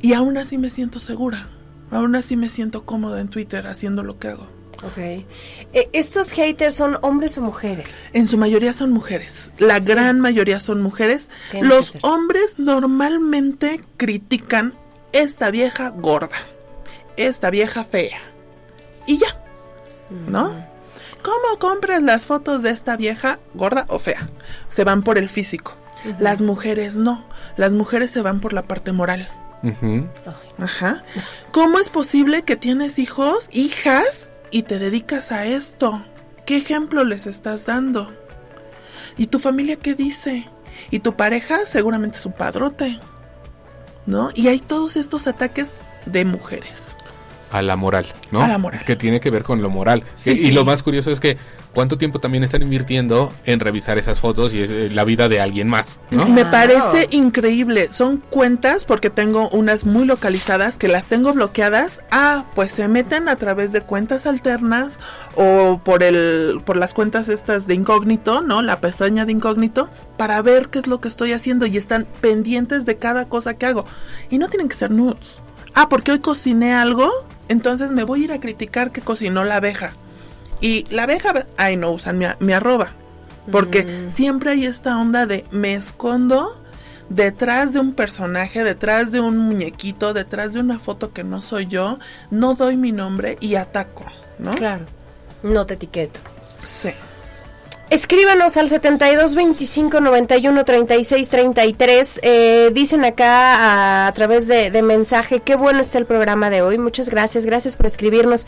Y 0.01 0.13
aún 0.13 0.37
así 0.37 0.57
me 0.57 0.69
siento 0.69 0.99
segura. 0.99 1.47
Aún 1.89 2.15
así 2.15 2.35
me 2.35 2.49
siento 2.49 2.85
cómoda 2.85 3.21
en 3.21 3.29
Twitter 3.29 3.67
haciendo 3.67 4.03
lo 4.03 4.19
que 4.19 4.27
hago. 4.27 4.62
Ok. 4.83 4.97
Eh, 4.97 5.25
¿Estos 5.93 6.31
haters 6.31 6.75
son 6.75 6.97
hombres 7.01 7.37
o 7.37 7.41
mujeres? 7.41 8.09
En 8.13 8.27
su 8.27 8.37
mayoría 8.37 8.73
son 8.73 8.91
mujeres. 8.91 9.51
La 9.57 9.79
gran 9.79 10.19
mayoría 10.19 10.59
son 10.59 10.81
mujeres. 10.81 11.29
Los 11.61 11.97
hombres 12.01 12.59
normalmente 12.59 13.81
critican 13.97 14.73
esta 15.13 15.51
vieja 15.51 15.89
gorda, 15.89 16.37
esta 17.15 17.49
vieja 17.49 17.83
fea. 17.83 18.19
Y 19.05 19.19
ya. 19.19 19.39
¿No? 20.27 20.73
¿Cómo 21.23 21.57
compras 21.59 22.01
las 22.01 22.25
fotos 22.25 22.61
de 22.63 22.69
esta 22.71 22.97
vieja 22.97 23.39
gorda 23.53 23.85
o 23.87 23.99
fea? 23.99 24.29
Se 24.67 24.83
van 24.83 25.03
por 25.03 25.17
el 25.17 25.29
físico. 25.29 25.77
Las 26.19 26.41
mujeres 26.41 26.97
no. 26.97 27.25
Las 27.55 27.73
mujeres 27.73 28.11
se 28.11 28.21
van 28.21 28.41
por 28.41 28.51
la 28.51 28.63
parte 28.63 28.91
moral. 28.91 29.29
Ajá. 30.57 31.03
¿Cómo 31.53 31.79
es 31.79 31.89
posible 31.89 32.43
que 32.43 32.57
tienes 32.57 32.99
hijos, 32.99 33.47
hijas, 33.53 34.32
y 34.53 34.61
te 34.61 34.77
dedicas 34.77 35.31
a 35.31 35.45
esto? 35.45 36.05
¿Qué 36.45 36.57
ejemplo 36.57 37.03
les 37.03 37.25
estás 37.25 37.65
dando? 37.65 38.13
¿Y 39.17 39.27
tu 39.27 39.39
familia 39.39 39.77
qué 39.77 39.95
dice? 39.95 40.47
¿Y 40.91 40.99
tu 40.99 41.15
pareja? 41.15 41.65
Seguramente 41.65 42.19
su 42.19 42.31
padrote. 42.31 42.99
¿No? 44.05 44.29
Y 44.35 44.49
hay 44.49 44.59
todos 44.59 44.95
estos 44.95 45.25
ataques 45.25 45.73
de 46.05 46.23
mujeres. 46.23 46.95
A 47.53 47.61
la 47.61 47.75
moral, 47.75 48.07
¿no? 48.31 48.41
A 48.41 48.47
la 48.47 48.57
moral. 48.57 48.83
Que 48.83 48.95
tiene 48.95 49.19
que 49.19 49.29
ver 49.29 49.43
con 49.43 49.61
lo 49.61 49.69
moral. 49.69 50.03
Sí, 50.15 50.31
y, 50.31 50.51
lo 50.51 50.65
más 50.65 50.81
curioso 50.81 51.11
es 51.11 51.19
que 51.19 51.37
cuánto 51.73 51.99
tiempo 51.99 52.19
también 52.19 52.43
están 52.43 52.63
invirtiendo 52.63 53.31
en 53.45 53.59
revisar 53.59 53.99
esas 53.99 54.19
fotos 54.19 54.53
y 54.53 54.61
es 54.61 54.71
eh, 54.71 54.89
la 54.91 55.03
vida 55.03 55.29
de 55.29 55.39
alguien 55.39 55.67
más, 55.67 55.99
¿no? 56.09 56.27
Me 56.27 56.45
parece 56.45 57.07
increíble. 57.11 57.91
Son 57.91 58.17
cuentas 58.17 58.85
porque 58.85 59.11
tengo 59.11 59.49
unas 59.49 59.85
muy 59.85 60.05
localizadas 60.05 60.79
que 60.79 60.87
las 60.87 61.07
tengo 61.07 61.33
bloqueadas. 61.33 62.01
Ah, 62.09 62.45
pues 62.55 62.71
se 62.71 62.87
meten 62.87 63.29
a 63.29 63.35
través 63.35 63.71
de 63.71 63.81
cuentas 63.81 64.25
alternas 64.25 64.99
o 65.35 65.79
por 65.83 66.01
el 66.01 66.59
por 66.65 66.75
las 66.75 66.95
cuentas 66.95 67.29
estas 67.29 67.67
de 67.67 67.75
incógnito, 67.75 68.41
¿no? 68.41 68.63
La 68.63 68.79
pestaña 68.79 69.25
de 69.25 69.31
incógnito 69.31 69.89
para 70.17 70.41
ver 70.41 70.69
qué 70.69 70.79
es 70.79 70.87
lo 70.87 71.01
que 71.01 71.07
estoy 71.07 71.33
haciendo 71.33 71.67
y 71.67 71.77
están 71.77 72.07
pendientes 72.19 72.85
de 72.87 72.97
cada 72.97 73.29
cosa 73.29 73.53
que 73.53 73.67
hago. 73.67 73.85
Y 74.31 74.39
no 74.39 74.49
tienen 74.49 74.69
que 74.69 74.75
ser 74.75 74.89
nudes. 74.89 75.43
Ah, 75.73 75.89
porque 75.89 76.11
hoy 76.11 76.19
cociné 76.19 76.73
algo, 76.73 77.09
entonces 77.47 77.91
me 77.91 78.03
voy 78.03 78.21
a 78.21 78.23
ir 78.25 78.31
a 78.31 78.39
criticar 78.39 78.91
que 78.91 79.01
cocinó 79.01 79.43
la 79.43 79.57
abeja. 79.57 79.93
Y 80.61 80.85
la 80.91 81.03
abeja, 81.03 81.33
ay, 81.57 81.75
no 81.77 81.91
usan 81.91 82.17
mi, 82.17 82.25
mi 82.39 82.53
arroba. 82.53 82.91
Porque 83.51 84.05
siempre 84.07 84.51
hay 84.51 84.65
esta 84.65 84.97
onda 84.97 85.25
de 85.25 85.43
me 85.51 85.73
escondo 85.73 86.61
detrás 87.09 87.73
de 87.73 87.79
un 87.79 87.93
personaje, 87.93 88.63
detrás 88.63 89.11
de 89.11 89.19
un 89.19 89.37
muñequito, 89.37 90.13
detrás 90.13 90.53
de 90.53 90.61
una 90.61 90.79
foto 90.79 91.11
que 91.11 91.23
no 91.23 91.41
soy 91.41 91.67
yo, 91.67 91.99
no 92.31 92.55
doy 92.55 92.77
mi 92.77 92.91
nombre 92.91 93.37
y 93.41 93.55
ataco, 93.55 94.05
¿no? 94.39 94.53
Claro. 94.55 94.85
No 95.43 95.65
te 95.65 95.73
etiqueto. 95.73 96.21
Sí. 96.65 96.91
Escríbanos 97.93 98.57
al 98.57 98.69
72 98.69 99.35
25 99.35 100.01
91 100.01 100.65
36 100.65 101.29
33. 101.29 102.19
Eh, 102.23 102.71
dicen 102.73 103.05
acá 103.05 104.07
a, 104.07 104.11
través 104.13 104.47
de, 104.47 104.81
mensaje, 104.81 105.41
qué 105.41 105.55
bueno 105.55 105.79
está 105.81 105.99
el 105.99 106.07
programa 106.07 106.49
de 106.49 106.63
hoy. 106.63 106.79
Muchas 106.79 107.09
gracias, 107.09 107.45
gracias 107.45 107.75
por 107.75 107.85
escribirnos. 107.85 108.47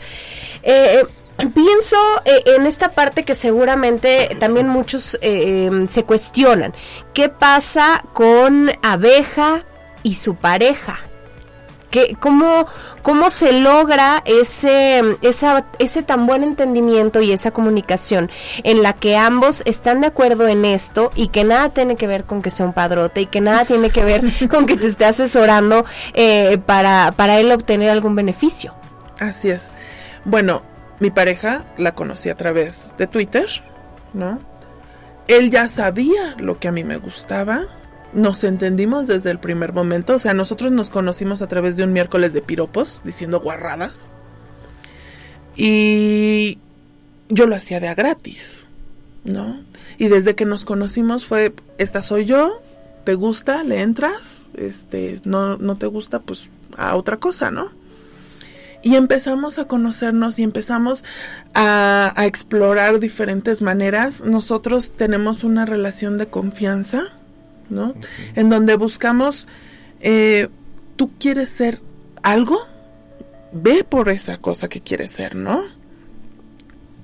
Eh, 0.64 1.00
eh, 1.00 1.06
Pienso 1.54 1.96
eh, 2.24 2.42
en 2.56 2.66
esta 2.66 2.88
parte 2.88 3.22
que 3.22 3.36
seguramente 3.36 4.36
también 4.40 4.68
muchos 4.68 5.16
eh, 5.20 5.86
se 5.90 6.02
cuestionan. 6.02 6.74
¿Qué 7.14 7.28
pasa 7.28 8.02
con 8.14 8.72
abeja 8.82 9.64
y 10.02 10.16
su 10.16 10.34
pareja? 10.34 10.98
¿Qué, 11.96 12.14
cómo, 12.20 12.66
¿Cómo 13.00 13.30
se 13.30 13.58
logra 13.58 14.22
ese, 14.26 15.02
esa, 15.22 15.64
ese 15.78 16.02
tan 16.02 16.26
buen 16.26 16.42
entendimiento 16.42 17.22
y 17.22 17.32
esa 17.32 17.52
comunicación 17.52 18.30
en 18.64 18.82
la 18.82 18.92
que 18.92 19.16
ambos 19.16 19.62
están 19.64 20.02
de 20.02 20.08
acuerdo 20.08 20.46
en 20.46 20.66
esto 20.66 21.10
y 21.14 21.28
que 21.28 21.44
nada 21.44 21.70
tiene 21.70 21.96
que 21.96 22.06
ver 22.06 22.24
con 22.24 22.42
que 22.42 22.50
sea 22.50 22.66
un 22.66 22.74
padrote 22.74 23.22
y 23.22 23.26
que 23.26 23.40
nada 23.40 23.64
tiene 23.64 23.88
que 23.88 24.04
ver 24.04 24.22
con 24.50 24.66
que 24.66 24.76
te 24.76 24.88
esté 24.88 25.06
asesorando 25.06 25.86
eh, 26.12 26.58
para, 26.58 27.12
para 27.12 27.38
él 27.38 27.50
obtener 27.50 27.88
algún 27.88 28.14
beneficio? 28.14 28.74
Así 29.18 29.48
es. 29.48 29.72
Bueno, 30.26 30.60
mi 31.00 31.10
pareja 31.10 31.64
la 31.78 31.94
conocí 31.94 32.28
a 32.28 32.34
través 32.34 32.92
de 32.98 33.06
Twitter, 33.06 33.46
¿no? 34.12 34.38
Él 35.28 35.50
ya 35.50 35.66
sabía 35.68 36.34
lo 36.36 36.58
que 36.58 36.68
a 36.68 36.72
mí 36.72 36.84
me 36.84 36.98
gustaba. 36.98 37.62
Nos 38.12 38.44
entendimos 38.44 39.06
desde 39.06 39.30
el 39.30 39.38
primer 39.38 39.72
momento. 39.72 40.14
O 40.14 40.18
sea, 40.18 40.34
nosotros 40.34 40.72
nos 40.72 40.90
conocimos 40.90 41.42
a 41.42 41.48
través 41.48 41.76
de 41.76 41.84
un 41.84 41.92
miércoles 41.92 42.32
de 42.32 42.42
piropos, 42.42 43.00
diciendo 43.04 43.40
guarradas. 43.40 44.10
Y 45.56 46.58
yo 47.28 47.46
lo 47.46 47.56
hacía 47.56 47.80
de 47.80 47.88
a 47.88 47.94
gratis, 47.94 48.68
¿no? 49.24 49.60
Y 49.98 50.08
desde 50.08 50.34
que 50.34 50.44
nos 50.44 50.64
conocimos 50.64 51.24
fue, 51.24 51.54
esta 51.78 52.02
soy 52.02 52.26
yo, 52.26 52.62
te 53.04 53.14
gusta, 53.14 53.64
le 53.64 53.82
entras, 53.82 54.48
este, 54.54 55.20
no, 55.24 55.56
no 55.56 55.76
te 55.76 55.86
gusta, 55.86 56.20
pues 56.20 56.50
a 56.76 56.96
otra 56.96 57.18
cosa, 57.18 57.50
¿no? 57.50 57.70
Y 58.82 58.96
empezamos 58.96 59.58
a 59.58 59.66
conocernos 59.66 60.38
y 60.38 60.42
empezamos 60.42 61.04
a, 61.54 62.12
a, 62.14 62.26
explorar 62.26 63.00
diferentes 63.00 63.62
maneras. 63.62 64.20
Nosotros 64.20 64.92
tenemos 64.96 65.44
una 65.44 65.64
relación 65.66 66.18
de 66.18 66.26
confianza, 66.26 67.04
¿no? 67.70 67.94
En 68.34 68.48
donde 68.48 68.76
buscamos, 68.76 69.46
eh, 70.00 70.48
tú 70.96 71.10
quieres 71.18 71.48
ser 71.48 71.80
algo, 72.22 72.58
ve 73.52 73.84
por 73.84 74.08
esa 74.08 74.38
cosa 74.38 74.68
que 74.68 74.80
quieres 74.80 75.10
ser, 75.10 75.34
¿no? 75.34 75.62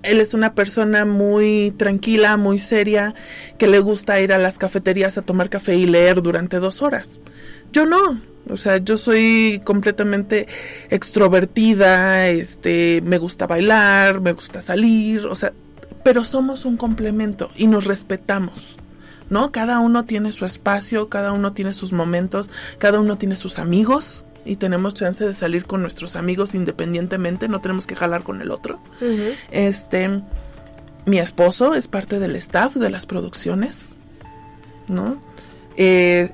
Él 0.02 0.20
es 0.20 0.34
una 0.34 0.54
persona 0.54 1.04
muy 1.04 1.72
tranquila, 1.76 2.36
muy 2.36 2.58
seria, 2.58 3.14
que 3.58 3.68
le 3.68 3.78
gusta 3.78 4.20
ir 4.20 4.32
a 4.32 4.38
las 4.38 4.58
cafeterías 4.58 5.16
a 5.16 5.22
tomar 5.22 5.48
café 5.48 5.76
y 5.76 5.86
leer 5.86 6.22
durante 6.22 6.58
dos 6.58 6.82
horas. 6.82 7.20
Yo 7.72 7.86
no, 7.86 8.20
o 8.50 8.56
sea, 8.56 8.78
yo 8.78 8.98
soy 8.98 9.60
completamente 9.64 10.48
extrovertida, 10.90 12.28
este, 12.28 13.00
me 13.02 13.18
gusta 13.18 13.46
bailar, 13.46 14.20
me 14.20 14.32
gusta 14.32 14.60
salir, 14.60 15.26
o 15.26 15.34
sea, 15.36 15.52
pero 16.02 16.24
somos 16.24 16.64
un 16.64 16.76
complemento 16.76 17.50
y 17.56 17.66
nos 17.68 17.84
respetamos. 17.84 18.76
¿No? 19.30 19.52
Cada 19.52 19.78
uno 19.80 20.04
tiene 20.04 20.32
su 20.32 20.44
espacio, 20.44 21.08
cada 21.08 21.32
uno 21.32 21.52
tiene 21.52 21.72
sus 21.72 21.92
momentos, 21.92 22.50
cada 22.78 23.00
uno 23.00 23.16
tiene 23.16 23.36
sus 23.36 23.58
amigos 23.58 24.24
y 24.44 24.56
tenemos 24.56 24.94
chance 24.94 25.24
de 25.24 25.34
salir 25.34 25.64
con 25.66 25.82
nuestros 25.82 26.16
amigos 26.16 26.54
independientemente, 26.54 27.48
no 27.48 27.60
tenemos 27.60 27.86
que 27.86 27.94
jalar 27.96 28.22
con 28.22 28.42
el 28.42 28.50
otro. 28.50 28.80
Uh 29.00 29.04
-huh. 29.04 29.34
Este, 29.50 30.22
mi 31.06 31.18
esposo 31.18 31.74
es 31.74 31.88
parte 31.88 32.18
del 32.18 32.36
staff 32.36 32.74
de 32.74 32.90
las 32.90 33.06
producciones, 33.06 33.94
¿no? 34.88 35.20
Eh, 35.76 36.30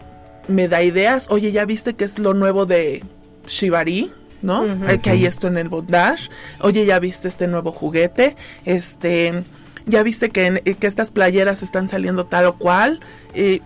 me 0.49 0.68
da 0.68 0.82
ideas. 0.82 1.26
Oye, 1.30 1.53
¿ya 1.53 1.64
viste 1.64 1.95
que 1.95 2.05
es 2.05 2.18
lo 2.18 2.34
nuevo 2.34 2.66
de 2.66 3.05
Shibari? 3.47 4.11
¿No? 4.41 4.62
Uh 4.62 4.68
-huh. 4.68 5.01
Que 5.01 5.11
hay 5.11 5.26
esto 5.26 5.49
en 5.49 5.59
el 5.59 5.68
bondage. 5.68 6.30
Oye, 6.61 6.86
¿ya 6.86 6.99
viste 6.99 7.28
este 7.28 7.47
nuevo 7.47 7.72
juguete? 7.72 8.36
Este, 8.64 9.45
¿ya 9.89 10.03
viste 10.03 10.30
que, 10.30 10.76
que 10.78 10.86
estas 10.86 11.11
playeras 11.11 11.62
están 11.62 11.89
saliendo 11.89 12.26
tal 12.26 12.47
o 12.47 12.57
cual? 12.59 13.01
Eh, 13.34 13.61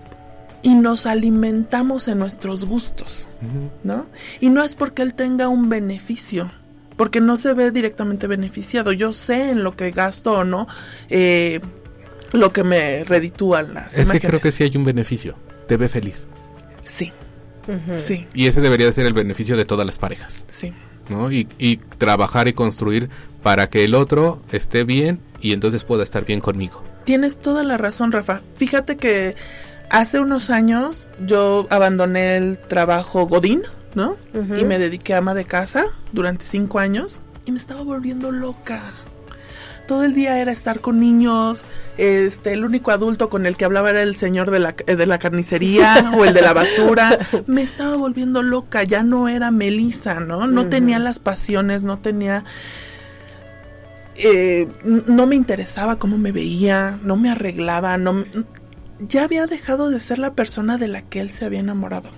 y 0.63 0.75
nos 0.77 1.07
alimentamos 1.07 2.07
en 2.09 2.19
nuestros 2.19 2.65
gustos, 2.65 3.29
uh 3.43 3.45
-huh. 3.45 3.71
¿no? 3.83 4.07
Y 4.41 4.51
no 4.51 4.63
es 4.63 4.75
porque 4.77 5.03
él 5.03 5.13
tenga 5.15 5.49
un 5.49 5.69
beneficio, 5.69 6.51
porque 6.97 7.21
no 7.21 7.37
se 7.37 7.53
ve 7.53 7.71
directamente 7.73 8.27
beneficiado. 8.29 8.93
Yo 8.93 9.13
sé 9.13 9.51
en 9.51 9.65
lo 9.65 9.77
que 9.77 9.91
gasto 9.91 10.33
o 10.33 10.45
no, 10.45 10.69
eh, 11.11 11.61
lo 12.33 12.53
que 12.53 12.63
me 12.65 13.03
reditúan 13.05 13.75
las 13.75 13.93
es 13.95 14.05
imágenes. 14.05 14.21
que 14.23 14.29
creo 14.29 14.41
que 14.41 14.53
sí 14.53 14.63
hay 14.63 14.77
un 14.77 14.85
beneficio. 14.85 15.35
Te 15.67 15.77
ve 15.77 15.89
feliz. 15.89 16.27
Sí. 16.85 17.13
Uh 17.67 17.73
-huh. 17.73 17.97
Sí. 17.97 18.27
Y 18.35 18.47
ese 18.47 18.61
debería 18.61 18.91
ser 18.93 19.07
el 19.07 19.13
beneficio 19.15 19.57
de 19.57 19.65
todas 19.65 19.87
las 19.87 19.99
parejas. 19.99 20.45
Sí. 20.49 20.73
¿No? 21.13 21.31
Y, 21.31 21.49
y, 21.59 21.77
trabajar 21.77 22.49
y 22.49 22.53
construir 22.53 23.11
para 23.43 23.69
que 23.69 23.85
el 23.85 23.95
otro 23.95 24.41
esté 24.51 24.85
bien 24.85 25.21
y 25.41 25.53
entonces 25.53 25.85
pueda 25.85 26.03
estar 26.03 26.25
bien 26.25 26.41
conmigo. 26.41 26.83
Tienes 27.05 27.39
toda 27.39 27.65
la 27.65 27.77
razón, 27.77 28.13
Rafa. 28.13 28.43
Fíjate 28.57 28.97
que 28.97 29.35
hace 29.91 30.21
unos 30.21 30.51
años 30.51 31.09
yo 31.25 31.67
abandoné 31.71 32.37
el 32.37 32.59
trabajo 32.59 33.27
Godín, 33.27 33.63
¿no? 33.95 34.17
Uh 34.35 34.39
-huh. 34.39 34.61
Y 34.61 34.65
me 34.65 34.79
dediqué 34.79 35.15
a 35.15 35.19
ama 35.19 35.35
de 35.35 35.45
casa 35.45 35.87
durante 36.13 36.45
cinco 36.45 36.79
años 36.79 37.21
y 37.45 37.53
me 37.53 37.59
estaba 37.59 37.83
volviendo 37.83 38.31
loca 38.31 38.81
todo 39.87 40.05
el 40.05 40.15
día 40.15 40.39
era 40.39 40.53
estar 40.53 40.81
con 40.81 41.01
niños, 41.01 41.67
este, 41.97 42.53
el 42.53 42.65
único 42.65 42.91
adulto 42.91 43.29
con 43.29 43.47
el 43.47 43.57
que 43.57 43.65
hablaba 43.65 43.91
era 43.91 44.03
el 44.03 44.17
señor 44.17 44.51
de 44.51 44.59
la, 44.59 44.73
de 44.73 45.07
la 45.07 45.19
carnicería 45.19 46.13
o 46.17 46.25
el 46.25 46.33
de 46.35 46.43
la 46.43 46.53
basura. 46.53 47.19
Me 47.47 47.63
estaba 47.63 47.97
volviendo 47.97 48.43
loca, 48.43 48.83
ya 48.85 49.03
no 49.03 49.29
era 49.29 49.51
Melissa, 49.51 50.21
¿no? 50.21 50.47
No 50.47 50.63
uh 50.63 50.65
-huh. 50.65 50.71
tenía 50.71 50.99
las 50.99 51.19
pasiones, 51.19 51.85
no 51.85 51.99
tenía... 51.99 52.45
Eh, 54.15 54.69
no 54.85 55.27
me 55.27 55.37
interesaba 55.37 55.99
cómo 55.99 56.19
me 56.19 56.33
veía, 56.33 56.99
no 57.03 57.17
me 57.17 57.31
arreglaba, 57.31 57.97
no 57.97 58.13
me, 58.13 58.27
ya 59.09 59.25
había 59.25 59.47
dejado 59.47 59.89
de 59.89 60.01
ser 60.01 60.19
la 60.19 60.35
persona 60.35 60.77
de 60.77 60.87
la 60.89 61.01
que 61.01 61.21
él 61.21 61.31
se 61.31 61.47
había 61.47 61.61
enamorado. 61.61 62.11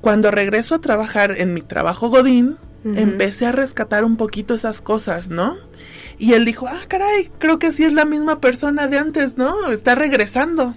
Cuando 0.00 0.32
regreso 0.32 0.74
a 0.74 0.80
trabajar 0.80 1.34
en 1.38 1.54
mi 1.54 1.62
trabajo 1.62 2.08
Godín, 2.10 2.56
Uh 2.84 2.90
-huh. 2.90 2.98
empecé 3.00 3.46
a 3.46 3.52
rescatar 3.52 4.04
un 4.04 4.16
poquito 4.16 4.54
esas 4.54 4.80
cosas, 4.80 5.28
¿no? 5.28 5.56
Y 6.18 6.32
él 6.32 6.44
dijo, 6.44 6.66
ah, 6.66 6.80
caray, 6.88 7.30
creo 7.38 7.58
que 7.58 7.72
sí 7.72 7.84
es 7.84 7.92
la 7.92 8.04
misma 8.04 8.40
persona 8.40 8.86
de 8.86 8.98
antes, 8.98 9.36
¿no? 9.36 9.70
Está 9.70 9.94
regresando. 9.94 10.74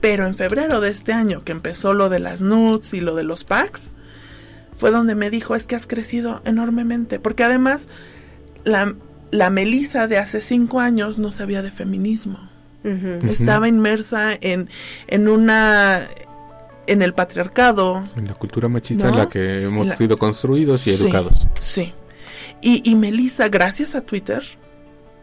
Pero 0.00 0.26
en 0.26 0.34
febrero 0.34 0.80
de 0.80 0.90
este 0.90 1.12
año, 1.12 1.44
que 1.44 1.52
empezó 1.52 1.94
lo 1.94 2.08
de 2.08 2.18
las 2.18 2.40
nudes 2.40 2.92
y 2.94 3.00
lo 3.00 3.14
de 3.14 3.24
los 3.24 3.44
packs, 3.44 3.90
fue 4.72 4.90
donde 4.90 5.14
me 5.14 5.30
dijo, 5.30 5.54
es 5.54 5.66
que 5.66 5.76
has 5.76 5.86
crecido 5.86 6.42
enormemente. 6.44 7.18
Porque 7.18 7.42
además, 7.42 7.88
la, 8.64 8.94
la 9.30 9.50
Melissa 9.50 10.06
de 10.06 10.18
hace 10.18 10.40
cinco 10.40 10.80
años 10.80 11.18
no 11.18 11.30
sabía 11.30 11.62
de 11.62 11.70
feminismo. 11.70 12.38
Uh 12.84 12.88
-huh. 12.88 13.30
Estaba 13.30 13.66
inmersa 13.66 14.34
en, 14.40 14.68
en 15.06 15.28
una 15.28 16.06
en 16.86 17.02
el 17.02 17.14
patriarcado. 17.14 18.04
En 18.14 18.26
la 18.26 18.34
cultura 18.34 18.68
machista 18.68 19.06
¿no? 19.06 19.12
en 19.12 19.18
la 19.18 19.28
que 19.28 19.62
hemos 19.62 19.86
la... 19.86 19.96
sido 19.96 20.18
construidos 20.18 20.86
y 20.86 20.94
sí, 20.94 21.02
educados. 21.02 21.46
Sí. 21.58 21.94
Y, 22.60 22.88
y 22.88 22.94
Melissa, 22.94 23.48
gracias 23.48 23.94
a 23.94 24.00
Twitter, 24.00 24.42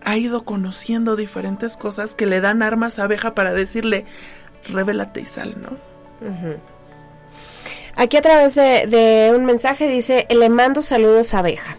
ha 0.04 0.18
ido 0.18 0.44
conociendo 0.46 1.16
diferentes 1.16 1.78
cosas 1.78 2.16
que 2.16 2.26
le 2.26 2.42
dan 2.42 2.62
armas 2.64 3.00
a 3.00 3.04
abeja 3.04 3.36
para 3.36 3.54
decirle, 3.54 4.06
revélate 4.70 5.22
y 5.22 5.26
sal, 5.26 5.56
¿no? 5.62 5.78
Aquí 7.96 8.18
a 8.18 8.22
través 8.22 8.56
de, 8.56 8.88
de 8.88 9.34
un 9.36 9.46
mensaje 9.46 9.88
dice, 9.88 10.28
le 10.30 10.50
mando 10.50 10.82
saludos 10.82 11.34
a 11.34 11.40
abeja. 11.40 11.78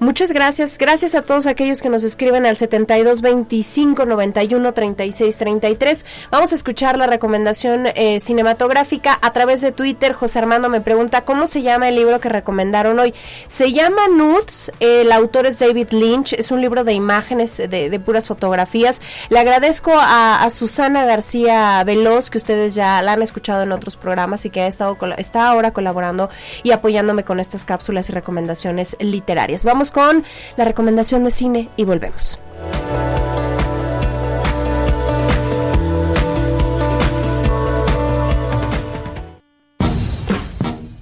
Muchas 0.00 0.30
gracias. 0.30 0.78
Gracias 0.78 1.16
a 1.16 1.22
todos 1.22 1.46
aquellos 1.46 1.82
que 1.82 1.88
nos 1.88 2.04
escriben 2.04 2.46
al 2.46 2.56
72 2.56 3.20
25 3.20 4.06
91 4.06 4.72
36 4.72 5.36
33. 5.36 6.06
Vamos 6.30 6.52
a 6.52 6.54
escuchar 6.54 6.96
la 6.96 7.08
recomendación 7.08 7.88
eh, 7.96 8.20
cinematográfica 8.20 9.18
a 9.20 9.32
través 9.32 9.60
de 9.60 9.72
Twitter. 9.72 10.12
José 10.12 10.38
Armando 10.38 10.68
me 10.68 10.80
pregunta 10.80 11.22
cómo 11.22 11.48
se 11.48 11.62
llama 11.62 11.88
el 11.88 11.96
libro 11.96 12.20
que 12.20 12.28
recomendaron 12.28 12.96
hoy. 13.00 13.12
Se 13.48 13.72
llama 13.72 14.06
Nudes. 14.06 14.70
El 14.78 15.10
autor 15.10 15.46
es 15.46 15.58
David 15.58 15.88
Lynch. 15.90 16.32
Es 16.34 16.52
un 16.52 16.60
libro 16.60 16.84
de 16.84 16.92
imágenes, 16.92 17.56
de, 17.56 18.00
puras 18.04 18.28
fotografías. 18.28 19.00
Le 19.30 19.40
agradezco 19.40 19.92
a, 19.96 20.48
Susana 20.50 21.04
García 21.04 21.82
Veloz, 21.84 22.30
que 22.30 22.38
ustedes 22.38 22.76
ya 22.76 23.02
la 23.02 23.14
han 23.14 23.22
escuchado 23.22 23.64
en 23.64 23.72
otros 23.72 23.96
programas 23.96 24.46
y 24.46 24.50
que 24.50 24.60
ha 24.60 24.66
estado 24.68 24.96
está 25.18 25.48
ahora 25.48 25.72
colaborando 25.72 26.30
y 26.62 26.70
apoyándome 26.70 27.24
con 27.24 27.40
estas 27.40 27.64
cápsulas 27.64 28.08
y 28.08 28.12
recomendaciones 28.12 28.96
literarias. 29.00 29.64
Vamos 29.64 29.87
con 29.92 30.24
la 30.56 30.64
recomendación 30.64 31.24
de 31.24 31.30
cine 31.30 31.68
y 31.76 31.84
volvemos. 31.84 32.38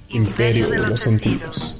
Imperio 0.09 0.69
de 0.69 0.77
los 0.79 0.99
sentidos. 0.99 1.77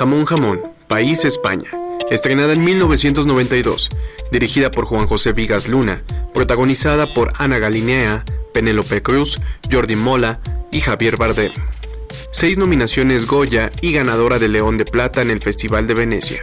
Jamón 0.00 0.24
Jamón, 0.24 0.62
País 0.88 1.26
España. 1.26 1.70
Estrenada 2.10 2.54
en 2.54 2.64
1992, 2.64 3.90
dirigida 4.32 4.70
por 4.70 4.86
Juan 4.86 5.06
José 5.06 5.32
Vigas 5.32 5.68
Luna, 5.68 6.02
protagonizada 6.32 7.06
por 7.06 7.32
Ana 7.38 7.58
Galinea, 7.58 8.24
Penélope 8.52 9.02
Cruz, 9.02 9.40
Jordi 9.70 9.96
Mola 9.96 10.40
y 10.70 10.80
Javier 10.80 11.16
Bardem. 11.16 11.52
Seis 12.32 12.58
nominaciones 12.58 13.26
Goya 13.26 13.70
y 13.80 13.92
ganadora 13.92 14.38
de 14.38 14.48
León 14.48 14.76
de 14.76 14.84
Plata 14.84 15.22
en 15.22 15.30
el 15.30 15.42
Festival 15.42 15.86
de 15.86 15.94
Venecia. 15.94 16.42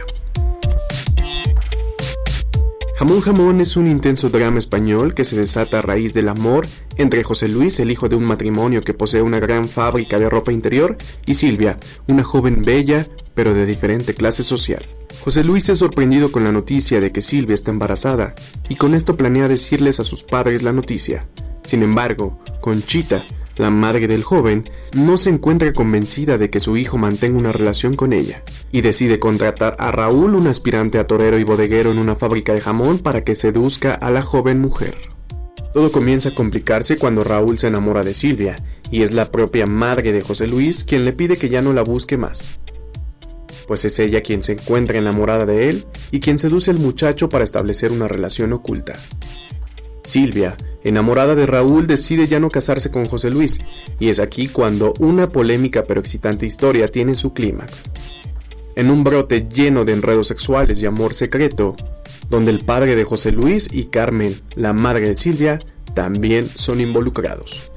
Jamón 2.98 3.20
Jamón 3.20 3.60
es 3.60 3.76
un 3.76 3.86
intenso 3.86 4.28
drama 4.28 4.58
español 4.58 5.14
que 5.14 5.24
se 5.24 5.36
desata 5.36 5.78
a 5.78 5.82
raíz 5.82 6.14
del 6.14 6.28
amor 6.28 6.66
entre 6.96 7.22
José 7.22 7.48
Luis, 7.48 7.78
el 7.78 7.92
hijo 7.92 8.08
de 8.08 8.16
un 8.16 8.24
matrimonio 8.24 8.80
que 8.80 8.92
posee 8.92 9.22
una 9.22 9.38
gran 9.38 9.68
fábrica 9.68 10.18
de 10.18 10.28
ropa 10.28 10.50
interior, 10.50 10.98
y 11.24 11.34
Silvia, 11.34 11.78
una 12.08 12.24
joven 12.24 12.62
bella 12.62 13.06
pero 13.36 13.54
de 13.54 13.66
diferente 13.66 14.14
clase 14.14 14.42
social. 14.42 14.84
José 15.20 15.44
Luis 15.44 15.68
es 15.68 15.78
sorprendido 15.78 16.32
con 16.32 16.42
la 16.42 16.50
noticia 16.50 17.00
de 17.00 17.12
que 17.12 17.22
Silvia 17.22 17.54
está 17.54 17.70
embarazada 17.70 18.34
y 18.68 18.74
con 18.74 18.94
esto 18.94 19.16
planea 19.16 19.46
decirles 19.46 20.00
a 20.00 20.04
sus 20.04 20.24
padres 20.24 20.64
la 20.64 20.72
noticia. 20.72 21.24
Sin 21.68 21.82
embargo, 21.82 22.38
Conchita, 22.62 23.22
la 23.58 23.68
madre 23.68 24.08
del 24.08 24.22
joven, 24.22 24.64
no 24.94 25.18
se 25.18 25.28
encuentra 25.28 25.70
convencida 25.74 26.38
de 26.38 26.48
que 26.48 26.60
su 26.60 26.78
hijo 26.78 26.96
mantenga 26.96 27.38
una 27.38 27.52
relación 27.52 27.94
con 27.94 28.14
ella, 28.14 28.42
y 28.72 28.80
decide 28.80 29.18
contratar 29.18 29.76
a 29.78 29.90
Raúl, 29.90 30.34
un 30.34 30.46
aspirante 30.46 30.98
a 30.98 31.06
torero 31.06 31.38
y 31.38 31.44
bodeguero 31.44 31.90
en 31.90 31.98
una 31.98 32.16
fábrica 32.16 32.54
de 32.54 32.62
jamón, 32.62 33.00
para 33.00 33.22
que 33.22 33.34
seduzca 33.34 33.92
a 33.92 34.10
la 34.10 34.22
joven 34.22 34.62
mujer. 34.62 34.96
Todo 35.74 35.92
comienza 35.92 36.30
a 36.30 36.34
complicarse 36.34 36.96
cuando 36.96 37.22
Raúl 37.22 37.58
se 37.58 37.66
enamora 37.66 38.02
de 38.02 38.14
Silvia, 38.14 38.56
y 38.90 39.02
es 39.02 39.12
la 39.12 39.30
propia 39.30 39.66
madre 39.66 40.12
de 40.12 40.22
José 40.22 40.46
Luis 40.46 40.84
quien 40.84 41.04
le 41.04 41.12
pide 41.12 41.36
que 41.36 41.50
ya 41.50 41.60
no 41.60 41.74
la 41.74 41.82
busque 41.82 42.16
más. 42.16 42.60
Pues 43.66 43.84
es 43.84 43.98
ella 43.98 44.22
quien 44.22 44.42
se 44.42 44.52
encuentra 44.52 44.96
enamorada 44.96 45.44
de 45.44 45.68
él 45.68 45.84
y 46.12 46.20
quien 46.20 46.38
seduce 46.38 46.70
al 46.70 46.78
muchacho 46.78 47.28
para 47.28 47.44
establecer 47.44 47.92
una 47.92 48.08
relación 48.08 48.54
oculta. 48.54 48.94
Silvia, 50.08 50.56
enamorada 50.84 51.34
de 51.34 51.46
Raúl, 51.46 51.86
decide 51.86 52.26
ya 52.26 52.40
no 52.40 52.48
casarse 52.48 52.90
con 52.90 53.04
José 53.04 53.30
Luis, 53.30 53.60
y 54.00 54.08
es 54.08 54.20
aquí 54.20 54.48
cuando 54.48 54.94
una 54.98 55.30
polémica 55.30 55.84
pero 55.84 56.00
excitante 56.00 56.46
historia 56.46 56.88
tiene 56.88 57.14
su 57.14 57.34
clímax. 57.34 57.90
En 58.74 58.90
un 58.90 59.04
brote 59.04 59.48
lleno 59.52 59.84
de 59.84 59.92
enredos 59.92 60.28
sexuales 60.28 60.80
y 60.80 60.86
amor 60.86 61.12
secreto, 61.12 61.76
donde 62.30 62.50
el 62.50 62.60
padre 62.60 62.96
de 62.96 63.04
José 63.04 63.32
Luis 63.32 63.68
y 63.72 63.84
Carmen, 63.86 64.34
la 64.54 64.72
madre 64.72 65.08
de 65.08 65.16
Silvia, 65.16 65.58
también 65.94 66.48
son 66.48 66.80
involucrados. 66.80 67.70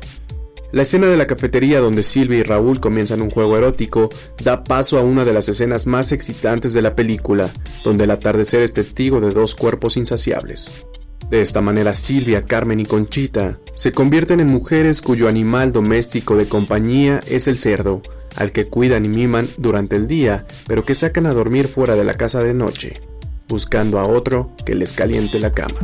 La 0.71 0.83
escena 0.83 1.07
de 1.07 1.17
la 1.17 1.27
cafetería 1.27 1.81
donde 1.81 2.03
Silvia 2.03 2.37
y 2.37 2.43
Raúl 2.43 2.79
comienzan 2.79 3.21
un 3.21 3.29
juego 3.29 3.57
erótico 3.57 4.09
da 4.41 4.63
paso 4.63 4.97
a 4.97 5.03
una 5.03 5.25
de 5.25 5.33
las 5.33 5.49
escenas 5.49 5.85
más 5.85 6.13
excitantes 6.13 6.71
de 6.71 6.81
la 6.81 6.95
película, 6.95 7.49
donde 7.83 8.05
el 8.05 8.11
atardecer 8.11 8.61
es 8.63 8.71
testigo 8.71 9.19
de 9.19 9.31
dos 9.31 9.53
cuerpos 9.53 9.97
insaciables. 9.97 10.85
De 11.31 11.39
esta 11.39 11.61
manera 11.61 11.93
Silvia, 11.93 12.43
Carmen 12.43 12.81
y 12.81 12.85
Conchita 12.85 13.57
se 13.73 13.93
convierten 13.93 14.41
en 14.41 14.47
mujeres 14.47 15.01
cuyo 15.01 15.29
animal 15.29 15.71
doméstico 15.71 16.35
de 16.35 16.45
compañía 16.45 17.21
es 17.25 17.47
el 17.47 17.57
cerdo, 17.57 18.01
al 18.35 18.51
que 18.51 18.67
cuidan 18.67 19.05
y 19.05 19.07
miman 19.07 19.47
durante 19.57 19.95
el 19.95 20.09
día, 20.09 20.45
pero 20.67 20.83
que 20.83 20.93
sacan 20.93 21.25
a 21.25 21.33
dormir 21.33 21.69
fuera 21.69 21.95
de 21.95 22.03
la 22.03 22.15
casa 22.15 22.43
de 22.43 22.53
noche, 22.53 23.01
buscando 23.47 23.97
a 23.99 24.07
otro 24.07 24.51
que 24.65 24.75
les 24.75 24.91
caliente 24.91 25.39
la 25.39 25.53
cama. 25.53 25.79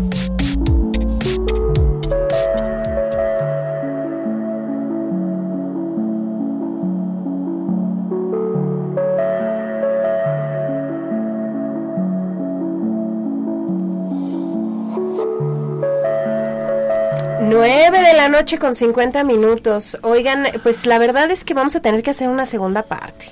9 17.90 18.06
de 18.06 18.14
la 18.14 18.28
noche 18.28 18.60
con 18.60 18.76
50 18.76 19.24
minutos. 19.24 19.98
Oigan, 20.02 20.46
pues 20.62 20.86
la 20.86 21.00
verdad 21.00 21.32
es 21.32 21.46
que 21.46 21.54
vamos 21.54 21.76
a 21.78 21.82
tener 21.82 22.04
que 22.04 22.10
hacer 22.12 22.28
una 22.28 22.46
segunda 22.46 22.84
parte. 22.84 23.28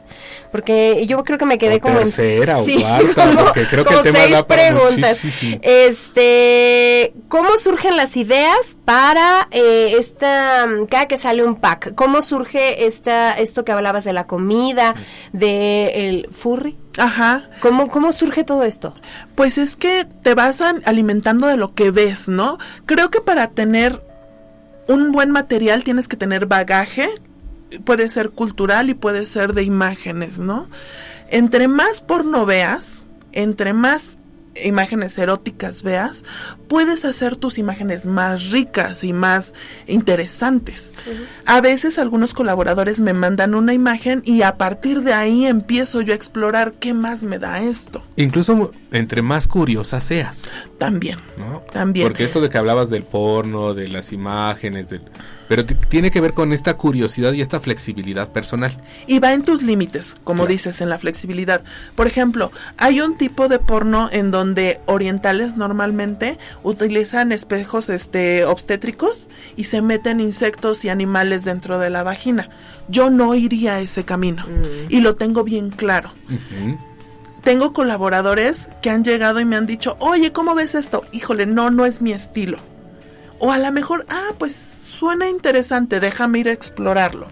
Porque 0.49 1.05
yo 1.07 1.21
creo 1.25 1.37
que 1.37 1.45
me 1.45 1.57
quedé 1.57 1.81
como 1.81 1.99
tercera 1.99 2.59
en. 2.59 2.77
o 2.77 2.81
cuarta, 2.81 3.43
porque 3.43 3.67
creo 3.67 3.83
que 3.83 3.93
el 3.95 4.01
tema 4.03 4.19
seis 4.19 4.43
preguntas. 4.43 5.25
Este, 5.61 7.13
¿cómo 7.27 7.57
surgen 7.57 7.97
las 7.97 8.15
ideas 8.15 8.77
para 8.85 9.49
eh, 9.51 9.95
esta. 9.97 10.67
Cada 10.89 11.07
que 11.07 11.17
sale 11.17 11.43
un 11.43 11.57
pack, 11.57 11.93
¿cómo 11.95 12.21
surge 12.21 12.85
esta, 12.85 13.33
esto 13.33 13.65
que 13.65 13.73
hablabas 13.73 14.05
de 14.05 14.13
la 14.13 14.25
comida, 14.25 14.95
de 15.33 16.07
el 16.09 16.29
furry? 16.31 16.77
Ajá. 16.97 17.49
¿Cómo, 17.59 17.89
¿Cómo 17.89 18.13
surge 18.13 18.45
todo 18.45 18.63
esto? 18.63 18.95
Pues 19.35 19.57
es 19.57 19.75
que 19.75 20.07
te 20.23 20.33
vas 20.33 20.61
alimentando 20.61 21.47
de 21.47 21.57
lo 21.57 21.73
que 21.73 21.91
ves, 21.91 22.29
¿no? 22.29 22.57
Creo 22.85 23.11
que 23.11 23.19
para 23.19 23.49
tener 23.49 24.01
un 24.87 25.11
buen 25.11 25.31
material 25.31 25.83
tienes 25.83 26.07
que 26.07 26.17
tener 26.17 26.45
bagaje, 26.45 27.09
puede 27.83 28.09
ser 28.09 28.31
cultural 28.31 28.89
y 28.89 28.93
puede 28.93 29.25
ser 29.25 29.53
de 29.53 29.63
imágenes, 29.63 30.39
¿no? 30.39 30.69
Entre 31.29 31.67
más 31.67 32.01
porno 32.01 32.45
veas, 32.45 33.05
entre 33.31 33.73
más 33.73 34.19
imágenes 34.63 35.17
eróticas 35.17 35.83
veas, 35.83 36.23
puedes 36.67 37.05
hacer 37.05 37.35
tus 37.35 37.57
imágenes 37.57 38.05
más 38.05 38.51
ricas 38.51 39.03
y 39.03 39.13
más 39.13 39.53
interesantes. 39.87 40.93
A 41.45 41.61
veces 41.61 41.99
algunos 41.99 42.33
colaboradores 42.33 42.99
me 42.99 43.13
mandan 43.13 43.55
una 43.55 43.73
imagen 43.73 44.21
y 44.25 44.41
a 44.41 44.57
partir 44.57 45.01
de 45.01 45.13
ahí 45.13 45.45
empiezo 45.45 46.01
yo 46.01 46.13
a 46.13 46.15
explorar 46.15 46.73
qué 46.73 46.93
más 46.93 47.23
me 47.23 47.39
da 47.39 47.61
esto. 47.61 48.03
Incluso 48.15 48.71
entre 48.91 49.21
más 49.21 49.47
curiosa 49.47 50.01
seas. 50.01 50.49
También. 50.77 51.19
También. 51.71 52.07
Porque 52.07 52.23
esto 52.23 52.41
de 52.41 52.49
que 52.49 52.57
hablabas 52.57 52.89
del 52.89 53.03
porno, 53.03 53.73
de 53.73 53.87
las 53.87 54.11
imágenes, 54.11 54.89
del 54.89 55.01
pero 55.47 55.65
tiene 55.65 56.11
que 56.11 56.21
ver 56.21 56.33
con 56.33 56.53
esta 56.53 56.75
curiosidad 56.75 57.33
y 57.33 57.41
esta 57.41 57.59
flexibilidad 57.59 58.31
personal. 58.31 58.81
Y 59.07 59.19
va 59.19 59.33
en 59.33 59.43
tus 59.43 59.61
límites, 59.61 60.15
como 60.23 60.47
dices, 60.47 60.81
en 60.81 60.89
la 60.89 60.97
flexibilidad. 60.97 61.63
Por 61.95 62.07
ejemplo, 62.07 62.51
hay 62.77 63.01
un 63.01 63.17
tipo 63.17 63.47
de 63.47 63.59
porno 63.59 64.09
en 64.11 64.31
donde 64.31 64.81
orientales 64.85 65.55
normalmente 65.55 66.37
utilizan 66.63 67.31
espejos 67.31 67.89
este, 67.89 68.45
obstétricos 68.45 69.29
y 69.55 69.65
se 69.65 69.81
meten 69.81 70.19
insectos 70.19 70.83
y 70.85 70.89
animales 70.89 71.45
dentro 71.45 71.79
de 71.79 71.89
la 71.89 72.03
vagina. 72.03 72.49
Yo 72.87 73.09
no 73.09 73.35
iría 73.35 73.75
a 73.75 73.81
ese 73.81 74.05
camino 74.05 74.45
mm. 74.47 74.87
y 74.89 75.01
lo 75.01 75.15
tengo 75.15 75.43
bien 75.43 75.69
claro. 75.69 76.11
Tengo 77.43 77.73
colaboradores 77.73 78.69
que 78.81 78.89
han 78.89 79.03
llegado 79.03 79.39
y 79.39 79.45
me 79.45 79.55
han 79.55 79.67
dicho, 79.67 79.97
oye, 79.99 80.31
¿cómo 80.31 80.55
ves 80.55 80.73
esto? 80.73 81.03
Híjole, 81.11 81.45
no, 81.45 81.69
no 81.69 81.85
es 81.85 82.01
mi 82.01 82.11
estilo. 82.11 82.57
O 83.37 83.51
a 83.51 83.59
lo 83.59 83.71
mejor, 83.71 84.05
ah, 84.09 84.29
pues 84.39 84.74
suena 84.97 85.29
interesante, 85.29 85.99
déjame 85.99 86.39
ir 86.39 86.49
a 86.49 86.53
explorarlo. 86.53 87.27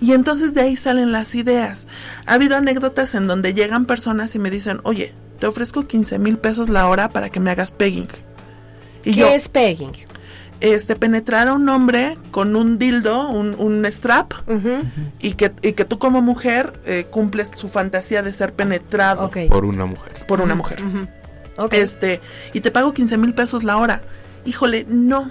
Y 0.00 0.12
entonces 0.12 0.54
de 0.54 0.62
ahí 0.62 0.76
salen 0.76 1.12
las 1.12 1.34
ideas. 1.34 1.86
Ha 2.26 2.34
habido 2.34 2.56
anécdotas 2.56 3.14
en 3.14 3.26
donde 3.26 3.54
llegan 3.54 3.86
personas 3.86 4.34
y 4.34 4.38
me 4.38 4.50
dicen, 4.50 4.80
oye, 4.84 5.14
te 5.38 5.46
ofrezco 5.46 5.86
15 5.86 6.18
mil 6.18 6.38
pesos 6.38 6.68
la 6.68 6.88
hora 6.88 7.10
para 7.10 7.28
que 7.28 7.40
me 7.40 7.50
hagas 7.50 7.70
pegging. 7.70 8.08
Y 9.04 9.14
¿Qué 9.14 9.34
es 9.34 9.48
pegging? 9.48 9.92
Este, 10.60 10.96
penetrar 10.96 11.48
a 11.48 11.52
un 11.52 11.68
hombre 11.68 12.16
con 12.30 12.56
un 12.56 12.78
dildo, 12.78 13.28
un, 13.28 13.84
strap, 13.86 14.32
y, 15.20 15.34
que, 15.34 15.52
y 15.62 15.72
que 15.72 15.84
tú 15.84 15.98
como 15.98 16.22
mujer 16.22 16.80
eh, 16.86 17.06
cumples 17.10 17.50
su 17.54 17.68
fantasía 17.68 18.22
de 18.22 18.32
ser 18.32 18.54
penetrado. 18.54 19.30
Por 19.50 19.64
una 19.64 19.84
mujer. 19.84 20.26
Por 20.26 20.40
una 20.40 20.54
mujer. 20.54 20.82
Este, 21.70 22.20
y 22.52 22.60
te 22.60 22.70
pago 22.70 22.94
15 22.94 23.18
mil 23.18 23.34
pesos 23.34 23.64
la 23.64 23.76
hora. 23.76 24.02
Híjole, 24.46 24.86
no, 24.88 25.30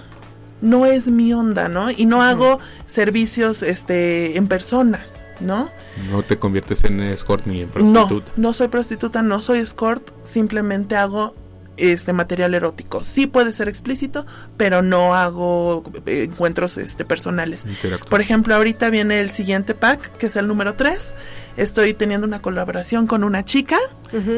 no 0.64 0.86
es 0.86 1.08
mi 1.08 1.32
onda, 1.32 1.68
¿no? 1.68 1.90
Y 1.90 2.06
no 2.06 2.22
hago 2.22 2.58
servicios, 2.86 3.62
este, 3.62 4.36
en 4.36 4.48
persona, 4.48 5.06
¿no? 5.40 5.70
No 6.10 6.22
te 6.22 6.38
conviertes 6.38 6.84
en 6.84 7.00
escort 7.00 7.46
ni 7.46 7.60
en 7.62 7.68
No, 7.68 7.72
prostituta. 8.08 8.32
no 8.36 8.52
soy 8.52 8.68
prostituta, 8.68 9.22
no 9.22 9.40
soy 9.40 9.58
escort, 9.58 10.10
simplemente 10.24 10.96
hago 10.96 11.34
este 11.76 12.12
material 12.12 12.54
erótico. 12.54 13.02
Sí 13.02 13.26
puede 13.26 13.52
ser 13.52 13.68
explícito, 13.68 14.24
pero 14.56 14.80
no 14.80 15.16
hago 15.16 15.82
eh, 16.06 16.28
encuentros 16.30 16.78
este 16.78 17.04
personales. 17.04 17.64
Por 18.08 18.20
ejemplo, 18.20 18.54
ahorita 18.54 18.90
viene 18.90 19.18
el 19.18 19.30
siguiente 19.30 19.74
pack, 19.74 20.16
que 20.16 20.26
es 20.26 20.36
el 20.36 20.46
número 20.46 20.76
3. 20.76 21.16
Estoy 21.56 21.92
teniendo 21.94 22.28
una 22.28 22.40
colaboración 22.40 23.08
con 23.08 23.24
una 23.24 23.44
chica. 23.44 23.76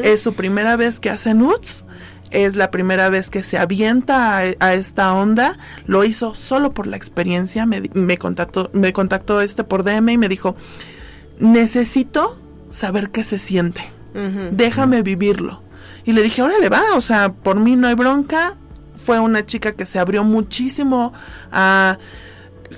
Es 0.01 0.23
su 0.23 0.33
primera 0.33 0.75
vez 0.77 0.99
que 0.99 1.11
hace 1.11 1.35
nudes. 1.35 1.85
Es 2.31 2.55
la 2.55 2.71
primera 2.71 3.09
vez 3.09 3.29
que 3.29 3.43
se 3.43 3.57
avienta 3.57 4.37
a, 4.37 4.41
a 4.59 4.73
esta 4.73 5.13
onda. 5.13 5.57
Lo 5.85 6.03
hizo 6.03 6.35
solo 6.35 6.73
por 6.73 6.87
la 6.87 6.97
experiencia. 6.97 7.65
Me, 7.65 7.83
me 7.93 8.17
contactó, 8.17 8.69
me 8.73 8.93
contactó 8.93 9.41
este 9.41 9.63
por 9.63 9.83
DM 9.83 10.09
y 10.09 10.17
me 10.17 10.29
dijo, 10.29 10.55
necesito 11.39 12.37
saber 12.69 13.09
qué 13.11 13.23
se 13.23 13.39
siente. 13.39 13.81
Déjame 14.51 15.03
vivirlo. 15.03 15.61
Y 16.03 16.13
le 16.13 16.23
dije, 16.23 16.41
órale, 16.41 16.69
va, 16.69 16.81
o 16.95 17.01
sea, 17.01 17.33
por 17.33 17.59
mí 17.59 17.75
no 17.75 17.87
hay 17.87 17.93
bronca. 17.93 18.55
Fue 18.95 19.19
una 19.19 19.45
chica 19.45 19.73
que 19.73 19.85
se 19.85 19.99
abrió 19.99 20.23
muchísimo 20.23 21.13
a... 21.51 21.99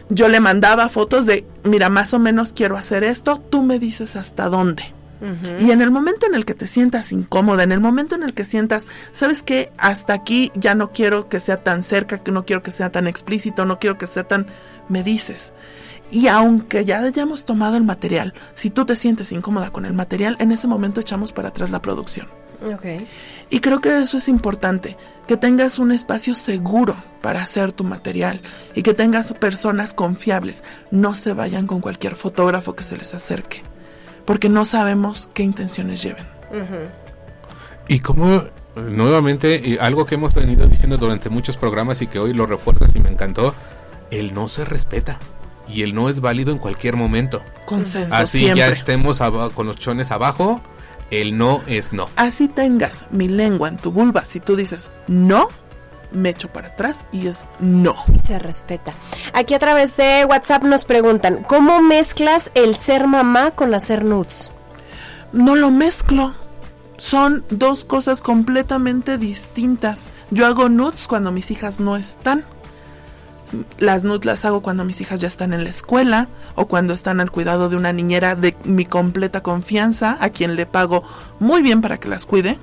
Yo 0.09 0.27
le 0.27 0.39
mandaba 0.39 0.89
fotos 0.89 1.25
de, 1.25 1.47
mira, 1.63 1.89
más 1.89 2.13
o 2.13 2.19
menos 2.19 2.51
quiero 2.53 2.75
hacer 2.75 3.03
esto, 3.03 3.39
tú 3.39 3.63
me 3.63 3.79
dices 3.79 4.15
hasta 4.15 4.49
dónde. 4.49 4.83
Y 5.59 5.71
en 5.71 5.81
el 5.81 5.91
momento 5.91 6.25
en 6.25 6.35
el 6.35 6.45
que 6.45 6.53
te 6.53 6.65
sientas 6.65 7.11
incómoda, 7.11 7.63
en 7.63 7.71
el 7.71 7.79
momento 7.79 8.15
en 8.15 8.23
el 8.23 8.33
que 8.33 8.45
sientas, 8.45 8.87
sabes 9.11 9.43
que 9.43 9.71
hasta 9.77 10.13
aquí 10.13 10.51
ya 10.55 10.75
no 10.75 10.91
quiero 10.91 11.27
que 11.27 11.39
sea 11.39 11.61
tan 11.63 11.83
cerca, 11.83 12.19
que 12.19 12.31
no 12.31 12.45
quiero 12.45 12.63
que 12.63 12.71
sea 12.71 12.89
tan 12.89 13.07
explícito, 13.07 13.65
no 13.65 13.79
quiero 13.79 13.97
que 13.97 14.07
sea 14.07 14.23
tan, 14.23 14.47
me 14.87 15.03
dices. 15.03 15.53
Y 16.11 16.27
aunque 16.27 16.85
ya 16.85 16.99
hayamos 16.99 17.45
tomado 17.45 17.77
el 17.77 17.83
material, 17.83 18.33
si 18.53 18.69
tú 18.69 18.85
te 18.85 18.95
sientes 18.95 19.31
incómoda 19.31 19.71
con 19.71 19.85
el 19.85 19.93
material, 19.93 20.37
en 20.39 20.51
ese 20.51 20.67
momento 20.67 21.01
echamos 21.01 21.33
para 21.33 21.49
atrás 21.49 21.69
la 21.69 21.81
producción. 21.81 22.27
Y 23.49 23.61
creo 23.61 23.79
que 23.79 23.97
eso 23.97 24.17
es 24.17 24.27
importante, 24.27 24.97
que 25.27 25.37
tengas 25.37 25.79
un 25.79 25.91
espacio 25.91 26.35
seguro 26.35 26.95
para 27.21 27.41
hacer 27.41 27.71
tu 27.71 27.83
material 27.83 28.41
y 28.75 28.83
que 28.83 28.93
tengas 28.93 29.33
personas 29.33 29.93
confiables. 29.93 30.63
No 30.91 31.13
se 31.13 31.33
vayan 31.33 31.67
con 31.67 31.79
cualquier 31.79 32.15
fotógrafo 32.15 32.75
que 32.75 32.83
se 32.83 32.97
les 32.97 33.13
acerque, 33.13 33.63
porque 34.29 34.47
no 34.47 34.63
sabemos 34.63 35.27
qué 35.33 35.41
intenciones 35.41 36.03
lleven. 36.03 36.23
Y 37.87 37.99
como 37.99 38.43
nuevamente, 38.75 39.59
y 39.65 39.79
algo 39.79 40.05
que 40.05 40.13
hemos 40.13 40.35
venido 40.35 40.67
diciendo 40.67 40.97
durante 40.97 41.29
muchos 41.31 41.57
programas 41.57 42.03
y 42.03 42.05
que 42.05 42.19
hoy 42.19 42.35
lo 42.35 42.45
refuerzas 42.45 42.95
y 42.95 42.99
me 42.99 43.09
encantó, 43.09 43.55
el 44.11 44.35
no 44.35 44.47
se 44.47 44.65
respeta. 44.65 45.17
Y 45.67 45.81
el 45.81 45.95
no 45.95 46.09
es 46.09 46.21
válido 46.21 46.51
en 46.51 46.59
cualquier 46.59 46.95
momento. 46.95 47.41
Consenso 47.65 48.13
Así 48.13 48.41
siempre. 48.41 48.59
ya 48.59 48.67
estemos 48.67 49.19
con 49.55 49.65
los 49.65 49.77
chones 49.77 50.11
abajo, 50.11 50.61
el 51.09 51.35
no 51.35 51.63
es 51.65 51.91
no. 51.91 52.07
Así 52.15 52.47
tengas 52.47 53.07
mi 53.09 53.27
lengua 53.27 53.67
en 53.67 53.77
tu 53.77 53.91
vulva, 53.91 54.27
si 54.27 54.39
tú 54.39 54.55
dices 54.55 54.93
no, 55.07 55.47
me 56.11 56.29
echo 56.29 56.47
para 56.51 56.69
atrás 56.69 57.05
y 57.11 57.27
es 57.27 57.47
no. 57.59 57.95
Y 58.13 58.19
se 58.19 58.39
respeta. 58.39 58.93
Aquí 59.33 59.53
a 59.53 59.59
través 59.59 59.97
de 59.97 60.25
WhatsApp 60.25 60.63
nos 60.63 60.85
preguntan, 60.85 61.43
¿cómo 61.47 61.81
mezclas 61.81 62.51
el 62.55 62.75
ser 62.75 63.07
mamá 63.07 63.51
con 63.51 63.73
hacer 63.73 64.03
nudes? 64.03 64.51
no 65.31 65.55
lo 65.55 65.71
mezclo. 65.71 66.33
Son 66.97 67.45
dos 67.49 67.85
cosas 67.85 68.21
completamente 68.21 69.17
distintas. 69.17 70.09
Yo 70.31 70.45
hago 70.45 70.69
nudes 70.69 71.07
cuando 71.07 71.31
mis 71.31 71.49
hijas 71.51 71.79
no 71.79 71.95
están. 71.95 72.43
Las 73.77 74.03
nudes 74.03 74.25
las 74.25 74.45
hago 74.45 74.61
cuando 74.61 74.85
mis 74.85 74.99
hijas 75.01 75.19
ya 75.19 75.27
están 75.27 75.53
en 75.53 75.63
la 75.63 75.69
escuela 75.69 76.29
o 76.55 76.67
cuando 76.67 76.93
están 76.93 77.19
al 77.19 77.31
cuidado 77.31 77.69
de 77.69 77.77
una 77.77 77.93
niñera 77.93 78.35
de 78.35 78.55
mi 78.63 78.85
completa 78.85 79.41
confianza, 79.41 80.17
a 80.19 80.29
quien 80.29 80.55
le 80.55 80.65
pago 80.65 81.03
muy 81.39 81.61
bien 81.61 81.81
para 81.81 81.99
que 81.99 82.09
las 82.09 82.25
cuide. 82.25 82.59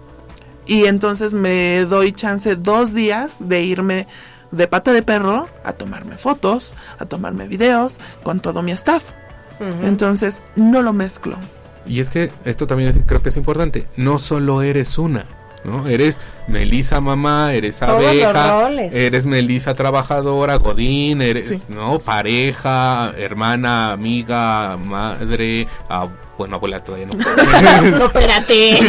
Y 0.67 0.87
entonces 0.87 1.33
me 1.35 1.81
doy 1.85 2.13
chance 2.13 2.57
dos 2.57 2.93
días 2.93 3.37
de 3.49 3.63
irme 3.63 4.07
de 4.51 4.67
pata 4.69 4.93
de 4.93 5.03
perro 5.03 5.49
a 5.65 5.73
tomarme 5.73 6.19
fotos, 6.19 6.75
a 6.99 7.07
tomarme 7.07 7.47
videos 7.49 7.99
con 8.23 8.41
todo 8.41 8.63
mi 8.63 8.73
staff. 8.73 9.05
Entonces 9.83 10.43
no 10.55 10.83
lo 10.83 10.93
mezclo. 10.93 11.37
Y 11.87 12.01
es 12.01 12.11
que 12.11 12.31
esto 12.45 12.67
también 12.67 12.91
es- 12.91 12.99
creo 13.07 13.23
que 13.23 13.29
es 13.31 13.37
importante. 13.37 13.87
No 13.97 14.19
solo 14.19 14.63
eres 14.63 14.99
una, 14.99 15.25
¿no? 15.65 15.87
Eres 15.89 16.19
Melisa 16.49 17.01
mamá, 17.01 17.55
eres 17.55 17.79
Todos 17.79 18.01
los 18.03 18.09
abeja, 18.11 18.63
roles. 18.65 18.95
eres 18.95 19.25
Melisa 19.25 19.75
trabajadora, 19.75 20.57
Godín, 20.57 21.23
eres, 21.23 21.47
Sí. 21.47 21.73
¿no? 21.73 21.99
Pareja, 22.01 23.13
hermana, 23.17 23.93
amiga, 23.93 24.77
madre, 24.77 25.67
ah, 25.89 26.09
bueno, 26.39 26.57
abuela 26.57 26.83
todavía 26.83 27.07
no. 27.07 27.13
No, 27.99 28.07
espérate. 28.07 28.81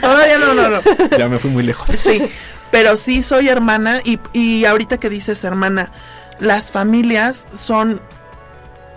Todavía 0.00 0.38
no, 0.38 0.54
no, 0.54 0.70
no. 0.70 0.80
ya 1.18 1.28
me 1.28 1.38
fui 1.38 1.50
muy 1.50 1.62
lejos. 1.62 1.88
Sí, 1.90 2.22
pero 2.70 2.96
sí 2.96 3.22
soy 3.22 3.48
hermana 3.48 4.00
y, 4.04 4.18
y 4.32 4.64
ahorita 4.64 4.98
que 4.98 5.10
dices 5.10 5.42
hermana, 5.44 5.90
las 6.38 6.72
familias 6.72 7.48
son 7.52 8.00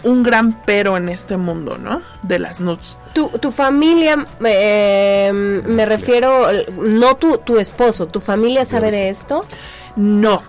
un 0.03 0.23
gran 0.23 0.61
pero 0.63 0.97
en 0.97 1.09
este 1.09 1.37
mundo, 1.37 1.77
¿no? 1.77 2.01
De 2.21 2.39
las 2.39 2.59
nudes. 2.59 2.97
Tu, 3.13 3.27
tu 3.29 3.51
familia, 3.51 4.25
eh, 4.45 5.31
me 5.33 5.85
refiero, 5.85 6.47
no 6.77 7.15
tu, 7.15 7.37
tu 7.39 7.57
esposo, 7.57 8.07
¿tu 8.07 8.19
familia 8.19 8.65
sabe 8.65 8.91
de 8.91 9.09
esto? 9.09 9.45
No, 9.95 10.43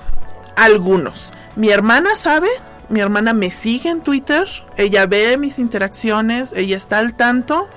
algunos. 0.56 1.32
Mi 1.56 1.70
hermana 1.70 2.16
sabe, 2.16 2.48
mi 2.90 3.00
hermana 3.00 3.32
me 3.32 3.50
sigue 3.50 3.88
en 3.88 4.02
Twitter, 4.02 4.46
ella 4.76 5.06
ve 5.06 5.36
mis 5.38 5.58
interacciones, 5.58 6.52
ella 6.52 6.76
está 6.76 6.98
al 6.98 7.16
tanto. 7.16 7.68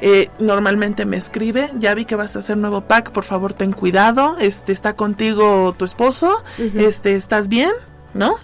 eh, 0.00 0.28
normalmente 0.38 1.04
me 1.06 1.16
escribe, 1.16 1.70
ya 1.76 1.92
vi 1.94 2.04
que 2.04 2.14
vas 2.14 2.36
a 2.36 2.38
hacer 2.38 2.56
nuevo 2.56 2.82
pack, 2.82 3.10
por 3.10 3.24
favor 3.24 3.52
ten 3.52 3.72
cuidado, 3.72 4.36
este 4.38 4.72
está 4.72 4.94
contigo 4.94 5.74
tu 5.76 5.84
esposo, 5.84 6.30
este 6.76 7.14
estás 7.16 7.48
bien, 7.48 7.72
¿no? 8.14 8.36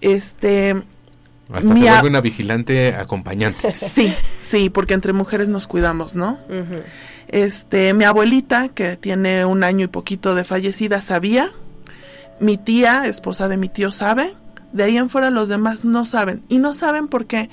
Este 0.00 0.82
Hasta 1.52 1.74
Mi 1.74 1.82
se 1.82 1.88
a- 1.88 1.92
vuelve 1.94 2.08
una 2.08 2.20
vigilante 2.22 2.94
acompañante. 2.94 3.74
Sí, 3.74 4.14
sí, 4.40 4.70
porque 4.70 4.94
entre 4.94 5.12
mujeres 5.12 5.48
nos 5.50 5.66
cuidamos, 5.66 6.14
¿no? 6.14 6.38
Este, 7.28 7.92
mi 7.94 8.04
abuelita, 8.04 8.68
que 8.70 8.96
tiene 8.96 9.44
un 9.44 9.64
año 9.64 9.84
y 9.84 9.88
poquito 9.88 10.34
de 10.34 10.44
fallecida, 10.44 11.00
sabía. 11.02 11.50
Mi 12.40 12.56
tía, 12.58 13.04
esposa 13.04 13.48
de 13.48 13.56
mi 13.56 13.68
tío, 13.68 13.92
sabe. 13.92 14.34
De 14.72 14.84
ahí 14.84 14.96
en 14.96 15.10
fuera 15.10 15.30
los 15.30 15.48
demás 15.48 15.84
no 15.84 16.04
saben. 16.04 16.42
Y 16.48 16.58
no 16.58 16.72
saben 16.72 17.08
porque 17.08 17.50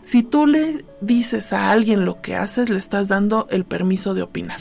si 0.00 0.22
tú 0.22 0.46
le 0.46 0.84
dices 1.00 1.52
a 1.52 1.70
alguien 1.70 2.04
lo 2.04 2.20
que 2.20 2.34
haces, 2.34 2.68
le 2.68 2.78
estás 2.78 3.08
dando 3.08 3.46
el 3.50 3.64
permiso 3.64 4.14
de 4.14 4.22
opinar. 4.22 4.60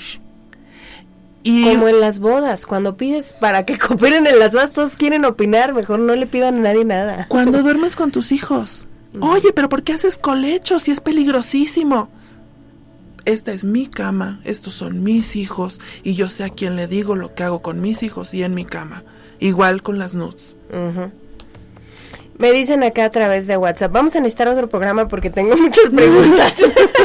Y 1.44 1.64
Como 1.64 1.88
en 1.88 2.00
las 2.00 2.20
bodas, 2.20 2.66
cuando 2.68 2.98
pides 2.98 3.36
para 3.40 3.66
que 3.66 3.78
cooperen 3.80 4.28
en 4.28 4.40
las 4.40 4.54
bodas, 4.54 4.72
todos 4.72 4.96
quieren 4.96 5.26
opinar, 5.26 5.74
mejor 5.74 6.00
no 6.00 6.16
le 6.16 6.28
pidan 6.28 6.58
a 6.58 6.60
nadie 6.60 6.86
nada. 6.86 7.26
Cuando 7.28 7.64
duermes 7.64 7.96
con 7.96 8.12
tus 8.12 8.32
hijos. 8.32 8.88
Oye, 9.20 9.52
pero 9.54 9.68
¿por 9.68 9.84
qué 9.84 9.94
haces 9.94 10.18
colecho 10.18 10.80
si 10.80 10.92
es 10.92 11.02
peligrosísimo? 11.02 12.10
Esta 13.26 13.52
es 13.52 13.66
mi 13.66 13.88
cama, 13.88 14.40
estos 14.46 14.74
son 14.74 15.04
mis 15.04 15.36
hijos 15.36 15.80
y 16.04 16.16
yo 16.16 16.30
sé 16.30 16.44
a 16.44 16.50
quién 16.50 16.76
le 16.76 16.88
digo 16.88 17.16
lo 17.16 17.36
que 17.36 17.44
hago 17.44 17.62
con 17.62 17.82
mis 17.82 18.04
hijos 18.04 18.34
y 18.34 18.44
en 18.44 18.54
mi 18.54 18.64
cama. 18.66 19.04
Igual 19.40 19.84
con 19.84 20.00
las 20.00 20.14
nudes. 20.14 20.56
Me 22.42 22.52
dicen 22.54 22.84
acá 22.84 23.06
a 23.06 23.12
través 23.12 23.46
de 23.46 23.56
WhatsApp, 23.56 23.92
vamos 23.92 24.16
a 24.16 24.20
necesitar 24.20 24.48
otro 24.48 24.68
programa 24.68 25.08
porque 25.08 25.30
tengo 25.30 25.56
muchas 25.58 25.92
preguntas. 25.92 26.56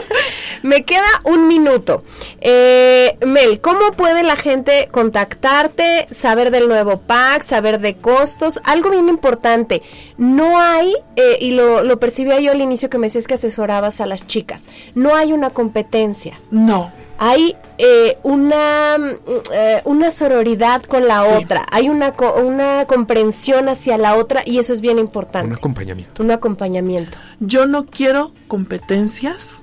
Me 0.62 0.86
queda 0.86 1.04
un 1.24 1.46
minuto. 1.46 2.04
Eh, 2.40 3.18
Mel, 3.20 3.60
¿cómo 3.60 3.92
puede 3.92 4.22
la 4.22 4.36
gente 4.36 4.88
contactarte, 4.90 6.08
saber 6.10 6.50
del 6.50 6.68
nuevo 6.68 7.02
pack, 7.02 7.44
saber 7.44 7.80
de 7.80 7.96
costos? 7.96 8.62
Algo 8.64 8.88
bien 8.88 9.10
importante, 9.10 9.82
no 10.16 10.58
hay, 10.58 10.94
eh, 11.16 11.36
y 11.38 11.50
lo, 11.50 11.84
lo 11.84 12.00
percibía 12.00 12.40
yo 12.40 12.52
al 12.52 12.62
inicio 12.62 12.88
que 12.88 12.96
me 12.96 13.08
decías 13.08 13.26
que 13.26 13.34
asesorabas 13.34 14.00
a 14.00 14.06
las 14.06 14.26
chicas, 14.26 14.70
no 14.94 15.14
hay 15.14 15.34
una 15.34 15.50
competencia. 15.50 16.40
No, 16.50 16.90
Hay 17.18 17.56
eh, 17.78 18.18
una, 18.22 18.96
mm, 18.98 19.10
eh, 19.52 19.82
una 19.84 20.10
sororidad 20.10 20.82
con 20.82 21.06
la 21.06 21.22
Sí. 21.22 21.44
otra, 21.44 21.66
hay 21.70 21.88
una, 21.88 22.14
una 22.42 22.86
comprensión 22.86 23.68
hacia 23.68 23.98
la 23.98 24.16
otra 24.16 24.42
y 24.46 24.58
eso 24.58 24.72
es 24.72 24.80
bien 24.80 24.98
importante. 24.98 25.48
Un 25.48 25.54
acompañamiento. 25.54 26.22
Un 26.22 26.30
acompañamiento. 26.30 27.18
yo 27.40 27.66
no 27.66 27.86
quiero 27.86 28.32
competencias 28.48 29.62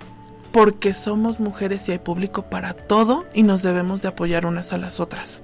porque 0.52 0.94
somos 0.94 1.40
mujeres 1.40 1.88
y 1.90 1.94
hay 1.94 2.00
público 2.00 2.44
para 2.44 2.74
todo 2.74 3.26
y 3.34 3.42
nos 3.44 3.64
debemos 3.64 4.02
de 4.04 4.10
apoyar 4.10 4.46
unas 4.46 4.72
a 4.74 4.78
las 4.78 5.00
otras. 5.00 5.42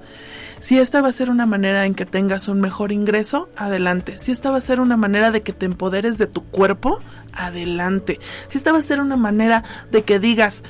Si 0.60 0.78
esta 0.78 1.02
va 1.02 1.08
a 1.08 1.14
ser 1.14 1.30
una 1.30 1.46
manera 1.46 1.86
en 1.86 1.96
que 1.96 2.06
tengas 2.06 2.48
un 2.50 2.60
mejor 2.60 2.92
ingreso, 2.92 3.50
adelante. 3.56 4.18
Si 4.18 4.32
esta 4.32 4.52
va 4.52 4.58
a 4.58 4.62
ser 4.62 4.82
una 4.82 4.98
manera 4.98 5.32
de 5.32 5.42
que 5.42 5.54
te 5.54 5.66
empoderes 5.66 6.18
de 6.18 6.28
tu 6.28 6.44
cuerpo, 6.44 7.00
adelante. 7.34 8.20
Si 8.48 8.58
esta 8.58 8.72
va 8.74 8.80
a 8.80 8.84
ser 8.84 9.00
una 9.00 9.16
manera 9.18 9.64
de 9.90 10.04
que 10.04 10.20
digas, 10.20 10.64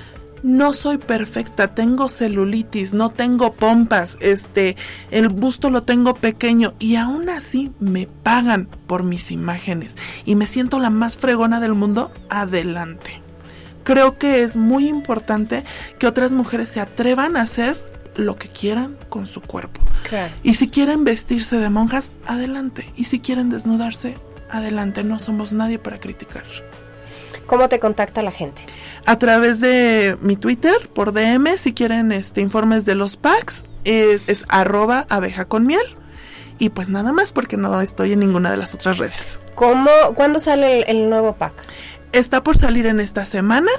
no 0.43 0.73
soy 0.73 0.97
perfecta, 0.97 1.73
tengo 1.73 2.09
celulitis, 2.09 2.93
no 2.93 3.09
tengo 3.09 3.53
pompas, 3.53 4.17
este, 4.21 4.75
el 5.11 5.29
busto 5.29 5.69
lo 5.69 5.83
tengo 5.83 6.13
pequeño 6.13 6.73
y 6.79 6.95
aún 6.95 7.29
así 7.29 7.71
me 7.79 8.07
pagan 8.07 8.67
por 8.87 9.03
mis 9.03 9.31
imágenes 9.31 9.95
y 10.25 10.35
me 10.35 10.47
siento 10.47 10.79
la 10.79 10.89
más 10.89 11.17
fregona 11.17 11.59
del 11.59 11.73
mundo, 11.73 12.11
adelante. 12.29 13.21
Creo 13.83 14.17
que 14.17 14.43
es 14.43 14.55
muy 14.55 14.87
importante 14.87 15.63
que 15.97 16.07
otras 16.07 16.31
mujeres 16.31 16.69
se 16.69 16.79
atrevan 16.79 17.37
a 17.37 17.41
hacer 17.41 17.89
lo 18.15 18.35
que 18.35 18.49
quieran 18.49 18.97
con 19.09 19.25
su 19.25 19.41
cuerpo. 19.41 19.81
Y 20.43 20.55
si 20.55 20.69
quieren 20.69 21.03
vestirse 21.03 21.57
de 21.57 21.69
monjas, 21.69 22.11
adelante. 22.25 22.91
Y 22.95 23.05
si 23.05 23.19
quieren 23.19 23.49
desnudarse, 23.49 24.17
adelante. 24.49 25.03
No 25.03 25.19
somos 25.19 25.53
nadie 25.53 25.79
para 25.79 25.99
criticar. 25.99 26.43
¿Cómo 27.49 27.67
te 27.67 27.79
contacta 27.79 28.21
la 28.21 28.31
gente? 28.31 28.61
A 29.07 29.17
través 29.17 29.59
de 29.59 30.15
mi 30.21 30.35
Twitter, 30.35 30.75
por 30.93 31.13
DM, 31.13 31.57
si 31.57 31.73
quieren 31.73 32.11
este 32.11 32.41
informes 32.41 32.85
de 32.85 32.93
los 32.93 33.17
packs, 33.17 33.65
es, 33.85 34.21
arroba 34.49 35.07
abeja 35.09 35.45
con 35.45 35.65
miel. 35.65 35.81
Y 36.59 36.69
pues 36.69 36.89
nada 36.89 37.11
más 37.11 37.31
porque 37.31 37.57
no 37.57 37.81
estoy 37.81 38.11
en 38.11 38.19
ninguna 38.19 38.51
de 38.51 38.57
las 38.57 38.75
otras 38.75 38.99
redes. 38.99 39.39
¿Cómo, 39.55 39.89
¿Cuándo 40.13 40.39
sale 40.39 40.83
el, 40.91 41.09
nuevo 41.09 41.33
pack? 41.33 41.53
Está 42.11 42.43
por 42.43 42.55
salir 42.55 42.85
en 42.85 42.99
esta 42.99 43.25
semana. 43.25 43.71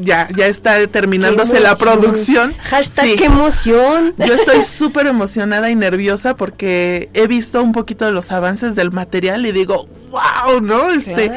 Ya, 0.00 0.28
ya 0.36 0.46
está 0.46 0.86
terminándose 0.86 1.58
la 1.58 1.74
producción. 1.74 2.54
Hashtag 2.58 3.16
qué 3.16 3.24
emoción. 3.24 4.14
Yo 4.16 4.34
estoy 4.34 4.62
súper 4.62 5.08
emocionada 5.08 5.70
y 5.70 5.74
nerviosa 5.74 6.36
porque 6.36 7.10
he 7.14 7.26
visto 7.26 7.60
un 7.64 7.72
poquito 7.72 8.04
de 8.04 8.12
los 8.12 8.30
avances 8.30 8.76
del 8.76 8.92
material 8.92 9.44
y 9.44 9.50
digo, 9.50 9.88
wow, 10.10 10.60
¿no? 10.60 10.90
Este, 10.90 11.32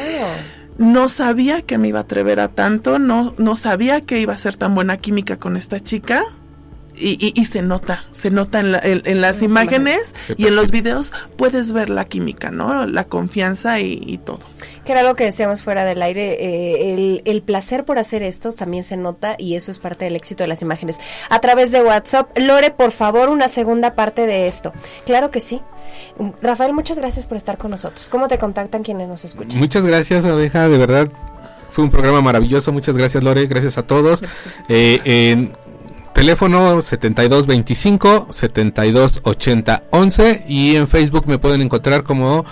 no 0.79 1.09
sabía 1.09 1.61
que 1.61 1.77
me 1.77 1.89
iba 1.89 1.99
a 1.99 2.03
atrever 2.03 2.39
a 2.39 2.47
tanto, 2.47 2.99
no, 2.99 3.35
no 3.37 3.57
sabía 3.57 3.99
que 4.01 4.19
iba 4.19 4.33
a 4.33 4.37
ser 4.37 4.55
tan 4.55 4.73
buena 4.73 4.95
química 4.95 5.37
con 5.37 5.57
esta 5.57 5.81
chica. 5.81 6.23
Y, 6.99 7.33
y, 7.33 7.45
se 7.45 7.61
nota, 7.61 8.03
se 8.11 8.29
nota 8.29 8.59
en, 8.59 8.75
en, 8.83 9.21
las 9.21 9.41
imágenes 9.41 10.13
y 10.37 10.47
en 10.47 10.55
los 10.55 10.69
videos 10.69 11.13
puedes 11.37 11.71
ver 11.71 11.89
la 11.89 12.05
química, 12.05 12.51
¿no? 12.51 12.85
La 12.85 13.05
confianza 13.05 13.79
y, 13.79 14.17
todo. 14.17 14.39
Que 14.83 14.91
era 14.91 15.03
lo 15.03 15.15
que 15.15 15.23
decíamos 15.23 15.61
fuera 15.61 15.85
del 15.85 16.01
aire, 16.01 16.33
eh, 16.33 16.93
el, 16.93 17.21
el, 17.25 17.41
placer 17.41 17.85
por 17.85 17.99
hacer 17.99 18.21
esto 18.21 18.51
también 18.51 18.83
se 18.83 18.97
nota 18.97 19.35
y 19.37 19.55
eso 19.55 19.71
es 19.71 19.79
parte 19.79 20.05
del 20.05 20.15
éxito 20.15 20.43
de 20.43 20.47
las 20.47 20.61
imágenes. 20.61 20.99
A 21.29 21.39
través 21.39 21.71
de 21.71 21.81
WhatsApp, 21.81 22.37
Lore, 22.37 22.71
por 22.71 22.91
favor, 22.91 23.29
una 23.29 23.47
segunda 23.47 23.95
parte 23.95 24.25
de 24.25 24.47
esto. 24.47 24.73
Claro 25.05 25.31
que 25.31 25.39
sí. 25.39 25.61
Rafael, 26.41 26.73
muchas 26.73 26.99
gracias 26.99 27.27
por 27.27 27.37
estar 27.37 27.57
con 27.57 27.71
nosotros. 27.71 28.09
¿Cómo 28.09 28.27
te 28.27 28.37
contactan 28.37 28.83
quienes 28.83 29.07
nos 29.07 29.23
escuchan? 29.25 29.59
Muchas 29.59 29.85
gracias, 29.85 30.25
Abeja, 30.25 30.67
de 30.67 30.77
verdad. 30.77 31.09
Fue 31.71 31.83
un 31.83 31.89
programa 31.89 32.21
maravilloso. 32.21 32.73
Muchas 32.73 32.97
gracias, 32.97 33.23
Lore. 33.23 33.47
Gracias 33.47 33.77
a 33.77 33.83
todos. 33.83 34.23
Eh, 34.67 34.99
en 35.05 35.53
teléfono 36.19 36.81
7225 36.81 38.27
7280 38.29 39.83
11 39.89 40.43
y 40.49 40.75
en 40.75 40.89
Facebook 40.89 41.25
me 41.27 41.37
pueden 41.37 41.61
encontrar 41.61 42.03
como 42.03 42.43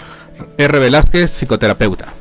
R. 0.57 0.79
Velázquez, 0.79 1.29
psicoterapeuta. 1.29 2.13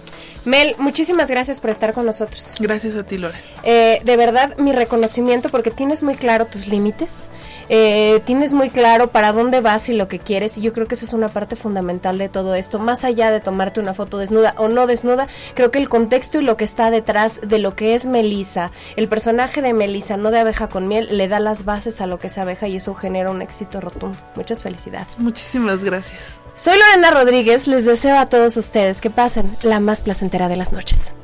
Mel, 0.46 0.76
muchísimas 0.78 1.28
gracias 1.28 1.60
por 1.60 1.70
estar 1.70 1.92
con 1.92 2.06
nosotros. 2.06 2.54
Gracias 2.60 2.96
a 2.96 3.02
ti, 3.02 3.18
Lore. 3.18 3.36
Eh, 3.64 4.00
de 4.04 4.16
verdad, 4.16 4.56
mi 4.58 4.72
reconocimiento 4.72 5.48
porque 5.48 5.72
tienes 5.72 6.04
muy 6.04 6.14
claro 6.14 6.46
tus 6.46 6.68
límites, 6.68 7.30
eh, 7.68 8.20
tienes 8.24 8.52
muy 8.52 8.70
claro 8.70 9.10
para 9.10 9.32
dónde 9.32 9.60
vas 9.60 9.88
y 9.88 9.92
lo 9.92 10.06
que 10.06 10.20
quieres, 10.20 10.56
y 10.56 10.60
yo 10.60 10.72
creo 10.72 10.86
que 10.86 10.94
eso 10.94 11.04
es 11.04 11.12
una 11.12 11.28
parte 11.28 11.56
fundamental 11.56 12.16
de 12.16 12.28
todo 12.28 12.54
esto. 12.54 12.78
Más 12.78 13.04
allá 13.04 13.32
de 13.32 13.40
tomarte 13.40 13.80
una 13.80 13.92
foto 13.92 14.18
desnuda 14.18 14.54
o 14.56 14.68
no 14.68 14.86
desnuda, 14.86 15.26
creo 15.54 15.72
que 15.72 15.80
el 15.80 15.88
contexto 15.88 16.38
y 16.38 16.44
lo 16.44 16.56
que 16.56 16.64
está 16.64 16.90
detrás 16.90 17.40
de 17.42 17.58
lo 17.58 17.74
que 17.74 17.96
es 17.96 18.06
Melisa, 18.06 18.70
el 18.94 19.08
personaje 19.08 19.62
de 19.62 19.72
Melisa, 19.72 20.16
no 20.16 20.30
de 20.30 20.38
abeja 20.38 20.68
con 20.68 20.86
miel, 20.86 21.08
le 21.10 21.26
da 21.26 21.40
las 21.40 21.64
bases 21.64 22.00
a 22.00 22.06
lo 22.06 22.20
que 22.20 22.28
es 22.28 22.38
abeja 22.38 22.68
y 22.68 22.76
eso 22.76 22.94
genera 22.94 23.32
un 23.32 23.42
éxito 23.42 23.80
rotundo. 23.80 24.16
Muchas 24.36 24.62
felicidades. 24.62 25.18
Muchísimas 25.18 25.82
gracias. 25.82 26.40
Soy 26.56 26.78
Lorena 26.78 27.10
Rodríguez, 27.10 27.68
les 27.68 27.84
deseo 27.84 28.16
a 28.16 28.24
todos 28.24 28.56
ustedes 28.56 29.02
que 29.02 29.10
pasen 29.10 29.58
la 29.60 29.78
más 29.78 30.00
placentera 30.00 30.48
de 30.48 30.56
las 30.56 30.72
noches. 30.72 31.14